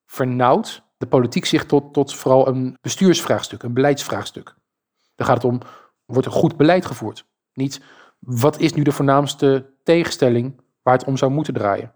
vernauwt 0.06 0.84
de 0.98 1.08
politiek 1.08 1.46
zich 1.46 1.66
tot, 1.66 1.94
tot 1.94 2.16
vooral 2.16 2.48
een 2.48 2.78
bestuursvraagstuk, 2.82 3.64
een 3.64 3.74
beleidsvraagstuk. 3.74 4.56
Dan 5.16 5.28
gaat 5.28 5.36
het 5.44 5.52
om, 5.52 5.60
wordt 6.06 6.26
er 6.26 6.34
goed 6.34 6.58
beleid 6.58 6.86
gevoerd? 6.86 7.26
Niet, 7.54 7.82
wat 8.20 8.60
is 8.60 8.74
nu 8.74 8.84
de 8.84 8.92
voornaamste 8.92 9.74
tegenstelling 9.86 10.62
waar 10.82 10.94
het 10.94 11.06
om 11.06 11.18
zou 11.18 11.32
moeten 11.32 11.54
draaien? 11.54 11.94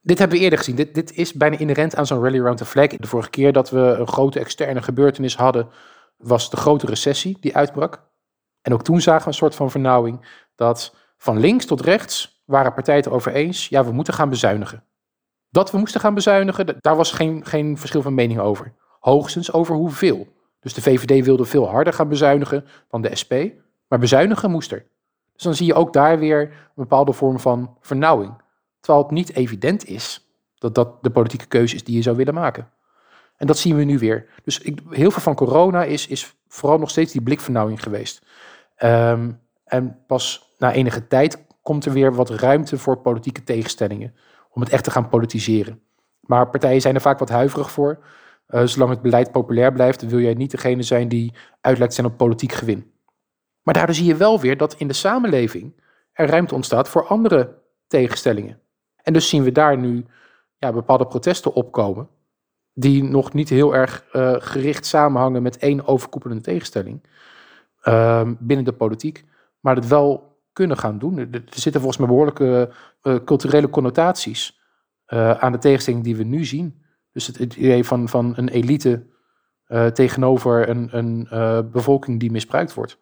Dit 0.00 0.18
hebben 0.18 0.36
we 0.36 0.42
eerder 0.42 0.58
gezien. 0.58 0.76
Dit, 0.76 0.94
dit 0.94 1.12
is 1.12 1.32
bijna 1.32 1.58
inherent 1.58 1.96
aan 1.96 2.06
zo'n 2.06 2.22
rally 2.22 2.40
around 2.40 2.58
the 2.58 2.64
flag. 2.64 2.86
De 2.86 3.06
vorige 3.06 3.30
keer 3.30 3.52
dat 3.52 3.70
we 3.70 3.78
een 3.78 4.06
grote 4.06 4.38
externe 4.38 4.82
gebeurtenis 4.82 5.36
hadden, 5.36 5.68
was 6.16 6.50
de 6.50 6.56
grote 6.56 6.86
recessie 6.86 7.36
die 7.40 7.56
uitbrak. 7.56 8.02
En 8.62 8.72
ook 8.72 8.82
toen 8.82 9.00
zagen 9.00 9.22
we 9.22 9.28
een 9.28 9.34
soort 9.34 9.54
van 9.54 9.70
vernauwing 9.70 10.26
dat 10.54 10.94
van 11.16 11.38
links 11.38 11.66
tot 11.66 11.80
rechts 11.80 12.42
waren 12.44 12.74
partijen 12.74 13.02
het 13.02 13.12
over 13.12 13.32
eens, 13.32 13.68
ja, 13.68 13.84
we 13.84 13.92
moeten 13.92 14.14
gaan 14.14 14.28
bezuinigen. 14.28 14.84
Dat 15.50 15.70
we 15.70 15.78
moesten 15.78 16.00
gaan 16.00 16.14
bezuinigen, 16.14 16.76
daar 16.80 16.96
was 16.96 17.12
geen, 17.12 17.44
geen 17.44 17.78
verschil 17.78 18.02
van 18.02 18.14
mening 18.14 18.40
over. 18.40 18.74
Hoogstens 19.00 19.52
over 19.52 19.74
hoeveel. 19.74 20.26
Dus 20.60 20.74
de 20.74 20.82
VVD 20.82 21.24
wilde 21.24 21.44
veel 21.44 21.68
harder 21.68 21.92
gaan 21.92 22.08
bezuinigen 22.08 22.64
dan 22.88 23.02
de 23.02 23.16
SP, 23.20 23.32
maar 23.88 23.98
bezuinigen 23.98 24.50
moest 24.50 24.72
er. 24.72 24.86
Dus 25.38 25.46
dan 25.46 25.56
zie 25.56 25.66
je 25.66 25.74
ook 25.74 25.92
daar 25.92 26.18
weer 26.18 26.40
een 26.40 26.50
bepaalde 26.74 27.12
vorm 27.12 27.40
van 27.40 27.76
vernauwing. 27.80 28.42
Terwijl 28.80 29.04
het 29.04 29.12
niet 29.12 29.34
evident 29.34 29.86
is 29.86 30.28
dat 30.54 30.74
dat 30.74 31.02
de 31.02 31.10
politieke 31.10 31.46
keuze 31.46 31.74
is 31.74 31.84
die 31.84 31.96
je 31.96 32.02
zou 32.02 32.16
willen 32.16 32.34
maken. 32.34 32.68
En 33.36 33.46
dat 33.46 33.58
zien 33.58 33.76
we 33.76 33.84
nu 33.84 33.98
weer. 33.98 34.26
Dus 34.44 34.58
ik, 34.58 34.80
heel 34.90 35.10
veel 35.10 35.22
van 35.22 35.34
corona 35.34 35.84
is, 35.84 36.06
is 36.06 36.36
vooral 36.48 36.78
nog 36.78 36.90
steeds 36.90 37.12
die 37.12 37.22
blikvernauwing 37.22 37.82
geweest. 37.82 38.22
Ehm, 38.76 39.30
en 39.64 39.98
pas 40.06 40.54
na 40.58 40.72
enige 40.72 41.06
tijd 41.06 41.44
komt 41.62 41.84
er 41.84 41.92
weer 41.92 42.14
wat 42.14 42.30
ruimte 42.30 42.78
voor 42.78 42.96
politieke 42.96 43.44
tegenstellingen. 43.44 44.14
Om 44.50 44.60
het 44.60 44.70
echt 44.70 44.84
te 44.84 44.90
gaan 44.90 45.08
politiseren. 45.08 45.82
Maar 46.20 46.50
partijen 46.50 46.80
zijn 46.80 46.94
er 46.94 47.00
vaak 47.00 47.18
wat 47.18 47.28
huiverig 47.28 47.70
voor. 47.70 47.98
Uh, 48.48 48.62
zolang 48.64 48.90
het 48.90 49.02
beleid 49.02 49.32
populair 49.32 49.72
blijft, 49.72 50.06
wil 50.06 50.20
jij 50.20 50.34
niet 50.34 50.50
degene 50.50 50.82
zijn 50.82 51.08
die 51.08 51.34
uitlekt 51.60 51.94
zijn 51.94 52.06
op 52.06 52.16
politiek 52.16 52.52
gewin. 52.52 52.92
Maar 53.68 53.76
daardoor 53.76 53.96
zie 53.96 54.06
je 54.06 54.16
wel 54.16 54.40
weer 54.40 54.56
dat 54.56 54.74
in 54.74 54.88
de 54.88 54.94
samenleving 54.94 55.80
er 56.12 56.28
ruimte 56.28 56.54
ontstaat 56.54 56.88
voor 56.88 57.06
andere 57.06 57.54
tegenstellingen. 57.86 58.60
En 59.02 59.12
dus 59.12 59.28
zien 59.28 59.42
we 59.42 59.52
daar 59.52 59.78
nu 59.78 60.06
ja, 60.56 60.72
bepaalde 60.72 61.06
protesten 61.06 61.52
opkomen, 61.52 62.08
die 62.72 63.04
nog 63.04 63.32
niet 63.32 63.48
heel 63.48 63.74
erg 63.74 64.04
uh, 64.12 64.34
gericht 64.38 64.86
samenhangen 64.86 65.42
met 65.42 65.58
één 65.58 65.86
overkoepelende 65.86 66.42
tegenstelling 66.42 67.02
uh, 67.84 68.30
binnen 68.38 68.64
de 68.64 68.72
politiek, 68.72 69.24
maar 69.60 69.74
het 69.74 69.88
wel 69.88 70.38
kunnen 70.52 70.76
gaan 70.76 70.98
doen. 70.98 71.18
Er, 71.18 71.42
zitten 71.50 71.80
volgens 71.80 71.96
mij 71.96 72.08
behoorlijke 72.08 72.70
uh, 73.02 73.16
culturele 73.24 73.70
connotaties 73.70 74.60
eh, 75.04 75.30
aan 75.30 75.52
de 75.52 75.58
tegenstelling 75.58 76.04
die 76.04 76.16
we 76.16 76.24
nu 76.24 76.44
zien. 76.44 76.82
Dus 77.12 77.26
het, 77.26 77.38
het 77.38 77.56
idee 77.56 77.84
van, 77.84 78.08
van 78.08 78.32
een 78.36 78.48
elite 78.48 79.06
tegenover 79.92 80.68
een, 80.68 80.88
een 80.96 81.28
bevolking 81.72 82.20
die 82.20 82.30
misbruikt 82.30 82.74
wordt. 82.74 82.98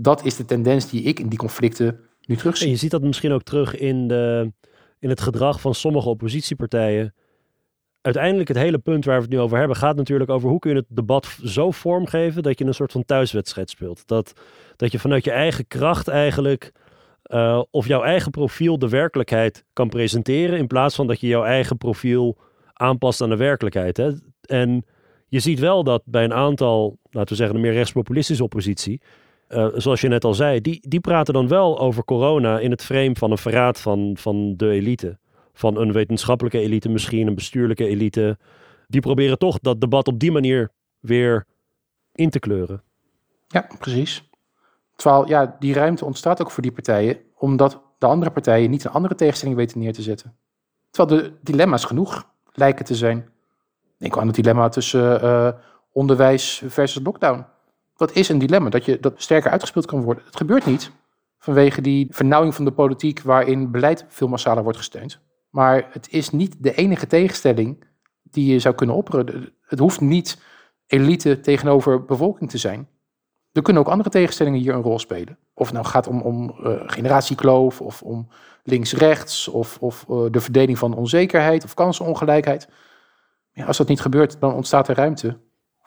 Dat 0.00 0.24
is 0.24 0.36
de 0.36 0.44
tendens 0.44 0.90
die 0.90 1.02
ik 1.02 1.20
in 1.20 1.28
die 1.28 1.38
conflicten 1.38 2.00
nu 2.26 2.36
terugzie. 2.36 2.66
En 2.66 2.72
je 2.72 2.78
ziet 2.78 2.90
dat 2.90 3.02
misschien 3.02 3.32
ook 3.32 3.42
terug 3.42 3.76
in 3.76 4.08
de 4.08 4.52
in 5.00 5.08
het 5.08 5.20
gedrag 5.20 5.60
van 5.60 5.74
sommige 5.74 6.08
oppositiepartijen. 6.08 7.14
Uiteindelijk 8.00 8.48
het 8.48 8.56
hele 8.56 8.78
punt 8.78 9.04
waar 9.04 9.16
we 9.16 9.22
het 9.22 9.30
nu 9.30 9.40
over 9.40 9.58
hebben 9.58 9.76
gaat 9.76 9.96
natuurlijk 9.96 10.30
over 10.30 10.48
hoe 10.48 10.58
kun 10.58 10.70
je 10.70 10.76
het 10.76 10.86
debat 10.88 11.38
zo 11.44 11.70
vormgeven 11.70 12.42
dat 12.42 12.58
je 12.58 12.64
een 12.64 12.74
soort 12.74 12.92
van 12.92 13.04
thuiswedstrijd 13.04 13.70
speelt. 13.70 14.06
Dat, 14.06 14.32
dat 14.76 14.92
je 14.92 14.98
vanuit 14.98 15.24
je 15.24 15.30
eigen 15.30 15.66
kracht 15.66 16.08
eigenlijk 16.08 16.72
uh, 17.24 17.62
of 17.70 17.86
jouw 17.86 18.02
eigen 18.02 18.30
profiel 18.30 18.78
de 18.78 18.88
werkelijkheid 18.88 19.64
kan 19.72 19.88
presenteren 19.88 20.58
in 20.58 20.66
plaats 20.66 20.94
van 20.94 21.06
dat 21.06 21.20
je 21.20 21.26
jouw 21.26 21.44
eigen 21.44 21.76
profiel 21.76 22.38
aanpast 22.72 23.20
aan 23.20 23.28
de 23.28 23.36
werkelijkheid. 23.36 23.96
Hè? 23.96 24.10
En 24.40 24.84
je 25.28 25.40
ziet 25.40 25.58
wel 25.58 25.84
dat 25.84 26.02
bij 26.04 26.24
een 26.24 26.34
aantal, 26.34 26.98
laten 27.10 27.30
we 27.30 27.34
zeggen, 27.34 27.56
de 27.56 27.62
meer 27.62 27.72
rechtspopulistische 27.72 28.44
oppositie, 28.44 29.00
uh, 29.48 29.66
zoals 29.74 30.00
je 30.00 30.08
net 30.08 30.24
al 30.24 30.34
zei, 30.34 30.60
die, 30.60 30.88
die 30.88 31.00
praten 31.00 31.34
dan 31.34 31.48
wel 31.48 31.78
over 31.78 32.04
corona 32.04 32.58
in 32.58 32.70
het 32.70 32.84
frame 32.84 33.16
van 33.16 33.30
een 33.30 33.38
verraad 33.38 33.80
van, 33.80 34.16
van 34.18 34.56
de 34.56 34.70
elite. 34.70 35.18
Van 35.52 35.76
een 35.76 35.92
wetenschappelijke 35.92 36.58
elite, 36.58 36.88
misschien 36.88 37.26
een 37.26 37.34
bestuurlijke 37.34 37.86
elite. 37.86 38.38
Die 38.86 39.00
proberen 39.00 39.38
toch 39.38 39.58
dat 39.58 39.80
debat 39.80 40.08
op 40.08 40.18
die 40.18 40.32
manier 40.32 40.70
weer 41.00 41.46
in 42.12 42.30
te 42.30 42.38
kleuren. 42.38 42.82
Ja, 43.48 43.68
precies. 43.78 44.30
Terwijl 44.96 45.28
ja, 45.28 45.56
die 45.58 45.74
ruimte 45.74 46.04
ontstaat 46.04 46.40
ook 46.40 46.50
voor 46.50 46.62
die 46.62 46.72
partijen, 46.72 47.18
omdat 47.34 47.82
de 47.98 48.06
andere 48.06 48.30
partijen 48.30 48.70
niet 48.70 48.84
een 48.84 48.90
andere 48.90 49.14
tegenstelling 49.14 49.56
weten 49.56 49.78
neer 49.78 49.92
te 49.92 50.02
zetten. 50.02 50.36
Terwijl 50.90 51.22
de 51.22 51.32
dilemma's 51.42 51.84
genoeg 51.84 52.30
lijken 52.52 52.84
te 52.84 52.94
zijn. 52.94 53.28
Denk 53.96 54.18
aan 54.18 54.26
het 54.26 54.36
dilemma 54.36 54.68
tussen 54.68 55.24
uh, 55.24 55.48
onderwijs 55.92 56.62
versus 56.66 57.02
lockdown 57.04 57.46
dat 57.98 58.12
is 58.12 58.28
een 58.28 58.38
dilemma, 58.38 58.68
dat 58.68 58.84
je 58.84 59.00
dat 59.00 59.14
sterker 59.16 59.50
uitgespeeld 59.50 59.86
kan 59.86 60.02
worden. 60.02 60.24
Het 60.26 60.36
gebeurt 60.36 60.66
niet 60.66 60.90
vanwege 61.38 61.80
die 61.80 62.06
vernauwing 62.10 62.54
van 62.54 62.64
de 62.64 62.72
politiek 62.72 63.20
waarin 63.20 63.70
beleid 63.70 64.04
veel 64.08 64.28
massaler 64.28 64.62
wordt 64.62 64.78
gesteund. 64.78 65.20
Maar 65.50 65.88
het 65.90 66.08
is 66.10 66.30
niet 66.30 66.56
de 66.58 66.74
enige 66.74 67.06
tegenstelling 67.06 67.84
die 68.22 68.52
je 68.52 68.58
zou 68.58 68.74
kunnen 68.74 68.96
opperen. 68.96 69.52
Het 69.62 69.78
hoeft 69.78 70.00
niet 70.00 70.42
elite 70.86 71.40
tegenover 71.40 72.04
bevolking 72.04 72.50
te 72.50 72.58
zijn. 72.58 72.88
Er 73.52 73.62
kunnen 73.62 73.82
ook 73.82 73.88
andere 73.88 74.10
tegenstellingen 74.10 74.60
hier 74.60 74.74
een 74.74 74.82
rol 74.82 74.98
spelen. 74.98 75.38
Of 75.54 75.66
het 75.66 75.74
nou 75.74 75.86
gaat 75.86 76.06
om, 76.06 76.20
om 76.20 76.56
uh, 76.60 76.82
generatiekloof, 76.86 77.80
of 77.80 78.02
om 78.02 78.28
links-rechts, 78.62 79.48
of, 79.48 79.78
of 79.80 80.06
uh, 80.10 80.24
de 80.30 80.40
verdeling 80.40 80.78
van 80.78 80.94
onzekerheid 80.94 81.64
of 81.64 81.74
kansenongelijkheid. 81.74 82.68
Als 83.66 83.76
dat 83.76 83.88
niet 83.88 84.00
gebeurt, 84.00 84.40
dan 84.40 84.54
ontstaat 84.54 84.88
er 84.88 84.96
ruimte 84.96 85.38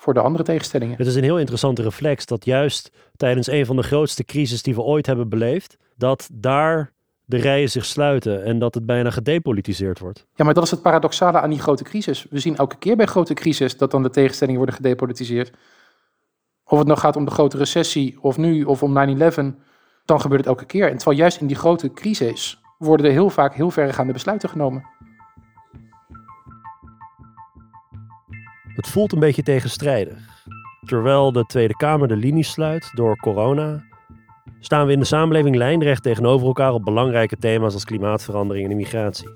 voor 0.02 0.14
de 0.14 0.20
andere 0.20 0.44
tegenstellingen. 0.44 0.98
Het 0.98 1.08
is 1.08 1.16
een 1.16 1.24
heel 1.24 1.40
interessante 1.40 1.82
reflex 1.82 2.26
dat 2.26 2.46
juist 2.46 2.92
tijdens 3.16 3.48
een 3.48 3.66
van 3.66 3.76
de 3.76 3.84
grootste 3.84 4.24
crises 4.24 4.64
die 4.64 4.76
we 4.76 4.82
ooit 4.82 5.06
hebben 5.06 5.30
beleefd, 5.30 5.78
dat 5.96 6.30
daar 6.34 6.94
de 7.26 7.38
rijen 7.38 7.70
zich 7.70 7.86
sluiten 7.86 8.44
en 8.44 8.60
dat 8.60 8.74
het 8.74 8.86
bijna 8.86 9.10
gedepolitiseerd 9.10 10.00
wordt. 10.00 10.26
Ja, 10.36 10.46
maar 10.46 10.54
dat 10.54 10.64
is 10.64 10.72
het 10.72 10.82
paradoxale 10.82 11.40
aan 11.40 11.50
die 11.50 11.60
grote 11.60 11.84
crisis. 11.84 12.26
We 12.30 12.40
zien 12.40 12.56
elke 12.56 12.78
keer 12.78 12.96
bij 12.96 13.06
grote 13.06 13.34
crisis 13.34 13.78
dat 13.78 13.92
dan 13.92 14.04
de 14.04 14.10
tegenstellingen 14.10 14.60
worden 14.60 14.76
gedepolitiseerd. 14.76 15.52
Of 16.64 16.78
het 16.78 16.88
nou 16.88 17.00
gaat 17.00 17.16
om 17.16 17.26
de 17.26 17.32
grote 17.32 17.58
recessie, 17.58 18.18
of 18.22 18.38
nu, 18.38 18.64
of 18.64 18.84
om 18.84 19.18
9-11, 19.20 19.32
dan 20.06 20.22
gebeurt 20.22 20.40
het 20.40 20.50
elke 20.50 20.66
keer. 20.66 20.90
En 20.90 20.98
terwijl 20.98 21.18
juist 21.18 21.42
in 21.42 21.48
die 21.48 21.56
grote 21.56 21.94
crisis 21.94 22.62
worden 22.78 23.06
er 23.06 23.12
heel 23.12 23.30
vaak 23.30 23.54
heel 23.56 23.72
verregaande 23.72 24.14
besluiten 24.14 24.50
genomen. 24.50 24.86
Het 28.82 28.90
voelt 28.90 29.12
een 29.12 29.20
beetje 29.20 29.44
tegenstrijdig. 29.44 30.18
Terwijl 30.86 31.32
de 31.32 31.46
Tweede 31.46 31.76
Kamer 31.76 32.08
de 32.08 32.16
linie 32.16 32.44
sluit 32.44 32.92
door 32.94 33.16
corona, 33.16 33.84
staan 34.60 34.86
we 34.86 34.92
in 34.92 35.00
de 35.00 35.06
samenleving 35.06 35.56
lijnrecht 35.56 36.04
tegenover 36.04 36.48
elkaar 36.48 36.74
op 36.74 36.84
belangrijke 36.84 37.38
thema's 37.38 37.74
als 37.74 37.86
klimaatverandering 37.86 38.66
en 38.66 38.72
immigratie. 38.72 39.30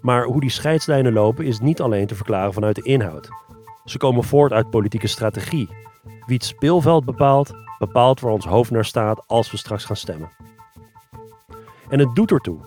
Maar 0.00 0.24
hoe 0.24 0.40
die 0.40 0.50
scheidslijnen 0.50 1.12
lopen 1.12 1.44
is 1.44 1.60
niet 1.60 1.80
alleen 1.80 2.06
te 2.06 2.14
verklaren 2.14 2.52
vanuit 2.52 2.76
de 2.76 2.82
inhoud. 2.82 3.28
Ze 3.84 3.98
komen 3.98 4.24
voort 4.24 4.52
uit 4.52 4.70
politieke 4.70 5.06
strategie. 5.06 5.68
Wie 6.02 6.36
het 6.36 6.44
speelveld 6.44 7.04
bepaalt, 7.04 7.52
bepaalt 7.78 8.20
waar 8.20 8.32
ons 8.32 8.46
hoofd 8.46 8.70
naar 8.70 8.84
staat 8.84 9.26
als 9.26 9.50
we 9.50 9.56
straks 9.56 9.84
gaan 9.84 9.96
stemmen. 9.96 10.30
En 11.88 11.98
het 11.98 12.14
doet 12.14 12.30
ertoe. 12.30 12.58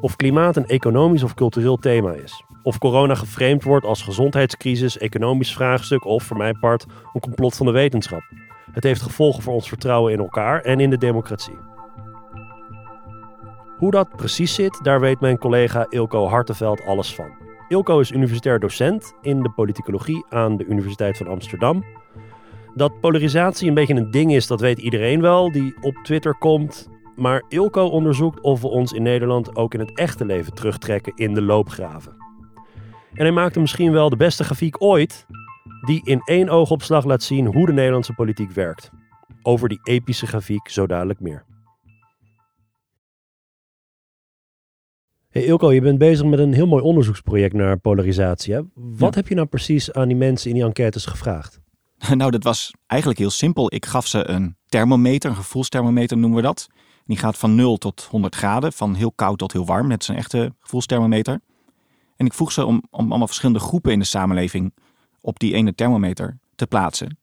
Of 0.00 0.16
klimaat 0.16 0.56
een 0.56 0.66
economisch 0.66 1.22
of 1.22 1.34
cultureel 1.34 1.76
thema 1.76 2.12
is. 2.12 2.44
Of 2.62 2.78
corona 2.78 3.14
geframed 3.14 3.62
wordt 3.62 3.86
als 3.86 4.02
gezondheidscrisis, 4.02 4.98
economisch 4.98 5.52
vraagstuk 5.52 6.04
of, 6.04 6.22
voor 6.22 6.36
mijn 6.36 6.58
part, 6.58 6.86
een 7.12 7.20
complot 7.20 7.56
van 7.56 7.66
de 7.66 7.72
wetenschap. 7.72 8.22
Het 8.72 8.84
heeft 8.84 9.02
gevolgen 9.02 9.42
voor 9.42 9.52
ons 9.52 9.68
vertrouwen 9.68 10.12
in 10.12 10.18
elkaar 10.18 10.60
en 10.60 10.80
in 10.80 10.90
de 10.90 10.98
democratie. 10.98 11.58
Hoe 13.76 13.90
dat 13.90 14.16
precies 14.16 14.54
zit, 14.54 14.80
daar 14.82 15.00
weet 15.00 15.20
mijn 15.20 15.38
collega 15.38 15.86
Ilko 15.88 16.26
Hartenveld 16.26 16.84
alles 16.84 17.14
van. 17.14 17.30
Ilko 17.68 18.00
is 18.00 18.10
universitair 18.10 18.58
docent 18.58 19.14
in 19.22 19.42
de 19.42 19.50
politicologie 19.50 20.24
aan 20.28 20.56
de 20.56 20.64
Universiteit 20.64 21.16
van 21.16 21.26
Amsterdam. 21.26 21.84
Dat 22.74 23.00
polarisatie 23.00 23.68
een 23.68 23.74
beetje 23.74 23.94
een 23.94 24.10
ding 24.10 24.34
is, 24.34 24.46
dat 24.46 24.60
weet 24.60 24.78
iedereen 24.78 25.20
wel 25.20 25.52
die 25.52 25.74
op 25.80 25.94
Twitter 26.02 26.34
komt. 26.34 26.88
Maar 27.16 27.42
Ilko 27.48 27.86
onderzoekt 27.86 28.40
of 28.40 28.60
we 28.60 28.68
ons 28.68 28.92
in 28.92 29.02
Nederland 29.02 29.56
ook 29.56 29.74
in 29.74 29.80
het 29.80 29.98
echte 29.98 30.24
leven 30.24 30.54
terugtrekken 30.54 31.12
in 31.16 31.34
de 31.34 31.42
loopgraven. 31.42 32.19
En 33.14 33.24
hij 33.24 33.32
maakte 33.32 33.60
misschien 33.60 33.92
wel 33.92 34.10
de 34.10 34.16
beste 34.16 34.44
grafiek 34.44 34.82
ooit, 34.82 35.26
die 35.86 36.00
in 36.04 36.20
één 36.24 36.48
oogopslag 36.48 37.04
laat 37.04 37.22
zien 37.22 37.46
hoe 37.46 37.66
de 37.66 37.72
Nederlandse 37.72 38.12
politiek 38.12 38.50
werkt. 38.50 38.90
Over 39.42 39.68
die 39.68 39.80
epische 39.82 40.26
grafiek 40.26 40.68
zo 40.68 40.86
dadelijk 40.86 41.20
meer. 41.20 41.44
Hey 45.28 45.44
Ilko, 45.44 45.72
je 45.72 45.80
bent 45.80 45.98
bezig 45.98 46.26
met 46.26 46.38
een 46.38 46.52
heel 46.52 46.66
mooi 46.66 46.82
onderzoeksproject 46.82 47.54
naar 47.54 47.78
polarisatie. 47.78 48.54
Hè? 48.54 48.60
Wat 48.74 49.14
heb 49.14 49.28
je 49.28 49.34
nou 49.34 49.46
precies 49.46 49.92
aan 49.92 50.08
die 50.08 50.16
mensen 50.16 50.48
in 50.50 50.56
die 50.56 50.64
enquêtes 50.64 51.06
gevraagd? 51.06 51.60
Nou, 52.14 52.30
dat 52.30 52.44
was 52.44 52.74
eigenlijk 52.86 53.20
heel 53.20 53.30
simpel. 53.30 53.74
Ik 53.74 53.86
gaf 53.86 54.06
ze 54.06 54.28
een 54.28 54.56
thermometer, 54.66 55.30
een 55.30 55.36
gevoelsthermometer 55.36 56.16
noemen 56.16 56.38
we 56.38 56.44
dat. 56.44 56.66
Die 57.04 57.16
gaat 57.16 57.38
van 57.38 57.54
0 57.54 57.76
tot 57.76 58.06
100 58.10 58.34
graden, 58.34 58.72
van 58.72 58.94
heel 58.94 59.12
koud 59.12 59.38
tot 59.38 59.52
heel 59.52 59.66
warm. 59.66 59.88
Net 59.88 60.02
is 60.02 60.08
een 60.08 60.16
echte 60.16 60.54
gevoelsthermometer. 60.60 61.40
En 62.20 62.26
ik 62.26 62.34
vroeg 62.34 62.52
ze 62.52 62.64
om, 62.64 62.82
om 62.90 63.08
allemaal 63.08 63.26
verschillende 63.26 63.60
groepen 63.60 63.92
in 63.92 63.98
de 63.98 64.04
samenleving 64.04 64.74
op 65.20 65.38
die 65.38 65.54
ene 65.54 65.74
thermometer 65.74 66.38
te 66.54 66.66
plaatsen. 66.66 67.18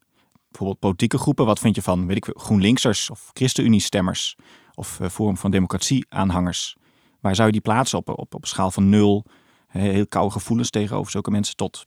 Bijvoorbeeld 0.47 0.79
politieke 0.79 1.17
groepen, 1.17 1.45
wat 1.45 1.59
vind 1.59 1.75
je 1.75 1.81
van, 1.81 2.07
weet 2.07 2.17
ik, 2.17 2.29
GroenLinksers 2.33 3.09
of 3.09 3.29
ChristenUnie-stemmers 3.33 4.35
of 4.73 4.99
uh, 4.99 5.09
Forum 5.09 5.37
van 5.37 5.51
Democratie-aanhangers? 5.51 6.75
Waar 7.19 7.35
zou 7.35 7.47
je 7.47 7.53
die 7.53 7.61
plaatsen 7.61 7.97
op, 7.97 8.09
op, 8.09 8.35
op 8.35 8.41
een 8.41 8.47
schaal 8.47 8.71
van 8.71 8.89
0, 8.89 9.25
heel 9.67 10.07
koude 10.07 10.31
gevoelens 10.31 10.69
tegenover 10.69 11.11
zulke 11.11 11.31
mensen, 11.31 11.55
tot 11.55 11.83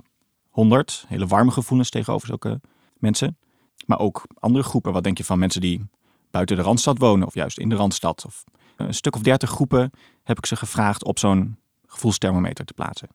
100, 0.49 1.05
hele 1.09 1.27
warme 1.27 1.51
gevoelens 1.51 1.91
tegenover 1.91 2.27
zulke 2.27 2.61
mensen. 2.95 3.39
Maar 3.87 3.99
ook 3.99 4.27
andere 4.35 4.65
groepen, 4.65 4.93
wat 4.93 5.03
denk 5.05 5.19
je 5.19 5.25
van 5.25 5.39
mensen 5.39 5.61
die 5.61 5.89
buiten 6.31 6.57
de 6.57 6.63
Randstad 6.63 6.99
wonen 6.99 7.27
of 7.27 7.35
juist 7.35 7.59
in 7.59 7.69
de 7.69 7.77
Randstad? 7.77 8.25
Of 8.27 8.45
een 8.77 8.95
stuk 8.95 9.15
of 9.15 9.23
dertig 9.23 9.51
groepen 9.51 9.91
heb 10.23 10.39
ik 10.39 10.47
ze 10.47 10.57
gevraagd 10.57 11.05
op 11.05 11.19
zo'n 11.19 11.59
gevoelsthermometer 11.91 12.65
te 12.65 12.75
plaatsen. 12.75 13.09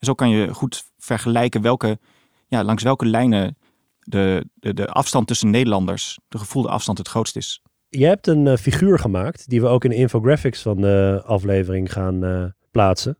zo 0.00 0.14
kan 0.14 0.30
je 0.30 0.54
goed 0.54 0.84
vergelijken 0.98 1.62
welke, 1.62 1.98
ja, 2.46 2.64
langs 2.64 2.82
welke 2.82 3.06
lijnen 3.06 3.56
de, 3.98 4.46
de, 4.54 4.74
de 4.74 4.86
afstand 4.86 5.26
tussen 5.26 5.50
Nederlanders, 5.50 6.18
de 6.28 6.38
gevoelde 6.38 6.68
afstand, 6.68 6.98
het 6.98 7.08
grootst 7.08 7.36
is. 7.36 7.62
Je 7.88 8.06
hebt 8.06 8.26
een 8.26 8.46
uh, 8.46 8.56
figuur 8.56 8.98
gemaakt 8.98 9.48
die 9.48 9.60
we 9.60 9.66
ook 9.66 9.84
in 9.84 9.90
de 9.90 9.96
infographics 9.96 10.62
van 10.62 10.80
de 10.80 11.22
aflevering 11.24 11.92
gaan 11.92 12.24
uh, 12.24 12.44
plaatsen. 12.70 13.18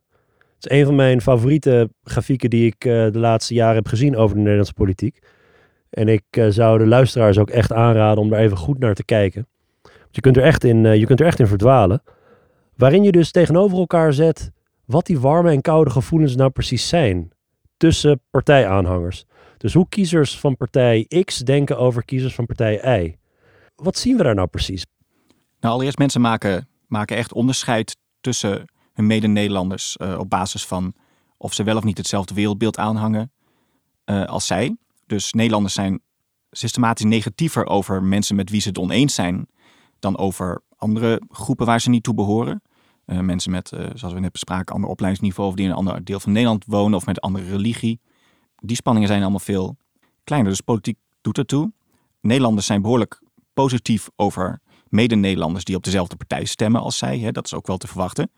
Het 0.55 0.71
is 0.71 0.77
een 0.77 0.85
van 0.85 0.95
mijn 0.95 1.21
favoriete 1.21 1.89
grafieken 2.03 2.49
die 2.49 2.65
ik 2.65 2.85
uh, 2.85 3.11
de 3.11 3.19
laatste 3.19 3.53
jaren 3.53 3.75
heb 3.75 3.87
gezien 3.87 4.17
over 4.17 4.35
de 4.35 4.41
Nederlandse 4.41 4.73
politiek. 4.73 5.19
En 5.89 6.07
ik 6.07 6.23
zou 6.49 6.77
de 6.77 6.87
luisteraars 6.87 7.37
ook 7.37 7.49
echt 7.49 7.73
aanraden 7.73 8.23
om 8.23 8.29
daar 8.29 8.39
even 8.39 8.57
goed 8.57 8.79
naar 8.79 8.93
te 8.93 9.03
kijken. 9.03 9.47
Want 9.81 10.15
je 10.15 10.21
kunt 10.21 10.37
er 10.37 10.43
echt 10.43 10.63
in, 10.63 10.83
je 10.83 11.05
kunt 11.05 11.19
er 11.19 11.25
echt 11.25 11.39
in 11.39 11.47
verdwalen. 11.47 12.01
Waarin 12.75 13.03
je 13.03 13.11
dus 13.11 13.31
tegenover 13.31 13.77
elkaar 13.77 14.13
zet 14.13 14.51
wat 14.89 15.05
die 15.05 15.19
warme 15.19 15.51
en 15.51 15.61
koude 15.61 15.89
gevoelens 15.89 16.35
nou 16.35 16.49
precies 16.49 16.87
zijn 16.87 17.31
tussen 17.77 18.21
partijaanhangers. 18.29 19.25
Dus 19.57 19.73
hoe 19.73 19.89
kiezers 19.89 20.39
van 20.39 20.57
partij 20.57 21.23
X 21.23 21.37
denken 21.37 21.77
over 21.77 22.05
kiezers 22.05 22.35
van 22.35 22.45
partij 22.45 23.01
Y. 23.01 23.17
Wat 23.75 23.97
zien 23.97 24.17
we 24.17 24.23
daar 24.23 24.35
nou 24.35 24.47
precies? 24.47 24.85
Nou, 25.59 25.73
allereerst 25.73 25.97
mensen 25.97 26.21
maken, 26.21 26.67
maken 26.87 27.17
echt 27.17 27.33
onderscheid 27.33 27.97
tussen 28.21 28.65
hun 28.93 29.07
mede-Nederlanders 29.07 29.97
uh, 30.01 30.19
op 30.19 30.29
basis 30.29 30.65
van 30.65 30.93
of 31.37 31.53
ze 31.53 31.63
wel 31.63 31.77
of 31.77 31.83
niet 31.83 31.97
hetzelfde 31.97 32.33
wereldbeeld 32.33 32.77
aanhangen 32.77 33.31
uh, 34.05 34.25
als 34.25 34.47
zij. 34.47 34.77
Dus 35.05 35.33
Nederlanders 35.33 35.73
zijn 35.73 36.01
systematisch 36.51 37.05
negatiever 37.05 37.65
over 37.65 38.03
mensen 38.03 38.35
met 38.35 38.49
wie 38.49 38.61
ze 38.61 38.67
het 38.67 38.77
oneens 38.77 39.13
zijn 39.13 39.47
dan 39.99 40.17
over 40.17 40.61
andere 40.75 41.21
groepen 41.29 41.65
waar 41.65 41.81
ze 41.81 41.89
niet 41.89 42.03
toe 42.03 42.13
behoren. 42.13 42.61
Uh, 43.11 43.19
mensen 43.19 43.51
met, 43.51 43.71
uh, 43.71 43.87
zoals 43.93 44.13
we 44.13 44.19
net 44.19 44.31
bespraken, 44.31 44.75
ander 44.75 44.89
opleidingsniveau 44.89 45.49
of 45.49 45.55
die 45.55 45.65
in 45.65 45.71
een 45.71 45.77
ander 45.77 46.03
deel 46.03 46.19
van 46.19 46.31
Nederland 46.31 46.65
wonen 46.67 46.97
of 46.97 47.05
met 47.05 47.15
een 47.15 47.21
andere 47.21 47.49
religie. 47.49 47.99
Die 48.55 48.75
spanningen 48.75 49.07
zijn 49.07 49.21
allemaal 49.21 49.39
veel 49.39 49.77
kleiner. 50.23 50.51
Dus 50.51 50.61
politiek 50.61 50.97
doet 51.21 51.37
ertoe. 51.37 51.71
Nederlanders 52.21 52.65
zijn 52.65 52.81
behoorlijk 52.81 53.21
positief 53.53 54.09
over 54.15 54.59
mede-Nederlanders 54.87 55.63
die 55.63 55.75
op 55.75 55.83
dezelfde 55.83 56.15
partij 56.15 56.45
stemmen 56.45 56.81
als 56.81 56.97
zij. 56.97 57.19
Hè. 57.19 57.31
Dat 57.31 57.45
is 57.45 57.53
ook 57.53 57.67
wel 57.67 57.77
te 57.77 57.87
verwachten. 57.87 58.31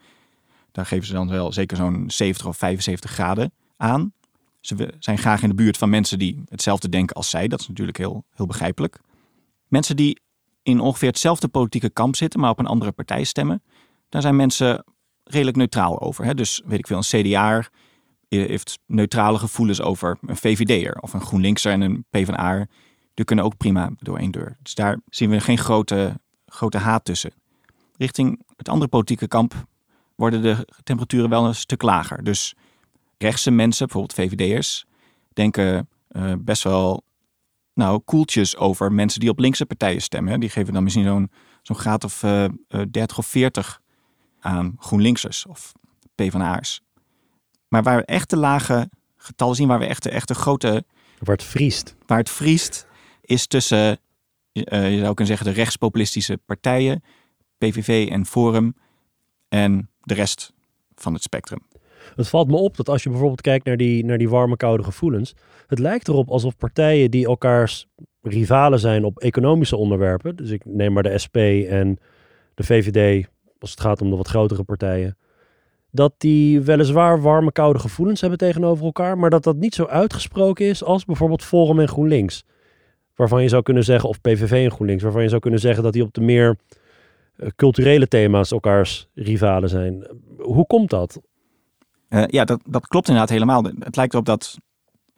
Daar 0.72 0.86
geven 0.86 1.08
ze 1.08 1.14
dan 1.14 1.30
wel 1.30 1.52
zeker 1.52 1.78
zo'n 1.78 2.04
70 2.08 2.48
of 2.48 2.58
75 2.58 3.12
graden 3.12 3.54
aan. 3.78 4.14
Ze 4.60 4.94
zijn 5.00 5.18
graag 5.18 5.44
in 5.44 5.50
de 5.50 5.56
buurt 5.56 5.78
van 5.78 5.90
mensen 5.90 6.20
die 6.20 6.44
hetzelfde 6.50 6.90
denken 6.90 7.16
als 7.16 7.30
zij. 7.30 7.48
Dat 7.48 7.60
is 7.60 7.68
natuurlijk 7.68 7.98
heel, 7.98 8.24
heel 8.36 8.46
begrijpelijk. 8.46 9.00
Mensen 9.68 9.96
die 9.96 10.22
in 10.64 10.80
ongeveer 10.80 11.10
hetzelfde 11.10 11.48
politieke 11.48 11.90
kamp 11.90 12.16
zitten, 12.16 12.40
maar 12.40 12.50
op 12.50 12.60
een 12.60 12.66
andere 12.66 12.92
partij 12.92 13.24
stemmen, 13.24 13.64
daar 14.12 14.22
zijn 14.22 14.36
mensen 14.36 14.84
redelijk 15.24 15.58
neutraal 15.58 16.02
over. 16.02 16.26
Hè? 16.26 16.34
Dus 16.34 16.62
weet 16.66 16.80
ik 16.80 16.88
veel, 16.88 16.98
een 16.98 17.24
CDA 17.24 17.64
heeft 18.28 18.80
neutrale 18.86 19.38
gevoelens 19.38 19.82
over 19.82 20.18
een 20.26 20.38
VVD'er 20.38 20.98
of 21.00 21.14
een 21.14 21.22
GroenLinkser 21.22 21.72
en 21.72 21.82
een 21.82 22.06
PvdA. 22.10 22.68
Die 23.14 23.26
kunnen 23.26 23.46
ook 23.46 23.58
prima 23.58 23.92
door 24.00 24.18
één 24.18 24.32
deur. 24.32 24.58
Dus 24.64 24.76
daar 24.76 25.00
zien 25.10 25.30
we 25.30 25.40
geen 25.40 25.58
grote, 25.58 26.20
grote 26.46 26.78
haat 26.78 27.06
tussen. 27.06 27.34
Richting 27.98 28.44
het 28.56 28.70
andere 28.70 28.90
politieke 28.90 29.28
kamp 29.28 29.66
worden 30.16 30.42
de 30.42 30.68
temperaturen 30.84 31.30
wel 31.30 31.46
een 31.46 31.56
stuk 31.56 31.82
lager. 31.82 32.24
Dus 32.24 32.56
rechtse 33.18 33.52
mensen, 33.52 33.88
bijvoorbeeld 33.88 34.20
VVD'ers, 34.20 34.86
denken 35.34 35.90
uh, 36.10 36.34
best 36.40 36.64
wel 36.64 37.04
nou, 37.74 38.00
koeltjes 38.00 38.58
over 38.58 38.92
mensen 38.92 39.20
die 39.20 39.30
op 39.30 39.40
linkse 39.40 39.66
partijen 39.66 40.02
stemmen. 40.02 40.40
Die 40.40 40.50
geven 40.50 40.74
dan 40.74 40.84
misschien 40.84 41.06
zo'n 41.06 41.32
zo'n 41.62 41.76
graad 41.76 42.04
of 42.04 42.24
uh, 42.24 42.44
uh, 42.44 42.82
30 42.92 43.18
of 43.18 43.26
40 43.26 43.81
aan 44.42 44.76
GroenLinksers 44.80 45.46
of 45.46 45.72
PvdA'ers. 46.16 46.82
Maar 47.68 47.84
waar 47.84 47.98
we 47.98 48.06
echt 48.06 48.30
de 48.30 48.38
lage 48.38 48.90
getallen 49.18 49.56
zien, 49.56 49.68
waar 49.68 49.80
we 49.80 49.86
echt 49.86 50.04
de 50.04 50.10
echte 50.10 50.34
grote... 50.34 50.84
Waar 51.20 51.36
het 51.36 51.46
vriest. 51.46 51.96
Waar 52.06 52.18
het 52.18 52.30
vriest, 52.30 52.88
is 53.22 53.48
tussen, 53.48 54.00
uh, 54.54 54.92
je 54.92 55.00
zou 55.00 55.14
kunnen 55.14 55.26
zeggen, 55.26 55.46
de 55.46 55.52
rechtspopulistische 55.52 56.38
partijen, 56.46 57.04
PVV 57.58 58.08
en 58.12 58.26
Forum, 58.26 58.76
en 59.50 59.90
de 60.02 60.14
rest 60.14 60.54
van 60.96 61.14
het 61.14 61.24
spectrum. 61.24 61.60
Het 62.16 62.28
valt 62.28 62.48
me 62.48 62.56
op 62.56 62.78
dat 62.78 62.90
als 62.90 63.04
je 63.04 63.10
bijvoorbeeld 63.10 63.42
kijkt 63.42 63.66
naar 63.66 63.78
die, 63.78 64.06
naar 64.06 64.18
die 64.18 64.30
warme, 64.30 64.58
koude 64.58 64.84
gevoelens, 64.84 65.36
het 65.68 65.80
lijkt 65.80 66.08
erop 66.08 66.30
alsof 66.30 66.58
partijen 66.58 67.12
die 67.12 67.26
elkaars 67.26 67.88
rivalen 68.22 68.80
zijn 68.80 69.04
op 69.04 69.20
economische 69.20 69.76
onderwerpen, 69.76 70.36
dus 70.36 70.50
ik 70.50 70.66
neem 70.66 70.94
maar 70.94 71.04
de 71.04 71.18
SP 71.24 71.38
en 71.70 72.00
de 72.54 72.64
VVD 72.64 73.28
als 73.62 73.72
het 73.72 73.80
gaat 73.80 74.02
om 74.02 74.10
de 74.10 74.16
wat 74.16 74.28
grotere 74.28 74.64
partijen, 74.64 75.18
dat 75.92 76.14
die 76.18 76.62
weliswaar 76.62 77.22
warme, 77.22 77.52
koude 77.52 77.80
gevoelens 77.80 78.22
hebben 78.22 78.40
tegenover 78.40 78.86
elkaar, 78.86 79.18
maar 79.18 79.30
dat 79.30 79.44
dat 79.44 79.56
niet 79.56 79.76
zo 79.76 79.86
uitgesproken 79.86 80.66
is 80.66 80.84
als 80.84 81.06
bijvoorbeeld 81.06 81.44
Forum 81.44 81.80
en 81.80 81.88
GroenLinks. 81.88 82.46
Waarvan 83.16 83.42
je 83.42 83.50
zou 83.50 83.64
kunnen 83.64 83.84
zeggen, 83.84 84.10
of 84.10 84.22
PVV 84.22 84.52
en 84.52 84.72
GroenLinks, 84.72 85.04
waarvan 85.04 85.22
je 85.22 85.30
zou 85.30 85.42
kunnen 85.42 85.60
zeggen 85.60 85.84
dat 85.84 85.94
die 85.94 86.04
op 86.04 86.14
de 86.14 86.22
meer 86.22 86.58
eh, 87.36 87.50
culturele 87.56 88.08
thema's 88.08 88.52
elkaars 88.52 89.08
rivalen 89.14 89.70
zijn. 89.70 90.08
Hoe 90.38 90.68
komt 90.68 90.90
dat? 90.90 91.22
Uh, 92.10 92.24
ja, 92.28 92.46
dat, 92.46 92.62
dat 92.70 92.88
klopt 92.88 93.08
inderdaad 93.08 93.32
helemaal. 93.32 93.64
Het 93.64 93.96
lijkt 93.96 94.14
erop 94.14 94.26
dat 94.26 94.58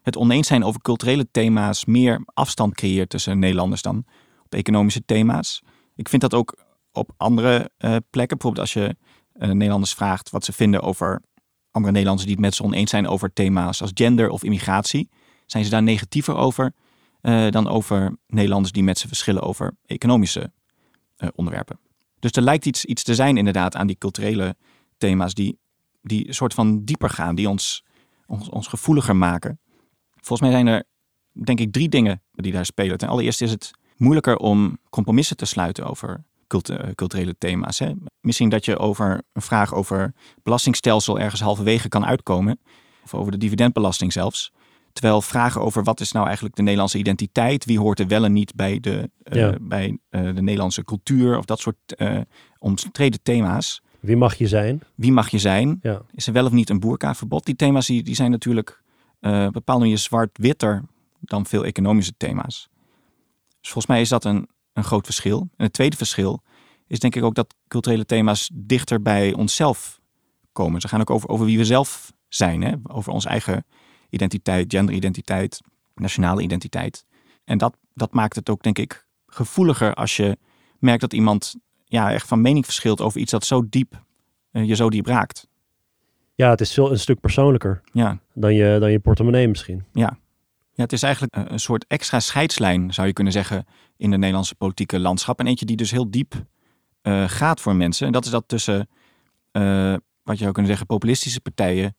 het 0.02 0.18
oneens 0.18 0.48
zijn 0.48 0.64
over 0.64 0.82
culturele 0.82 1.28
thema's 1.32 1.86
meer 1.86 2.22
afstand 2.26 2.76
creëert 2.76 3.10
tussen 3.10 3.40
Nederlanders 3.40 3.82
dan 3.82 4.06
op 4.46 4.54
economische 4.54 5.06
thema's. 5.06 5.64
Ik 5.96 6.10
vind 6.10 6.22
dat 6.22 6.34
ook 6.34 6.58
op 6.94 7.14
andere 7.18 7.72
uh, 7.80 7.96
plekken. 8.10 8.38
Bijvoorbeeld 8.38 8.60
als 8.60 8.74
je 8.74 8.96
uh, 9.34 9.50
Nederlanders 9.50 9.94
vraagt 9.94 10.30
wat 10.30 10.46
ze 10.46 10.54
vinden 10.54 10.82
over 10.82 11.22
andere 11.72 11.92
Nederlanders 11.92 12.28
die 12.28 12.36
het 12.36 12.46
met 12.46 12.56
ze 12.56 12.64
oneens 12.64 12.90
zijn 12.90 13.08
over 13.08 13.34
thema's 13.34 13.82
als 13.82 13.92
gender 13.94 14.30
of 14.30 14.44
immigratie, 14.44 15.10
zijn 15.46 15.64
ze 15.64 15.70
daar 15.70 15.84
negatiever 15.84 16.36
over 16.36 16.74
uh, 17.22 17.50
dan 17.50 17.68
over 17.68 18.18
Nederlanders 18.28 18.72
die 18.72 18.84
met 18.84 18.98
ze 18.98 19.08
verschillen 19.08 19.42
over 19.42 19.78
economische 19.86 20.52
onderwerpen. 21.36 21.80
Dus 22.20 22.32
er 22.32 22.42
lijkt 22.42 22.66
iets, 22.66 22.86
iets 22.86 23.04
te 23.04 23.16
zijn 23.16 23.38
inderdaad 23.38 23.76
aan 23.76 23.88
die 23.88 23.98
culturele 23.98 24.56
thema's 24.98 25.34
die, 25.34 25.60
die 26.02 26.28
een 26.28 26.34
soort 26.34 26.54
van 26.54 26.84
dieper 26.84 27.10
gaan, 27.10 27.36
die 27.36 27.50
ons, 27.50 27.84
ons, 28.26 28.50
ons 28.50 28.68
gevoeliger 28.68 29.16
maken. 29.16 29.60
Volgens 30.12 30.42
mij 30.42 30.52
zijn 30.52 30.68
er, 30.68 30.84
denk 31.32 31.60
ik, 31.60 31.72
drie 31.72 31.90
dingen 31.90 32.22
die 32.32 32.52
daar 32.52 32.66
spelen. 32.66 32.98
Ten 32.98 33.08
allereerste 33.08 33.44
is 33.44 33.52
het 33.52 33.72
moeilijker 33.98 34.38
om 34.38 34.78
compromissen 34.90 35.38
te 35.38 35.46
sluiten 35.46 35.86
over 35.86 36.24
culturele 36.96 37.36
thema's. 37.38 37.80
Hè? 37.80 37.92
Misschien 38.22 38.50
dat 38.50 38.66
je 38.66 38.78
over 38.78 39.22
een 39.34 39.42
vraag 39.42 39.74
over 39.74 40.14
belastingstelsel 40.44 41.20
ergens 41.20 41.42
halverwege 41.42 41.90
kan 41.90 42.06
uitkomen. 42.06 42.60
Of 43.04 43.14
over 43.14 43.32
de 43.32 43.38
dividendbelasting 43.38 44.14
zelfs. 44.14 44.52
Terwijl 44.94 45.22
vragen 45.22 45.62
over 45.62 45.84
wat 45.84 46.00
is 46.00 46.12
nou 46.12 46.26
eigenlijk 46.26 46.56
de 46.56 46.62
Nederlandse 46.62 46.98
identiteit, 46.98 47.66
wie 47.66 47.80
hoort 47.80 48.00
er 48.00 48.08
wel 48.08 48.24
en 48.24 48.34
niet 48.34 48.56
bij 48.56 48.80
de, 48.80 49.10
uh, 49.24 49.50
bij, 49.62 49.98
uh, 50.10 50.22
de 50.36 50.42
Nederlandse 50.42 50.84
cultuur 50.84 51.38
of 51.38 51.46
dat 51.46 51.60
soort 51.60 51.76
uh, 51.98 52.20
omstreden 52.60 53.20
thema's. 53.24 53.82
Wie 54.00 54.18
mag 54.18 54.36
je 54.36 54.48
zijn? 54.48 54.82
Wie 54.96 55.12
mag 55.12 55.30
je 55.30 55.40
zijn? 55.40 55.80
Ja. 55.82 56.02
Is 56.12 56.28
er 56.28 56.34
wel 56.34 56.46
of 56.46 56.52
niet 56.52 56.70
een 56.70 56.80
boerkaverbod? 56.80 57.46
Die 57.46 57.56
thema's 57.56 57.86
die, 57.86 58.04
die 58.04 58.16
zijn 58.16 58.32
natuurlijk 58.32 58.84
een 59.20 59.52
bepaalde 59.52 59.82
manier 59.82 59.98
zwart-witter 59.98 60.84
dan 61.20 61.46
veel 61.46 61.66
economische 61.66 62.14
thema's. 62.18 62.70
Dus 63.60 63.72
volgens 63.72 63.86
mij 63.86 64.02
is 64.02 64.10
dat 64.10 64.26
een, 64.26 64.48
een 64.74 64.84
groot 64.84 65.06
verschil. 65.06 65.40
En 65.56 65.66
het 65.66 65.74
tweede 65.74 65.98
verschil 65.98 66.44
is 66.88 67.00
denk 67.00 67.16
ik 67.16 67.24
ook 67.24 67.36
dat 67.36 67.56
culturele 67.68 68.06
thema's 68.06 68.50
dichter 68.54 69.02
bij 69.02 69.34
onszelf 69.34 70.00
komen. 70.52 70.82
Ze 70.82 70.88
gaan 70.88 71.02
ook 71.02 71.10
over, 71.10 71.30
over 71.30 71.46
wie 71.46 71.58
we 71.58 71.66
zelf 71.66 72.14
zijn, 72.28 72.62
hè? 72.62 72.74
over 72.84 73.12
onze 73.12 73.30
eigen 73.30 73.66
identiteit, 74.10 74.74
genderidentiteit, 74.74 75.62
nationale 75.96 76.42
identiteit. 76.42 77.06
En 77.46 77.58
dat, 77.58 77.78
dat 77.94 78.14
maakt 78.14 78.36
het 78.36 78.50
ook, 78.50 78.64
denk 78.64 78.78
ik, 78.78 79.06
gevoeliger 79.28 79.94
als 79.94 80.18
je 80.18 80.38
merkt 80.80 81.02
dat 81.02 81.14
iemand 81.14 81.56
ja, 81.86 82.12
echt 82.12 82.28
van 82.28 82.42
mening 82.42 82.66
verschilt 82.66 83.02
over 83.02 83.20
iets 83.20 83.32
dat 83.32 83.46
zo 83.46 83.70
diep, 83.70 84.04
uh, 84.52 84.68
je 84.68 84.76
zo 84.76 84.90
diep 84.90 85.06
raakt. 85.06 85.48
Ja, 86.36 86.50
het 86.50 86.62
is 86.62 86.74
veel 86.74 86.92
een 86.92 87.00
stuk 87.00 87.20
persoonlijker 87.20 87.82
ja. 87.92 88.20
dan, 88.34 88.54
je, 88.54 88.78
dan 88.80 88.92
je 88.92 89.00
portemonnee 89.00 89.48
misschien. 89.48 89.86
Ja. 89.92 90.18
Ja, 90.74 90.84
het 90.84 90.94
is 90.94 91.04
eigenlijk 91.04 91.36
een 91.36 91.60
soort 91.60 91.86
extra 91.88 92.20
scheidslijn, 92.20 92.94
zou 92.94 93.08
je 93.08 93.14
kunnen 93.14 93.34
zeggen, 93.34 93.66
in 93.98 94.12
de 94.12 94.18
Nederlandse 94.18 94.56
politieke 94.56 95.00
landschap. 95.00 95.40
En 95.40 95.48
eentje 95.48 95.66
die 95.66 95.76
dus 95.76 95.92
heel 95.92 96.12
diep 96.12 96.46
uh, 97.04 97.24
gaat 97.28 97.62
voor 97.62 97.76
mensen. 97.76 98.06
En 98.06 98.14
dat 98.14 98.26
is 98.26 98.32
dat 98.32 98.44
tussen, 98.48 98.90
uh, 99.52 99.96
wat 100.24 100.36
je 100.36 100.42
zou 100.42 100.52
kunnen 100.52 100.72
zeggen, 100.72 100.86
populistische 100.86 101.42
partijen 101.42 101.96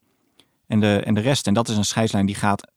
en 0.67 0.81
de, 0.81 1.01
en 1.05 1.15
de 1.15 1.21
rest. 1.21 1.47
En 1.47 1.55
dat 1.55 1.69
is 1.69 1.77
een 1.77 1.85
scheidslijn 1.85 2.27
die 2.27 2.35
gaat 2.35 2.73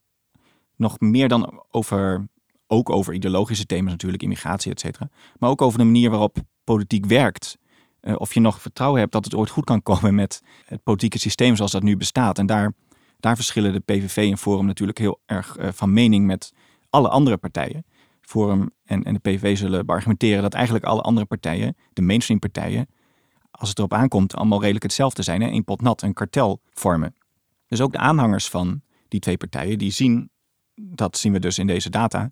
nog 0.76 1.00
meer 1.00 1.28
dan 1.28 1.64
over, 1.72 2.28
ook 2.68 2.90
over 2.90 3.14
ideologische 3.14 3.66
thema's 3.66 3.92
natuurlijk, 3.92 4.24
immigratie, 4.24 4.72
et 4.72 4.80
cetera. 4.80 5.10
Maar 5.38 5.50
ook 5.50 5.62
over 5.62 5.80
de 5.80 5.86
manier 5.86 6.10
waarop 6.10 6.38
politiek 6.64 7.06
werkt. 7.06 7.58
Of 8.02 8.34
je 8.34 8.40
nog 8.40 8.62
vertrouwen 8.62 9.00
hebt 9.00 9.12
dat 9.12 9.24
het 9.24 9.36
ooit 9.36 9.50
goed 9.50 9.64
kan 9.64 9.84
komen 9.84 10.16
met 10.16 10.42
het 10.66 10.84
politieke 10.84 11.20
systeem 11.20 11.56
zoals 11.56 11.72
dat 11.72 11.84
nu 11.84 11.98
bestaat. 11.98 12.38
En 12.38 12.46
daar, 12.46 12.74
daar 13.20 13.36
verschillen 13.36 13.74
de 13.74 13.80
PVV 13.80 14.18
en 14.32 14.38
Forum 14.38 14.66
natuurlijk 14.66 14.98
heel 14.98 15.20
erg 15.26 15.58
uh, 15.58 15.68
van 15.72 15.94
mening 15.94 16.26
met 16.26 16.54
alle 16.90 17.10
andere 17.10 17.38
partijen. 17.38 17.86
Forum 18.22 18.70
en, 18.84 19.04
en 19.04 19.14
de 19.14 19.20
PVV 19.20 19.58
zullen 19.58 19.86
argumenteren 19.86 20.42
dat 20.42 20.54
eigenlijk 20.54 20.86
alle 20.86 21.02
andere 21.02 21.26
partijen, 21.26 21.76
de 21.94 22.02
mainstream 22.02 22.40
partijen, 22.40 22.88
als 23.52 23.70
het 23.70 23.78
erop 23.78 23.94
aankomt, 23.94 24.36
allemaal 24.36 24.60
redelijk 24.60 24.84
hetzelfde 24.84 25.24
zijn. 25.24 25.42
Hè? 25.42 25.48
Een 25.48 25.64
pot 25.64 25.82
nat, 25.82 26.02
een 26.02 26.14
kartel 26.14 26.62
vormen. 26.70 27.16
Dus 27.68 27.82
ook 27.82 27.92
de 27.92 27.98
aanhangers 27.98 28.50
van 28.50 28.82
die 29.08 29.20
twee 29.20 29.38
partijen, 29.38 29.78
die 29.78 29.92
zien, 29.92 30.30
dat 30.76 31.18
zien 31.18 31.32
we 31.32 31.40
dus 31.40 31.60
in 31.60 31.68
deze 31.68 31.90
data, 31.90 32.32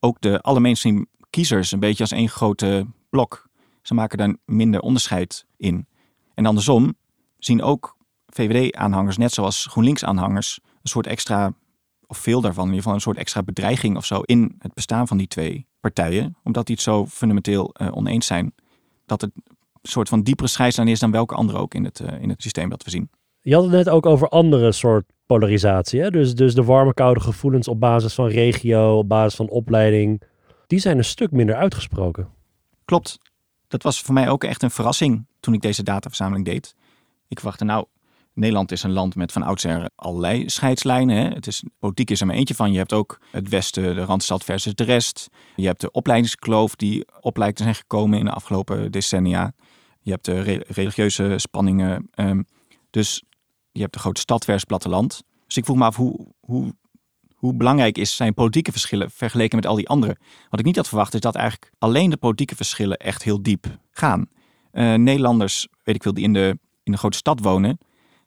ook 0.00 0.20
de 0.20 0.40
alle 0.40 0.60
mainstream 0.60 1.06
kiezers 1.30 1.72
een 1.72 1.80
beetje 1.80 2.02
als 2.02 2.12
één 2.12 2.28
grote 2.28 2.86
blok. 3.10 3.48
Ze 3.82 3.94
maken 3.94 4.18
daar 4.18 4.36
minder 4.44 4.80
onderscheid 4.80 5.46
in. 5.56 5.86
En 6.34 6.46
andersom 6.46 6.94
zien 7.38 7.62
ook 7.62 7.96
VVD-aanhangers, 8.34 9.16
net 9.16 9.32
zoals 9.32 9.66
GroenLinks-aanhangers, 9.66 10.60
een 10.62 10.88
soort 10.88 11.06
extra, 11.06 11.52
of 12.06 12.18
veel 12.18 12.40
daarvan 12.40 12.64
in 12.64 12.70
ieder 12.70 12.82
geval, 12.82 12.94
een 12.94 13.04
soort 13.04 13.16
extra 13.16 13.42
bedreiging 13.42 13.96
of 13.96 14.04
zo 14.04 14.20
in 14.20 14.54
het 14.58 14.74
bestaan 14.74 15.08
van 15.08 15.16
die 15.16 15.26
twee 15.26 15.66
partijen. 15.80 16.36
Omdat 16.42 16.66
die 16.66 16.74
het 16.74 16.84
zo 16.84 17.06
fundamenteel 17.06 17.74
uh, 17.80 17.96
oneens 17.96 18.26
zijn. 18.26 18.54
Dat 19.06 19.20
het 19.20 19.30
een 19.34 19.90
soort 19.90 20.08
van 20.08 20.22
diepere 20.22 20.48
scheidslijn 20.48 20.88
is 20.88 20.98
dan 20.98 21.10
welke 21.10 21.34
andere 21.34 21.58
ook 21.58 21.74
in 21.74 21.84
het, 21.84 22.00
uh, 22.00 22.22
in 22.22 22.28
het 22.28 22.42
systeem 22.42 22.68
dat 22.68 22.84
we 22.84 22.90
zien. 22.90 23.10
Je 23.40 23.54
had 23.54 23.62
het 23.62 23.72
net 23.72 23.88
ook 23.88 24.06
over 24.06 24.28
andere 24.28 24.72
soort 24.72 25.04
polarisatie. 25.26 26.00
Hè? 26.00 26.10
Dus, 26.10 26.34
dus 26.34 26.54
de 26.54 26.64
warme, 26.64 26.94
koude 26.94 27.20
gevoelens 27.20 27.68
op 27.68 27.80
basis 27.80 28.14
van 28.14 28.26
regio, 28.26 28.98
op 28.98 29.08
basis 29.08 29.34
van 29.34 29.48
opleiding. 29.48 30.22
Die 30.66 30.78
zijn 30.78 30.98
een 30.98 31.04
stuk 31.04 31.30
minder 31.30 31.56
uitgesproken. 31.56 32.28
Klopt. 32.84 33.18
Dat 33.68 33.82
was 33.82 34.00
voor 34.00 34.14
mij 34.14 34.28
ook 34.28 34.44
echt 34.44 34.62
een 34.62 34.70
verrassing 34.70 35.26
toen 35.40 35.54
ik 35.54 35.60
deze 35.60 35.82
dataverzameling 35.82 36.44
deed. 36.44 36.74
Ik 37.28 37.38
verwachtte 37.38 37.64
nou, 37.64 37.86
Nederland 38.34 38.72
is 38.72 38.82
een 38.82 38.92
land 38.92 39.14
met 39.14 39.32
van 39.32 39.42
oudsher 39.42 39.90
allerlei 39.94 40.48
scheidslijnen. 40.48 41.16
Hè? 41.16 41.28
Het 41.28 41.46
is, 41.46 41.64
politiek 41.78 42.10
is 42.10 42.20
er 42.20 42.26
maar 42.26 42.36
eentje 42.36 42.54
van. 42.54 42.72
Je 42.72 42.78
hebt 42.78 42.92
ook 42.92 43.20
het 43.30 43.48
Westen, 43.48 43.94
de 43.94 44.04
Randstad 44.04 44.44
versus 44.44 44.74
de 44.74 44.84
rest. 44.84 45.28
Je 45.56 45.66
hebt 45.66 45.80
de 45.80 45.90
opleidingskloof 45.90 46.76
die 46.76 47.06
op 47.20 47.36
lijkt 47.36 47.56
te 47.56 47.62
zijn 47.62 47.74
gekomen 47.74 48.18
in 48.18 48.24
de 48.24 48.30
afgelopen 48.30 48.92
decennia. 48.92 49.52
Je 50.00 50.10
hebt 50.10 50.24
de 50.24 50.40
re 50.40 50.64
religieuze 50.68 51.34
spanningen. 51.36 52.08
Um, 52.14 52.46
dus 52.90 53.22
je 53.72 53.80
hebt 53.80 53.92
de 53.92 53.98
grote 53.98 54.20
stad 54.20 54.44
versus 54.44 54.64
platteland. 54.64 55.22
Dus 55.46 55.56
ik 55.56 55.64
vroeg 55.64 55.76
me 55.76 55.84
af 55.84 55.96
hoe, 55.96 56.26
hoe, 56.40 56.74
hoe 57.34 57.54
belangrijk 57.54 57.98
is 57.98 58.16
zijn 58.16 58.34
politieke 58.34 58.70
verschillen 58.70 59.10
vergeleken 59.10 59.56
met 59.56 59.66
al 59.66 59.76
die 59.76 59.88
andere. 59.88 60.16
Wat 60.50 60.60
ik 60.60 60.66
niet 60.66 60.76
had 60.76 60.88
verwacht 60.88 61.14
is 61.14 61.20
dat 61.20 61.34
eigenlijk 61.34 61.72
alleen 61.78 62.10
de 62.10 62.16
politieke 62.16 62.56
verschillen 62.56 62.96
echt 62.96 63.22
heel 63.22 63.42
diep 63.42 63.78
gaan. 63.90 64.26
Uh, 64.72 64.94
Nederlanders, 64.94 65.68
weet 65.82 65.94
ik 65.94 66.02
veel, 66.02 66.14
die 66.14 66.24
in 66.24 66.32
de, 66.32 66.58
in 66.82 66.92
de 66.92 66.98
grote 66.98 67.16
stad 67.16 67.40
wonen, 67.40 67.78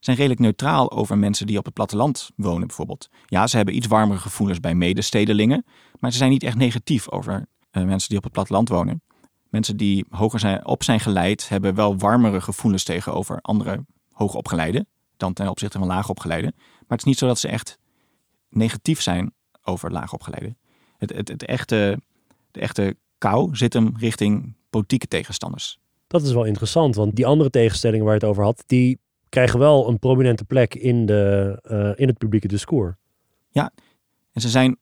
zijn 0.08 0.18
redelijk 0.18 0.40
neutraal 0.40 0.92
over 0.92 1.18
mensen 1.18 1.48
die 1.48 1.58
op 1.58 1.66
het 1.66 1.74
platteland 1.74 2.30
wonen 2.36 2.68
bijvoorbeeld. 2.68 3.10
Ja, 3.26 3.48
ze 3.48 3.56
hebben 3.56 3.76
iets 3.76 3.88
warmere 3.88 4.20
gevoelens 4.20 4.60
bij 4.60 4.76
medestedelingen, 4.76 5.66
maar 6.00 6.12
ze 6.12 6.18
zijn 6.18 6.30
niet 6.30 6.44
echt 6.44 6.56
negatief 6.56 7.10
over 7.10 7.48
uh, 7.72 7.84
mensen 7.84 8.10
die 8.10 8.18
op 8.18 8.24
het 8.24 8.34
platteland 8.34 8.70
wonen. 8.70 9.02
Mensen 9.50 9.78
die 9.78 10.06
hoger 10.10 10.40
zijn, 10.40 10.66
op 10.66 10.84
zijn 10.84 11.00
geleid 11.00 11.50
hebben 11.50 11.76
wel 11.76 11.98
warmere 11.98 12.42
gevoelens 12.42 12.84
tegenover 12.84 13.42
andere 13.42 13.86
hoogopgeleiden 14.12 14.88
dan 15.18 15.34
ten 15.34 15.50
opzichte 15.50 15.78
van 15.78 15.88
laagopgeleiden. 15.88 16.54
Maar 16.56 16.98
het 16.98 17.00
is 17.00 17.04
niet 17.04 17.18
zo 17.18 17.28
dat 17.28 17.40
ze 17.40 17.48
echt 17.48 17.78
negatief 18.50 19.02
zijn 19.02 19.34
over 19.64 19.92
laagopgeleiden. 19.92 20.58
Het, 20.98 21.14
het, 21.14 21.28
het 21.28 21.46
echte, 21.46 22.00
de 22.52 22.60
echte 22.60 22.96
kou 23.18 23.56
zit 23.56 23.74
hem 23.74 23.94
richting 23.98 24.56
politieke 24.70 25.08
tegenstanders. 25.08 25.80
Dat 26.08 26.22
is 26.22 26.32
wel 26.32 26.44
interessant, 26.44 26.96
want 26.96 27.16
die 27.16 27.26
andere 27.26 27.50
tegenstellingen 27.50 28.06
waar 28.06 28.14
je 28.14 28.20
het 28.20 28.30
over 28.30 28.44
had, 28.44 28.64
die 28.66 29.00
krijgen 29.30 29.60
wel 29.60 29.88
een 29.88 30.00
prominente 30.00 30.46
plek 30.46 30.76
in, 30.76 31.06
de, 31.06 31.60
uh, 31.72 31.92
in 31.96 32.08
het 32.08 32.18
publieke 32.18 32.48
discours. 32.48 32.96
Ja, 33.50 33.72
en 34.32 34.42
ze 34.42 34.50
zijn, 34.50 34.78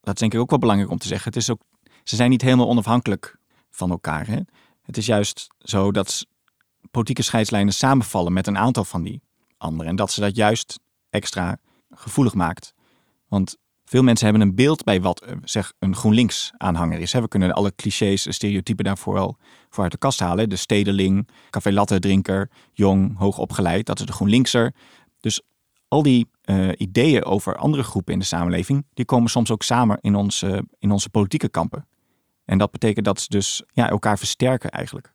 dat 0.00 0.14
is 0.14 0.20
denk 0.20 0.34
ik 0.34 0.40
ook 0.40 0.50
wel 0.50 0.58
belangrijk 0.58 0.90
om 0.90 0.98
te 0.98 1.06
zeggen, 1.06 1.32
het 1.32 1.42
is 1.42 1.50
ook, 1.50 1.60
ze 2.02 2.16
zijn 2.16 2.30
niet 2.30 2.42
helemaal 2.42 2.68
onafhankelijk 2.68 3.38
van 3.70 3.90
elkaar. 3.90 4.26
Hè? 4.26 4.38
Het 4.82 4.96
is 4.96 5.06
juist 5.06 5.46
zo 5.58 5.92
dat 5.92 6.26
politieke 6.90 7.22
scheidslijnen 7.22 7.72
samenvallen 7.72 8.32
met 8.32 8.46
een 8.46 8.58
aantal 8.58 8.84
van 8.84 9.02
die 9.02 9.22
anderen. 9.56 9.90
En 9.90 9.96
dat 9.96 10.10
ze 10.10 10.20
dat 10.20 10.36
juist 10.36 10.80
extra 11.10 11.58
gevoelig 11.90 12.34
maakt. 12.34 12.74
Want 13.28 13.56
veel 13.84 14.02
mensen 14.02 14.26
hebben 14.26 14.48
een 14.48 14.54
beeld 14.54 14.84
bij 14.84 15.00
wat 15.00 15.26
zeg, 15.44 15.72
een 15.78 15.96
GroenLinks-aanhanger 15.96 17.00
is. 17.00 17.12
We 17.12 17.28
kunnen 17.28 17.52
alle 17.52 17.74
clichés, 17.74 18.34
stereotypen 18.34 18.84
daarvoor 18.84 19.14
wel 19.14 19.36
voor 19.70 19.82
uit 19.82 19.92
de 19.92 19.98
kast 19.98 20.20
halen. 20.20 20.48
De 20.48 20.56
stedeling, 20.56 21.28
café 21.50 21.72
latte 21.72 21.98
drinker, 21.98 22.50
jong, 22.72 23.18
hoog 23.18 23.38
opgeleid, 23.38 23.86
dat 23.86 24.00
is 24.00 24.06
de 24.06 24.12
GroenLinkser. 24.12 24.74
Dus 25.20 25.42
al 25.88 26.02
die 26.02 26.28
uh, 26.44 26.68
ideeën 26.76 27.24
over 27.24 27.56
andere 27.56 27.82
groepen 27.82 28.12
in 28.12 28.18
de 28.18 28.24
samenleving, 28.24 28.86
die 28.94 29.04
komen 29.04 29.30
soms 29.30 29.50
ook 29.50 29.62
samen 29.62 29.98
in 30.00 30.14
onze, 30.14 30.64
in 30.78 30.90
onze 30.90 31.10
politieke 31.10 31.48
kampen. 31.48 31.86
En 32.44 32.58
dat 32.58 32.70
betekent 32.70 33.04
dat 33.04 33.20
ze 33.20 33.26
dus 33.28 33.62
ja, 33.72 33.90
elkaar 33.90 34.18
versterken 34.18 34.70
eigenlijk. 34.70 35.12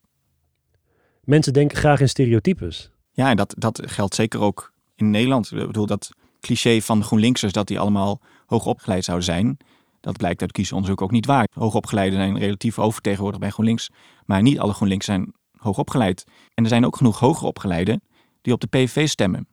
Mensen 1.24 1.54
denken 1.54 1.78
graag 1.78 2.00
in 2.00 2.10
stereotypes. 2.10 2.92
Ja, 3.12 3.30
en 3.30 3.36
dat, 3.36 3.56
dat 3.58 3.82
geldt 3.86 4.16
zeker 4.16 4.40
ook 4.40 4.74
in 4.96 5.10
Nederland. 5.10 5.52
Ik 5.52 5.68
bedoel, 5.68 5.86
dat 5.86 6.10
cliché 6.40 6.82
van 6.82 7.04
GroenLinksers 7.04 7.52
dat 7.52 7.68
die 7.68 7.80
allemaal 7.80 8.22
hoog 8.50 8.66
opgeleid 8.66 9.04
zouden 9.04 9.26
zijn. 9.26 9.58
Dat 10.00 10.18
blijkt 10.18 10.42
uit 10.42 10.52
kiezenonderzoek 10.52 11.02
ook 11.02 11.12
niet 11.12 11.26
waar. 11.26 11.48
Hoogopgeleiden 11.54 12.20
zijn 12.20 12.38
relatief 12.38 12.80
overtegenwoordigd 12.80 13.42
bij 13.42 13.52
GroenLinks. 13.52 13.90
Maar 14.26 14.42
niet 14.42 14.60
alle 14.60 14.74
GroenLinks 14.74 15.06
zijn 15.06 15.34
hoogopgeleid. 15.58 16.26
En 16.54 16.64
er 16.64 16.70
zijn 16.70 16.86
ook 16.86 16.96
genoeg 16.96 17.20
hoger 17.20 17.48
opgeleiden 17.48 18.02
die 18.42 18.54
op 18.54 18.62
de 18.62 18.68
PVV 18.68 19.08
stemmen. 19.08 19.48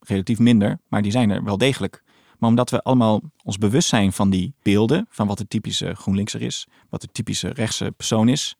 Relatief 0.00 0.38
minder, 0.38 0.78
maar 0.88 1.02
die 1.02 1.12
zijn 1.12 1.30
er 1.30 1.44
wel 1.44 1.58
degelijk. 1.58 2.02
Maar 2.38 2.48
omdat 2.48 2.70
we 2.70 2.82
allemaal 2.82 3.20
ons 3.44 3.58
bewust 3.58 3.88
zijn 3.88 4.12
van 4.12 4.30
die 4.30 4.54
beelden, 4.62 5.06
van 5.08 5.26
wat 5.26 5.38
de 5.38 5.48
typische 5.48 5.94
GroenLinkser 5.94 6.42
is, 6.42 6.66
wat 6.88 7.00
de 7.00 7.08
typische 7.12 7.48
rechtse 7.48 7.92
persoon 7.96 8.28
is, 8.28 8.56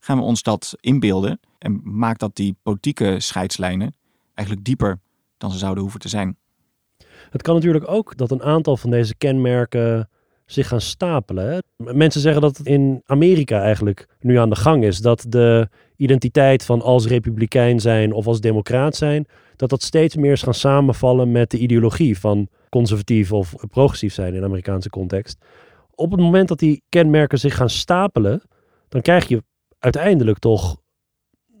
gaan 0.00 0.16
we 0.16 0.22
ons 0.22 0.42
dat 0.42 0.74
inbeelden 0.80 1.40
en 1.58 1.80
maakt 1.84 2.20
dat 2.20 2.36
die 2.36 2.56
politieke 2.62 3.20
scheidslijnen 3.20 3.94
eigenlijk 4.34 4.66
dieper 4.66 5.00
dan 5.38 5.50
ze 5.50 5.58
zouden 5.58 5.82
hoeven 5.82 6.00
te 6.00 6.08
zijn. 6.08 6.36
Het 7.32 7.42
kan 7.42 7.54
natuurlijk 7.54 7.88
ook 7.88 8.16
dat 8.16 8.30
een 8.30 8.42
aantal 8.42 8.76
van 8.76 8.90
deze 8.90 9.16
kenmerken 9.16 10.08
zich 10.46 10.68
gaan 10.68 10.80
stapelen. 10.80 11.52
Hè? 11.52 11.58
Mensen 11.94 12.20
zeggen 12.20 12.42
dat 12.42 12.56
het 12.56 12.66
in 12.66 13.02
Amerika 13.04 13.62
eigenlijk 13.62 14.08
nu 14.20 14.36
aan 14.36 14.50
de 14.50 14.56
gang 14.56 14.84
is. 14.84 14.98
Dat 14.98 15.26
de 15.28 15.68
identiteit 15.96 16.64
van 16.64 16.82
als 16.82 17.06
republikein 17.06 17.80
zijn 17.80 18.12
of 18.12 18.26
als 18.26 18.40
democraat 18.40 18.96
zijn, 18.96 19.26
dat 19.56 19.70
dat 19.70 19.82
steeds 19.82 20.16
meer 20.16 20.32
is 20.32 20.42
gaan 20.42 20.54
samenvallen 20.54 21.32
met 21.32 21.50
de 21.50 21.58
ideologie 21.58 22.18
van 22.18 22.48
conservatief 22.68 23.32
of 23.32 23.54
progressief 23.70 24.14
zijn 24.14 24.34
in 24.34 24.40
de 24.40 24.46
Amerikaanse 24.46 24.90
context. 24.90 25.44
Op 25.94 26.10
het 26.10 26.20
moment 26.20 26.48
dat 26.48 26.58
die 26.58 26.82
kenmerken 26.88 27.38
zich 27.38 27.56
gaan 27.56 27.70
stapelen, 27.70 28.42
dan 28.88 29.00
krijg 29.00 29.28
je 29.28 29.42
uiteindelijk 29.78 30.38
toch 30.38 30.80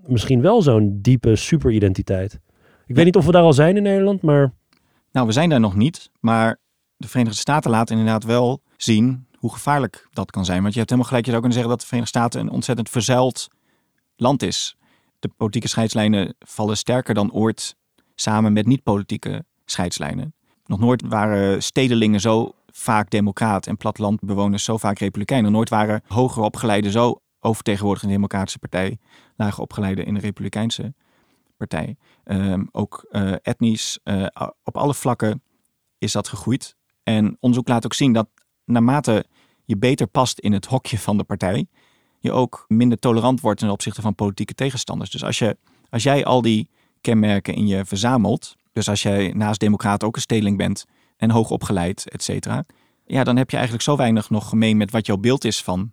misschien 0.06 0.40
wel 0.40 0.62
zo'n 0.62 0.98
diepe 1.02 1.36
superidentiteit. 1.36 2.40
Ik 2.86 2.94
weet 2.94 3.04
niet 3.04 3.16
of 3.16 3.26
we 3.26 3.32
daar 3.32 3.42
al 3.42 3.52
zijn 3.52 3.76
in 3.76 3.82
Nederland, 3.82 4.22
maar. 4.22 4.52
Nou, 5.12 5.26
we 5.26 5.32
zijn 5.32 5.48
daar 5.48 5.60
nog 5.60 5.74
niet, 5.74 6.10
maar 6.20 6.60
de 6.96 7.08
Verenigde 7.08 7.38
Staten 7.38 7.70
laten 7.70 7.96
inderdaad 7.96 8.24
wel 8.24 8.62
zien 8.76 9.26
hoe 9.36 9.52
gevaarlijk 9.52 10.08
dat 10.12 10.30
kan 10.30 10.44
zijn. 10.44 10.62
Want 10.62 10.72
je 10.72 10.78
hebt 10.78 10.90
helemaal 10.90 11.10
gelijk, 11.10 11.26
je 11.26 11.32
zou 11.32 11.42
kunnen 11.42 11.60
zeggen 11.62 11.78
dat 11.78 11.80
de 11.80 11.86
Verenigde 11.86 12.18
Staten 12.18 12.40
een 12.40 12.50
ontzettend 12.50 12.90
verzuild 12.90 13.48
land 14.16 14.42
is. 14.42 14.76
De 15.18 15.28
politieke 15.28 15.68
scheidslijnen 15.68 16.34
vallen 16.38 16.76
sterker 16.76 17.14
dan 17.14 17.32
ooit 17.32 17.76
samen 18.14 18.52
met 18.52 18.66
niet-politieke 18.66 19.44
scheidslijnen. 19.64 20.34
Nog 20.66 20.78
nooit 20.78 21.02
waren 21.08 21.62
stedelingen 21.62 22.20
zo 22.20 22.52
vaak 22.66 23.10
democraat 23.10 23.66
en 23.66 23.76
plattelandbewoners 23.76 24.64
zo 24.64 24.76
vaak 24.76 24.98
republikein. 24.98 25.42
Nog 25.42 25.52
nooit 25.52 25.68
waren 25.68 26.02
hoger 26.06 26.42
opgeleiden 26.42 26.90
zo 26.90 27.20
overtegenwoordigd 27.40 28.02
in 28.02 28.08
de 28.08 28.14
Democratische 28.14 28.58
Partij, 28.58 28.98
lager 29.36 29.62
opgeleiden 29.62 30.06
in 30.06 30.14
de 30.14 30.20
Republikeinse 30.20 30.94
Partij. 31.68 31.96
Ehm, 32.24 32.64
ook 32.72 33.06
uh, 33.10 33.34
etnisch, 33.42 33.98
uh, 34.04 34.26
op 34.62 34.76
alle 34.76 34.94
vlakken 34.94 35.42
is 35.98 36.12
dat 36.12 36.28
gegroeid. 36.28 36.76
En 37.02 37.36
onderzoek 37.40 37.68
laat 37.68 37.84
ook 37.84 37.94
zien 37.94 38.12
dat 38.12 38.28
naarmate 38.64 39.26
je 39.64 39.76
beter 39.76 40.06
past 40.06 40.38
in 40.38 40.52
het 40.52 40.66
hokje 40.66 40.98
van 40.98 41.16
de 41.16 41.24
partij, 41.24 41.66
je 42.18 42.32
ook 42.32 42.64
minder 42.68 42.98
tolerant 42.98 43.40
wordt 43.40 43.60
ten 43.60 43.70
opzichte 43.70 44.00
van 44.00 44.14
politieke 44.14 44.54
tegenstanders. 44.54 45.10
Dus 45.10 45.24
als, 45.24 45.38
je, 45.38 45.56
als 45.90 46.02
jij 46.02 46.24
al 46.24 46.42
die 46.42 46.70
kenmerken 47.00 47.54
in 47.54 47.66
je 47.66 47.84
verzamelt, 47.84 48.56
dus 48.72 48.88
als 48.88 49.02
jij 49.02 49.32
naast 49.32 49.60
democraat 49.60 50.04
ook 50.04 50.16
een 50.16 50.22
stedeling 50.22 50.56
bent 50.56 50.84
en 51.16 51.30
hoog 51.30 51.50
opgeleid, 51.50 52.08
et 52.08 52.22
cetera, 52.22 52.64
ja, 53.06 53.24
dan 53.24 53.36
heb 53.36 53.50
je 53.50 53.56
eigenlijk 53.56 53.84
zo 53.84 53.96
weinig 53.96 54.30
nog 54.30 54.48
gemeen 54.48 54.76
met 54.76 54.90
wat 54.90 55.06
jouw 55.06 55.16
beeld 55.16 55.44
is 55.44 55.62
van 55.62 55.92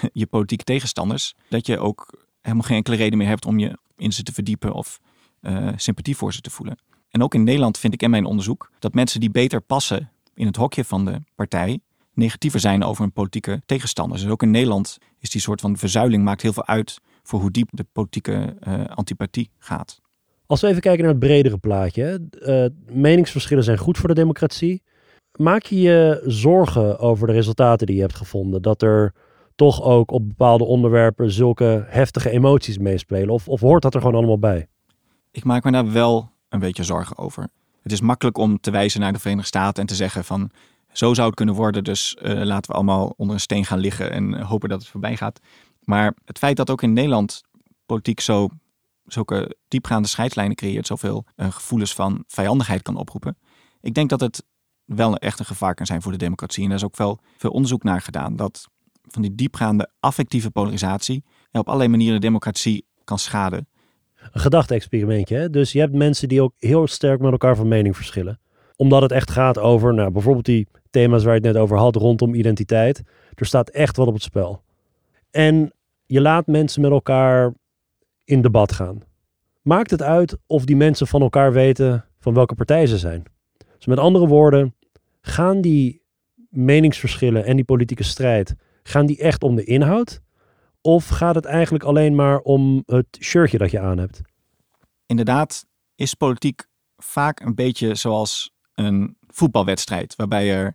je 0.12 0.26
politieke 0.26 0.64
tegenstanders, 0.64 1.34
dat 1.48 1.66
je 1.66 1.78
ook 1.78 2.26
helemaal 2.40 2.66
geen 2.66 2.76
enkele 2.76 2.96
reden 2.96 3.18
meer 3.18 3.28
hebt 3.28 3.46
om 3.46 3.58
je 3.58 3.78
in 3.96 4.12
ze 4.12 4.22
te 4.22 4.32
verdiepen 4.32 4.72
of 4.72 5.00
uh, 5.40 5.68
sympathie 5.76 6.16
voor 6.16 6.32
ze 6.32 6.40
te 6.40 6.50
voelen. 6.50 6.78
En 7.10 7.22
ook 7.22 7.34
in 7.34 7.44
Nederland 7.44 7.78
vind 7.78 7.94
ik 7.94 8.02
in 8.02 8.10
mijn 8.10 8.24
onderzoek 8.24 8.70
dat 8.78 8.94
mensen 8.94 9.20
die 9.20 9.30
beter 9.30 9.60
passen 9.60 10.10
in 10.34 10.46
het 10.46 10.56
hokje 10.56 10.84
van 10.84 11.04
de 11.04 11.20
partij, 11.34 11.80
negatiever 12.14 12.60
zijn 12.60 12.84
over 12.84 13.04
een 13.04 13.12
politieke 13.12 13.62
tegenstander. 13.66 14.18
Dus 14.18 14.28
ook 14.28 14.42
in 14.42 14.50
Nederland 14.50 14.98
is 15.18 15.30
die 15.30 15.40
soort 15.40 15.60
van 15.60 15.76
verzuiling 15.76 16.24
maakt 16.24 16.42
heel 16.42 16.52
veel 16.52 16.66
uit 16.66 17.00
voor 17.22 17.40
hoe 17.40 17.50
diep 17.50 17.68
de 17.72 17.86
politieke 17.92 18.56
uh, 18.68 18.84
antipathie 18.84 19.50
gaat. 19.58 20.00
Als 20.46 20.60
we 20.60 20.68
even 20.68 20.80
kijken 20.80 21.02
naar 21.02 21.12
het 21.12 21.20
bredere 21.20 21.58
plaatje. 21.58 22.28
Uh, 22.32 22.66
meningsverschillen 22.96 23.64
zijn 23.64 23.78
goed 23.78 23.98
voor 23.98 24.08
de 24.08 24.14
democratie. 24.14 24.82
Maak 25.38 25.62
je 25.62 25.80
je 25.80 26.22
zorgen 26.26 26.98
over 26.98 27.26
de 27.26 27.32
resultaten 27.32 27.86
die 27.86 27.96
je 27.96 28.02
hebt 28.02 28.14
gevonden? 28.14 28.62
Dat 28.62 28.82
er 28.82 29.12
toch 29.56 29.82
ook 29.82 30.10
op 30.10 30.28
bepaalde 30.28 30.64
onderwerpen 30.64 31.30
zulke 31.30 31.84
heftige 31.88 32.30
emoties 32.30 32.78
meespelen? 32.78 33.34
Of, 33.34 33.48
of 33.48 33.60
hoort 33.60 33.82
dat 33.82 33.94
er 33.94 34.00
gewoon 34.00 34.16
allemaal 34.16 34.38
bij? 34.38 34.68
Ik 35.30 35.44
maak 35.44 35.64
me 35.64 35.70
daar 35.70 35.92
wel 35.92 36.30
een 36.48 36.58
beetje 36.58 36.84
zorgen 36.84 37.18
over. 37.18 37.48
Het 37.82 37.92
is 37.92 38.00
makkelijk 38.00 38.38
om 38.38 38.60
te 38.60 38.70
wijzen 38.70 39.00
naar 39.00 39.12
de 39.12 39.18
Verenigde 39.18 39.46
Staten 39.46 39.80
en 39.80 39.88
te 39.88 39.94
zeggen 39.94 40.24
van 40.24 40.50
zo 40.92 41.14
zou 41.14 41.26
het 41.26 41.36
kunnen 41.36 41.54
worden, 41.54 41.84
dus 41.84 42.16
uh, 42.22 42.42
laten 42.42 42.70
we 42.70 42.76
allemaal 42.76 43.14
onder 43.16 43.34
een 43.34 43.40
steen 43.40 43.64
gaan 43.64 43.78
liggen 43.78 44.10
en 44.10 44.40
hopen 44.40 44.68
dat 44.68 44.80
het 44.80 44.88
voorbij 44.88 45.16
gaat. 45.16 45.40
Maar 45.80 46.14
het 46.24 46.38
feit 46.38 46.56
dat 46.56 46.70
ook 46.70 46.82
in 46.82 46.92
Nederland 46.92 47.42
politiek 47.86 48.20
zo, 48.20 48.48
zulke 49.04 49.56
diepgaande 49.68 50.08
scheidslijnen 50.08 50.56
creëert, 50.56 50.86
zoveel 50.86 51.24
uh, 51.36 51.46
gevoelens 51.50 51.94
van 51.94 52.24
vijandigheid 52.26 52.82
kan 52.82 52.96
oproepen. 52.96 53.38
Ik 53.80 53.94
denk 53.94 54.10
dat 54.10 54.20
het 54.20 54.44
wel 54.84 55.16
echt 55.16 55.38
een 55.38 55.44
gevaar 55.44 55.74
kan 55.74 55.86
zijn 55.86 56.02
voor 56.02 56.12
de 56.12 56.18
democratie. 56.18 56.62
En 56.62 56.68
daar 56.68 56.78
is 56.78 56.84
ook 56.84 56.96
wel 56.96 57.18
veel 57.36 57.50
onderzoek 57.50 57.82
naar 57.82 58.00
gedaan. 58.00 58.36
Dat 58.36 58.68
van 59.08 59.22
die 59.22 59.34
diepgaande 59.34 59.90
affectieve 60.00 60.50
polarisatie 60.50 61.24
op 61.58 61.66
allerlei 61.66 61.90
manieren 61.90 62.20
de 62.20 62.26
democratie 62.26 62.86
kan 63.04 63.18
schaden. 63.18 63.68
Een 64.32 64.40
gedachte-experimentje. 64.40 65.50
Dus 65.50 65.72
je 65.72 65.78
hebt 65.78 65.92
mensen 65.92 66.28
die 66.28 66.42
ook 66.42 66.52
heel 66.58 66.86
sterk 66.86 67.20
met 67.20 67.32
elkaar 67.32 67.56
van 67.56 67.68
mening 67.68 67.96
verschillen. 67.96 68.40
Omdat 68.76 69.02
het 69.02 69.12
echt 69.12 69.30
gaat 69.30 69.58
over, 69.58 69.94
nou, 69.94 70.10
bijvoorbeeld 70.10 70.44
die 70.44 70.68
thema's 70.90 71.24
waar 71.24 71.34
je 71.34 71.40
het 71.40 71.52
net 71.52 71.62
over 71.62 71.76
had 71.76 71.96
rondom 71.96 72.34
identiteit. 72.34 73.02
Er 73.34 73.46
staat 73.46 73.68
echt 73.68 73.96
wat 73.96 74.06
op 74.06 74.14
het 74.14 74.22
spel. 74.22 74.62
En 75.30 75.72
je 76.06 76.20
laat 76.20 76.46
mensen 76.46 76.80
met 76.80 76.90
elkaar 76.90 77.54
in 78.24 78.42
debat 78.42 78.72
gaan. 78.72 79.02
Maakt 79.62 79.90
het 79.90 80.02
uit 80.02 80.38
of 80.46 80.64
die 80.64 80.76
mensen 80.76 81.06
van 81.06 81.22
elkaar 81.22 81.52
weten 81.52 82.04
van 82.18 82.34
welke 82.34 82.54
partij 82.54 82.86
ze 82.86 82.98
zijn? 82.98 83.22
Dus 83.76 83.86
met 83.86 83.98
andere 83.98 84.26
woorden, 84.26 84.74
gaan 85.20 85.60
die 85.60 86.02
meningsverschillen 86.48 87.44
en 87.44 87.56
die 87.56 87.64
politieke 87.64 88.02
strijd, 88.02 88.54
gaan 88.86 89.06
die 89.06 89.18
echt 89.18 89.42
om 89.42 89.56
de 89.56 89.64
inhoud? 89.64 90.20
Of 90.80 91.08
gaat 91.08 91.34
het 91.34 91.44
eigenlijk 91.44 91.84
alleen 91.84 92.14
maar 92.14 92.38
om 92.38 92.82
het 92.86 93.18
shirtje 93.20 93.58
dat 93.58 93.70
je 93.70 93.80
aan 93.80 93.98
hebt? 93.98 94.20
Inderdaad, 95.06 95.66
is 95.94 96.14
politiek 96.14 96.66
vaak 96.96 97.40
een 97.40 97.54
beetje 97.54 97.94
zoals 97.94 98.54
een 98.74 99.16
voetbalwedstrijd, 99.26 100.16
waarbij 100.16 100.54
er 100.54 100.74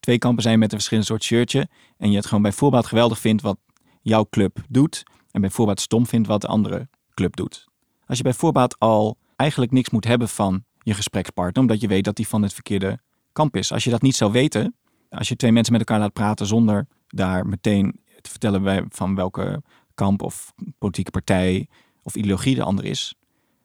twee 0.00 0.18
kampen 0.18 0.42
zijn 0.42 0.58
met 0.58 0.68
een 0.68 0.78
verschillend 0.78 1.06
soort 1.06 1.22
shirtje 1.22 1.68
en 1.96 2.10
je 2.10 2.16
het 2.16 2.26
gewoon 2.26 2.42
bij 2.42 2.52
voorbaat 2.52 2.86
geweldig 2.86 3.18
vindt 3.18 3.42
wat 3.42 3.58
jouw 4.00 4.26
club 4.30 4.58
doet 4.68 5.02
en 5.30 5.40
bij 5.40 5.50
voorbaat 5.50 5.80
stom 5.80 6.06
vindt 6.06 6.28
wat 6.28 6.40
de 6.40 6.46
andere 6.46 6.88
club 7.14 7.36
doet. 7.36 7.66
Als 8.06 8.16
je 8.16 8.24
bij 8.24 8.34
voorbaat 8.34 8.78
al 8.78 9.16
eigenlijk 9.36 9.72
niks 9.72 9.90
moet 9.90 10.04
hebben 10.04 10.28
van 10.28 10.64
je 10.82 10.94
gesprekspartner, 10.94 11.62
omdat 11.62 11.80
je 11.80 11.88
weet 11.88 12.04
dat 12.04 12.16
die 12.16 12.28
van 12.28 12.42
het 12.42 12.54
verkeerde 12.54 12.98
kamp 13.32 13.56
is. 13.56 13.72
Als 13.72 13.84
je 13.84 13.90
dat 13.90 14.02
niet 14.02 14.16
zou 14.16 14.32
weten, 14.32 14.76
als 15.10 15.28
je 15.28 15.36
twee 15.36 15.52
mensen 15.52 15.72
met 15.72 15.80
elkaar 15.80 16.00
laat 16.00 16.12
praten 16.12 16.46
zonder 16.46 16.86
daar 17.12 17.46
meteen 17.46 18.00
te 18.20 18.30
vertellen 18.30 18.62
bij 18.62 18.84
van 18.88 19.14
welke 19.14 19.62
kamp 19.94 20.22
of 20.22 20.52
politieke 20.78 21.10
partij 21.10 21.68
of 22.02 22.14
ideologie 22.14 22.54
de 22.54 22.62
ander 22.62 22.84
is, 22.84 23.14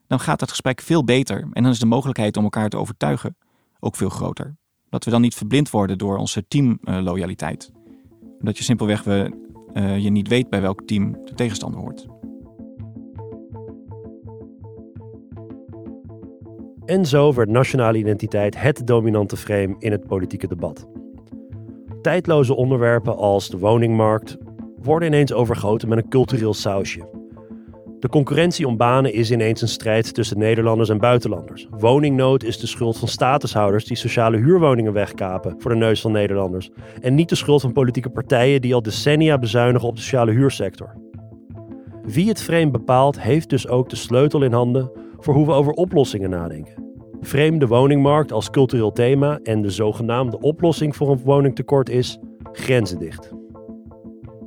dan 0.07 0.19
gaat 0.19 0.39
het 0.39 0.49
gesprek 0.49 0.81
veel 0.81 1.03
beter 1.03 1.47
en 1.51 1.63
dan 1.63 1.71
is 1.71 1.79
de 1.79 1.85
mogelijkheid 1.85 2.37
om 2.37 2.43
elkaar 2.43 2.69
te 2.69 2.77
overtuigen 2.77 3.37
ook 3.79 3.95
veel 3.95 4.09
groter. 4.09 4.55
Dat 4.89 5.03
we 5.03 5.11
dan 5.11 5.21
niet 5.21 5.35
verblind 5.35 5.69
worden 5.69 5.97
door 5.97 6.17
onze 6.17 6.47
teamloyaliteit. 6.47 7.71
dat 8.39 8.57
je 8.57 8.63
simpelweg 8.63 9.03
we, 9.03 9.45
uh, 9.73 9.97
je 9.97 10.09
niet 10.09 10.27
weet 10.27 10.49
bij 10.49 10.61
welk 10.61 10.81
team 10.81 11.11
de 11.25 11.33
tegenstander 11.33 11.79
hoort. 11.79 12.05
En 16.85 17.05
zo 17.05 17.33
werd 17.33 17.49
nationale 17.49 17.97
identiteit 17.97 18.61
het 18.61 18.87
dominante 18.87 19.37
frame 19.37 19.75
in 19.79 19.91
het 19.91 20.07
politieke 20.07 20.47
debat. 20.47 20.87
Tijdloze 22.07 22.55
onderwerpen 22.55 23.17
als 23.17 23.49
de 23.49 23.57
woningmarkt 23.57 24.37
worden 24.81 25.07
ineens 25.07 25.33
overgoten 25.33 25.89
met 25.89 25.97
een 25.97 26.09
cultureel 26.09 26.53
sausje. 26.53 27.07
De 27.99 28.09
concurrentie 28.09 28.67
om 28.67 28.77
banen 28.77 29.13
is 29.13 29.31
ineens 29.31 29.61
een 29.61 29.67
strijd 29.67 30.13
tussen 30.13 30.37
Nederlanders 30.37 30.89
en 30.89 30.97
buitenlanders. 30.97 31.67
Woningnood 31.69 32.43
is 32.43 32.57
de 32.57 32.67
schuld 32.67 32.97
van 32.97 33.07
statushouders 33.07 33.85
die 33.85 33.97
sociale 33.97 34.37
huurwoningen 34.37 34.93
wegkapen 34.93 35.55
voor 35.57 35.71
de 35.71 35.77
neus 35.77 36.01
van 36.01 36.11
Nederlanders. 36.11 36.69
En 37.01 37.15
niet 37.15 37.29
de 37.29 37.35
schuld 37.35 37.61
van 37.61 37.71
politieke 37.71 38.09
partijen 38.09 38.61
die 38.61 38.73
al 38.73 38.81
decennia 38.81 39.37
bezuinigen 39.37 39.87
op 39.87 39.95
de 39.95 40.01
sociale 40.01 40.31
huursector. 40.31 40.95
Wie 42.03 42.27
het 42.27 42.41
frame 42.41 42.71
bepaalt, 42.71 43.21
heeft 43.21 43.49
dus 43.49 43.67
ook 43.67 43.89
de 43.89 43.95
sleutel 43.95 44.43
in 44.43 44.53
handen 44.53 44.91
voor 45.17 45.33
hoe 45.33 45.45
we 45.45 45.51
over 45.51 45.73
oplossingen 45.73 46.29
nadenken. 46.29 46.86
Frame 47.27 47.57
de 47.57 47.67
woningmarkt 47.67 48.31
als 48.31 48.49
cultureel 48.49 48.91
thema 48.91 49.39
en 49.43 49.61
de 49.61 49.69
zogenaamde 49.69 50.39
oplossing 50.39 50.95
voor 50.95 51.09
een 51.09 51.21
woningtekort 51.23 51.89
is 51.89 52.19
grenzen 52.51 52.99
dicht. 52.99 53.33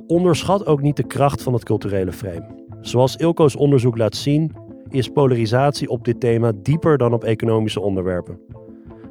Onderschat 0.07 0.65
ook 0.65 0.81
niet 0.81 0.95
de 0.95 1.07
kracht 1.07 1.43
van 1.43 1.53
het 1.53 1.63
culturele 1.63 2.11
frame. 2.11 2.45
Zoals 2.79 3.15
Ilko's 3.15 3.55
onderzoek 3.55 3.97
laat 3.97 4.15
zien, 4.15 4.51
is 4.89 5.07
polarisatie 5.07 5.89
op 5.89 6.05
dit 6.05 6.19
thema 6.19 6.51
dieper 6.55 6.97
dan 6.97 7.13
op 7.13 7.23
economische 7.23 7.79
onderwerpen. 7.79 8.39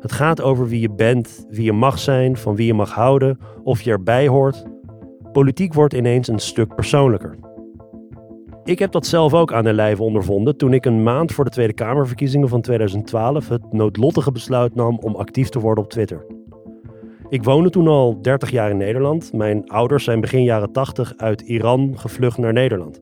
Het 0.01 0.13
gaat 0.13 0.43
over 0.43 0.69
wie 0.69 0.81
je 0.81 0.91
bent, 0.91 1.47
wie 1.51 1.65
je 1.65 1.73
mag 1.73 1.99
zijn, 1.99 2.37
van 2.37 2.57
wie 2.57 2.67
je 2.67 2.75
mag 2.75 2.93
houden, 2.93 3.39
of 3.63 3.81
je 3.81 3.91
erbij 3.91 4.29
hoort. 4.29 4.65
Politiek 5.33 5.75
wordt 5.75 5.95
ineens 5.95 6.29
een 6.29 6.39
stuk 6.39 6.75
persoonlijker. 6.75 7.39
Ik 8.65 8.79
heb 8.79 8.93
dat 8.93 9.07
zelf 9.07 9.35
ook 9.35 9.53
aan 9.53 9.65
de 9.65 9.73
lijve 9.73 10.03
ondervonden 10.03 10.57
toen 10.57 10.73
ik 10.73 10.85
een 10.85 11.03
maand 11.03 11.33
voor 11.33 11.45
de 11.45 11.51
Tweede 11.51 11.73
Kamerverkiezingen 11.73 12.49
van 12.49 12.61
2012 12.61 13.49
het 13.49 13.73
noodlottige 13.73 14.33
besluit 14.33 14.75
nam 14.75 14.99
om 14.99 15.15
actief 15.17 15.49
te 15.49 15.61
worden 15.61 15.85
op 15.85 15.91
Twitter. 15.91 16.27
Ik 17.29 17.45
woonde 17.45 17.71
toen 17.71 17.89
al 17.89 18.23
30 18.23 18.51
jaar 18.51 18.71
in 18.71 18.77
Nederland. 18.77 19.33
Mijn 19.33 19.69
ouders 19.69 20.05
zijn 20.05 20.21
begin 20.21 20.43
jaren 20.43 20.73
80 20.73 21.15
uit 21.17 21.41
Iran 21.41 21.99
gevlucht 21.99 22.39
naar 22.39 22.53
Nederland. 22.53 23.01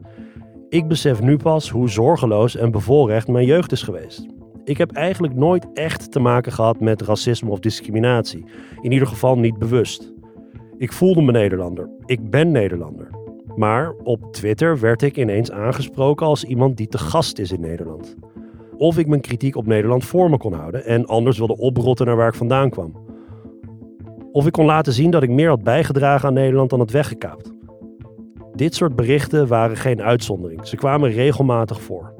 Ik 0.68 0.88
besef 0.88 1.20
nu 1.20 1.36
pas 1.36 1.70
hoe 1.70 1.88
zorgeloos 1.88 2.56
en 2.56 2.70
bevoorrecht 2.70 3.28
mijn 3.28 3.46
jeugd 3.46 3.72
is 3.72 3.82
geweest. 3.82 4.26
Ik 4.64 4.78
heb 4.78 4.92
eigenlijk 4.92 5.34
nooit 5.34 5.66
echt 5.74 6.12
te 6.12 6.20
maken 6.20 6.52
gehad 6.52 6.80
met 6.80 7.02
racisme 7.02 7.50
of 7.50 7.59
discriminatie. 7.59 8.44
In 8.80 8.92
ieder 8.92 9.09
geval 9.09 9.38
niet 9.38 9.59
bewust. 9.59 10.12
Ik 10.76 10.92
voelde 10.92 11.22
me 11.22 11.32
Nederlander. 11.32 11.90
Ik 12.06 12.30
ben 12.30 12.50
Nederlander. 12.50 13.17
Maar 13.59 13.92
op 14.02 14.32
Twitter 14.32 14.80
werd 14.80 15.02
ik 15.02 15.16
ineens 15.16 15.50
aangesproken 15.50 16.26
als 16.26 16.44
iemand 16.44 16.76
die 16.76 16.88
te 16.88 16.98
gast 16.98 17.38
is 17.38 17.52
in 17.52 17.61
Nederland. 17.61 18.16
Of 18.76 18.98
ik 18.98 19.06
mijn 19.06 19.20
kritiek 19.20 19.56
op 19.56 19.66
Nederland 19.66 20.04
voor 20.04 20.30
me 20.30 20.36
kon 20.36 20.52
houden 20.52 20.84
en 20.84 21.06
anders 21.06 21.38
wilde 21.38 21.56
oprotten 21.56 22.06
naar 22.06 22.16
waar 22.16 22.28
ik 22.28 22.34
vandaan 22.34 22.70
kwam. 22.70 22.92
Of 24.32 24.46
ik 24.46 24.52
kon 24.52 24.64
laten 24.64 24.92
zien 24.92 25.11
dat 25.11 25.22
ik 25.22 25.30
meer 25.30 25.48
had 25.48 25.62
bijgedragen 25.62 26.28
aan 26.28 26.34
Nederland 26.34 26.70
dan 26.70 26.80
het 26.80 26.90
weggekaapt. 26.90 27.52
Dit 28.54 28.74
soort 28.74 28.96
berichten 28.96 29.46
waren 29.46 29.76
geen 29.76 30.02
uitzondering. 30.02 30.66
Ze 30.66 30.76
kwamen 30.76 31.11
regelmatig 31.11 31.80
voor. 31.80 32.14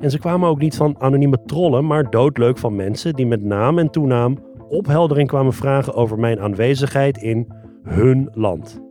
En 0.00 0.10
ze 0.10 0.18
kwamen 0.18 0.48
ook 0.48 0.60
niet 0.60 0.76
van 0.76 1.00
anonieme 1.00 1.42
trollen, 1.46 1.86
maar 1.86 2.10
doodleuk 2.10 2.58
van 2.58 2.76
mensen 2.76 3.14
die 3.14 3.26
met 3.26 3.42
naam 3.42 3.78
en 3.78 3.90
toenaam 3.90 4.38
opheldering 4.68 5.28
kwamen 5.28 5.52
vragen 5.52 5.94
over 5.94 6.18
mijn 6.18 6.40
aanwezigheid 6.40 7.18
in 7.18 7.52
hun 7.82 8.28
land. 8.32 8.87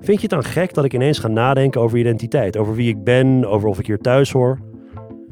Vind 0.00 0.20
je 0.20 0.26
het 0.26 0.42
dan 0.42 0.44
gek 0.44 0.74
dat 0.74 0.84
ik 0.84 0.94
ineens 0.94 1.18
ga 1.18 1.28
nadenken 1.28 1.80
over 1.80 1.98
identiteit, 1.98 2.56
over 2.56 2.74
wie 2.74 2.88
ik 2.88 3.04
ben, 3.04 3.44
over 3.44 3.68
of 3.68 3.78
ik 3.78 3.86
hier 3.86 3.98
thuis 3.98 4.32
hoor? 4.32 4.58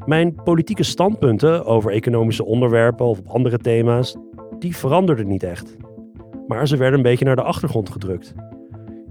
Mijn 0.05 0.35
politieke 0.43 0.83
standpunten 0.83 1.65
over 1.65 1.91
economische 1.91 2.45
onderwerpen 2.45 3.05
of 3.05 3.19
op 3.19 3.27
andere 3.27 3.57
thema's, 3.57 4.15
die 4.59 4.75
veranderden 4.75 5.27
niet 5.27 5.43
echt. 5.43 5.77
Maar 6.47 6.67
ze 6.67 6.77
werden 6.77 6.97
een 6.97 7.03
beetje 7.05 7.25
naar 7.25 7.35
de 7.35 7.41
achtergrond 7.41 7.89
gedrukt. 7.89 8.33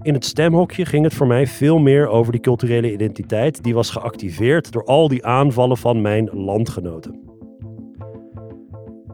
In 0.01 0.13
het 0.13 0.25
stemhokje 0.25 0.85
ging 0.85 1.03
het 1.03 1.13
voor 1.13 1.27
mij 1.27 1.47
veel 1.47 1.79
meer 1.79 2.07
over 2.07 2.31
die 2.31 2.41
culturele 2.41 2.91
identiteit 2.91 3.63
die 3.63 3.73
was 3.73 3.89
geactiveerd 3.89 4.71
door 4.71 4.85
al 4.85 5.07
die 5.07 5.25
aanvallen 5.25 5.77
van 5.77 6.01
mijn 6.01 6.29
landgenoten. 6.33 7.19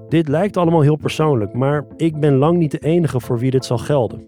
Dit 0.09 0.27
lijkt 0.27 0.57
allemaal 0.57 0.81
heel 0.81 0.95
persoonlijk, 0.95 1.53
maar 1.53 1.85
ik 1.95 2.19
ben 2.19 2.35
lang 2.35 2.57
niet 2.57 2.71
de 2.71 2.79
enige 2.79 3.19
voor 3.19 3.39
wie 3.39 3.51
dit 3.51 3.65
zal 3.65 3.77
gelden. 3.77 4.23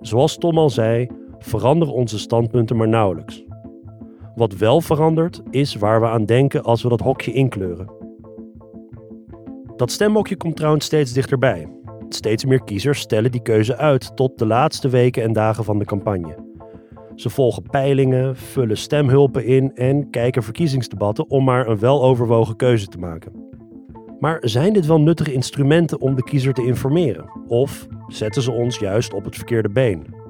Zoals 0.00 0.36
Tom 0.36 0.58
al 0.58 0.70
zei, 0.70 1.08
veranderen 1.44 1.94
onze 1.94 2.18
standpunten 2.18 2.76
maar 2.76 2.88
nauwelijks. 2.88 3.44
Wat 4.34 4.56
wel 4.56 4.80
verandert, 4.80 5.42
is 5.50 5.74
waar 5.74 6.00
we 6.00 6.06
aan 6.06 6.24
denken 6.24 6.62
als 6.62 6.82
we 6.82 6.88
dat 6.88 7.00
hokje 7.00 7.32
inkleuren. 7.32 7.92
Dat 9.76 9.90
stemhokje 9.90 10.36
komt 10.36 10.56
trouwens 10.56 10.84
steeds 10.84 11.12
dichterbij. 11.12 11.68
Steeds 12.08 12.44
meer 12.44 12.64
kiezers 12.64 13.00
stellen 13.00 13.30
die 13.30 13.42
keuze 13.42 13.76
uit 13.76 14.16
tot 14.16 14.38
de 14.38 14.46
laatste 14.46 14.88
weken 14.88 15.22
en 15.22 15.32
dagen 15.32 15.64
van 15.64 15.78
de 15.78 15.84
campagne. 15.84 16.42
Ze 17.14 17.30
volgen 17.30 17.62
peilingen, 17.62 18.36
vullen 18.36 18.76
stemhulpen 18.76 19.44
in 19.44 19.74
en 19.74 20.10
kijken 20.10 20.42
verkiezingsdebatten 20.42 21.30
om 21.30 21.44
maar 21.44 21.68
een 21.68 21.78
weloverwogen 21.78 22.56
keuze 22.56 22.86
te 22.86 22.98
maken. 22.98 23.32
Maar 24.20 24.38
zijn 24.40 24.72
dit 24.72 24.86
wel 24.86 25.00
nuttige 25.00 25.32
instrumenten 25.32 26.00
om 26.00 26.14
de 26.14 26.22
kiezer 26.22 26.52
te 26.52 26.66
informeren? 26.66 27.30
Of 27.46 27.86
zetten 28.06 28.42
ze 28.42 28.52
ons 28.52 28.78
juist 28.78 29.14
op 29.14 29.24
het 29.24 29.36
verkeerde 29.36 29.70
been? 29.70 30.23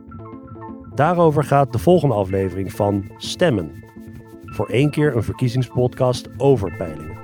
Daarover 0.94 1.44
gaat 1.44 1.72
de 1.72 1.78
volgende 1.78 2.14
aflevering 2.14 2.72
van 2.72 3.04
Stemmen. 3.16 3.84
Voor 4.44 4.66
één 4.66 4.90
keer 4.90 5.16
een 5.16 5.22
verkiezingspodcast 5.22 6.28
over 6.36 6.72
peilingen. 6.76 7.16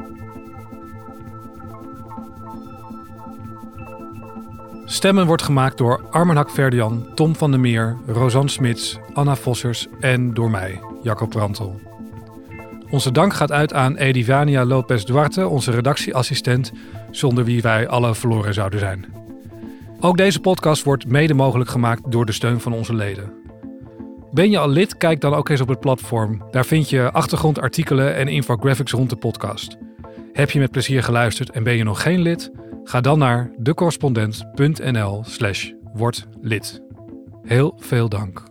Stemmen 4.84 5.26
wordt 5.26 5.42
gemaakt 5.42 5.78
door 5.78 6.04
Armen 6.10 6.36
Hakverdian, 6.36 7.06
Tom 7.14 7.36
van 7.36 7.50
der 7.50 7.60
Meer, 7.60 7.96
Rosanne 8.06 8.48
Smits, 8.48 8.98
Anna 9.12 9.36
Vossers 9.36 9.88
en 10.00 10.34
door 10.34 10.50
mij, 10.50 10.80
Jacob 11.02 11.30
Brantel. 11.30 11.80
Onze 12.90 13.12
dank 13.12 13.34
gaat 13.34 13.52
uit 13.52 13.72
aan 13.72 13.96
Edivania 13.96 14.64
Lopez 14.64 15.04
Duarte, 15.04 15.48
onze 15.48 15.70
redactieassistent, 15.70 16.72
zonder 17.10 17.44
wie 17.44 17.62
wij 17.62 17.88
alle 17.88 18.14
verloren 18.14 18.54
zouden 18.54 18.78
zijn. 18.78 19.06
Ook 20.00 20.16
deze 20.16 20.40
podcast 20.40 20.84
wordt 20.84 21.06
mede 21.06 21.34
mogelijk 21.34 21.70
gemaakt 21.70 22.10
door 22.12 22.26
de 22.26 22.32
steun 22.32 22.60
van 22.60 22.72
onze 22.72 22.94
leden. 22.94 23.39
Ben 24.33 24.51
je 24.51 24.59
al 24.59 24.68
lid? 24.68 24.97
Kijk 24.97 25.20
dan 25.20 25.35
ook 25.35 25.49
eens 25.49 25.61
op 25.61 25.68
het 25.68 25.81
platform. 25.81 26.43
Daar 26.51 26.66
vind 26.66 26.91
je 26.91 27.11
achtergrondartikelen 27.12 28.14
en 28.14 28.28
infographics 28.28 28.93
rond 28.93 29.11
de 29.11 29.16
podcast. 29.16 29.76
Heb 30.33 30.51
je 30.51 30.59
met 30.59 30.70
plezier 30.70 31.03
geluisterd 31.03 31.51
en 31.51 31.62
ben 31.62 31.76
je 31.76 31.85
nog 31.85 32.03
geen 32.03 32.20
lid? 32.20 32.51
Ga 32.85 33.01
dan 33.01 33.18
naar 33.18 33.51
decorrespondent.nl 33.59 35.24
slash 35.24 35.70
word 35.95 36.26
lid. 36.41 36.83
Heel 37.43 37.74
veel 37.78 38.09
dank. 38.09 38.49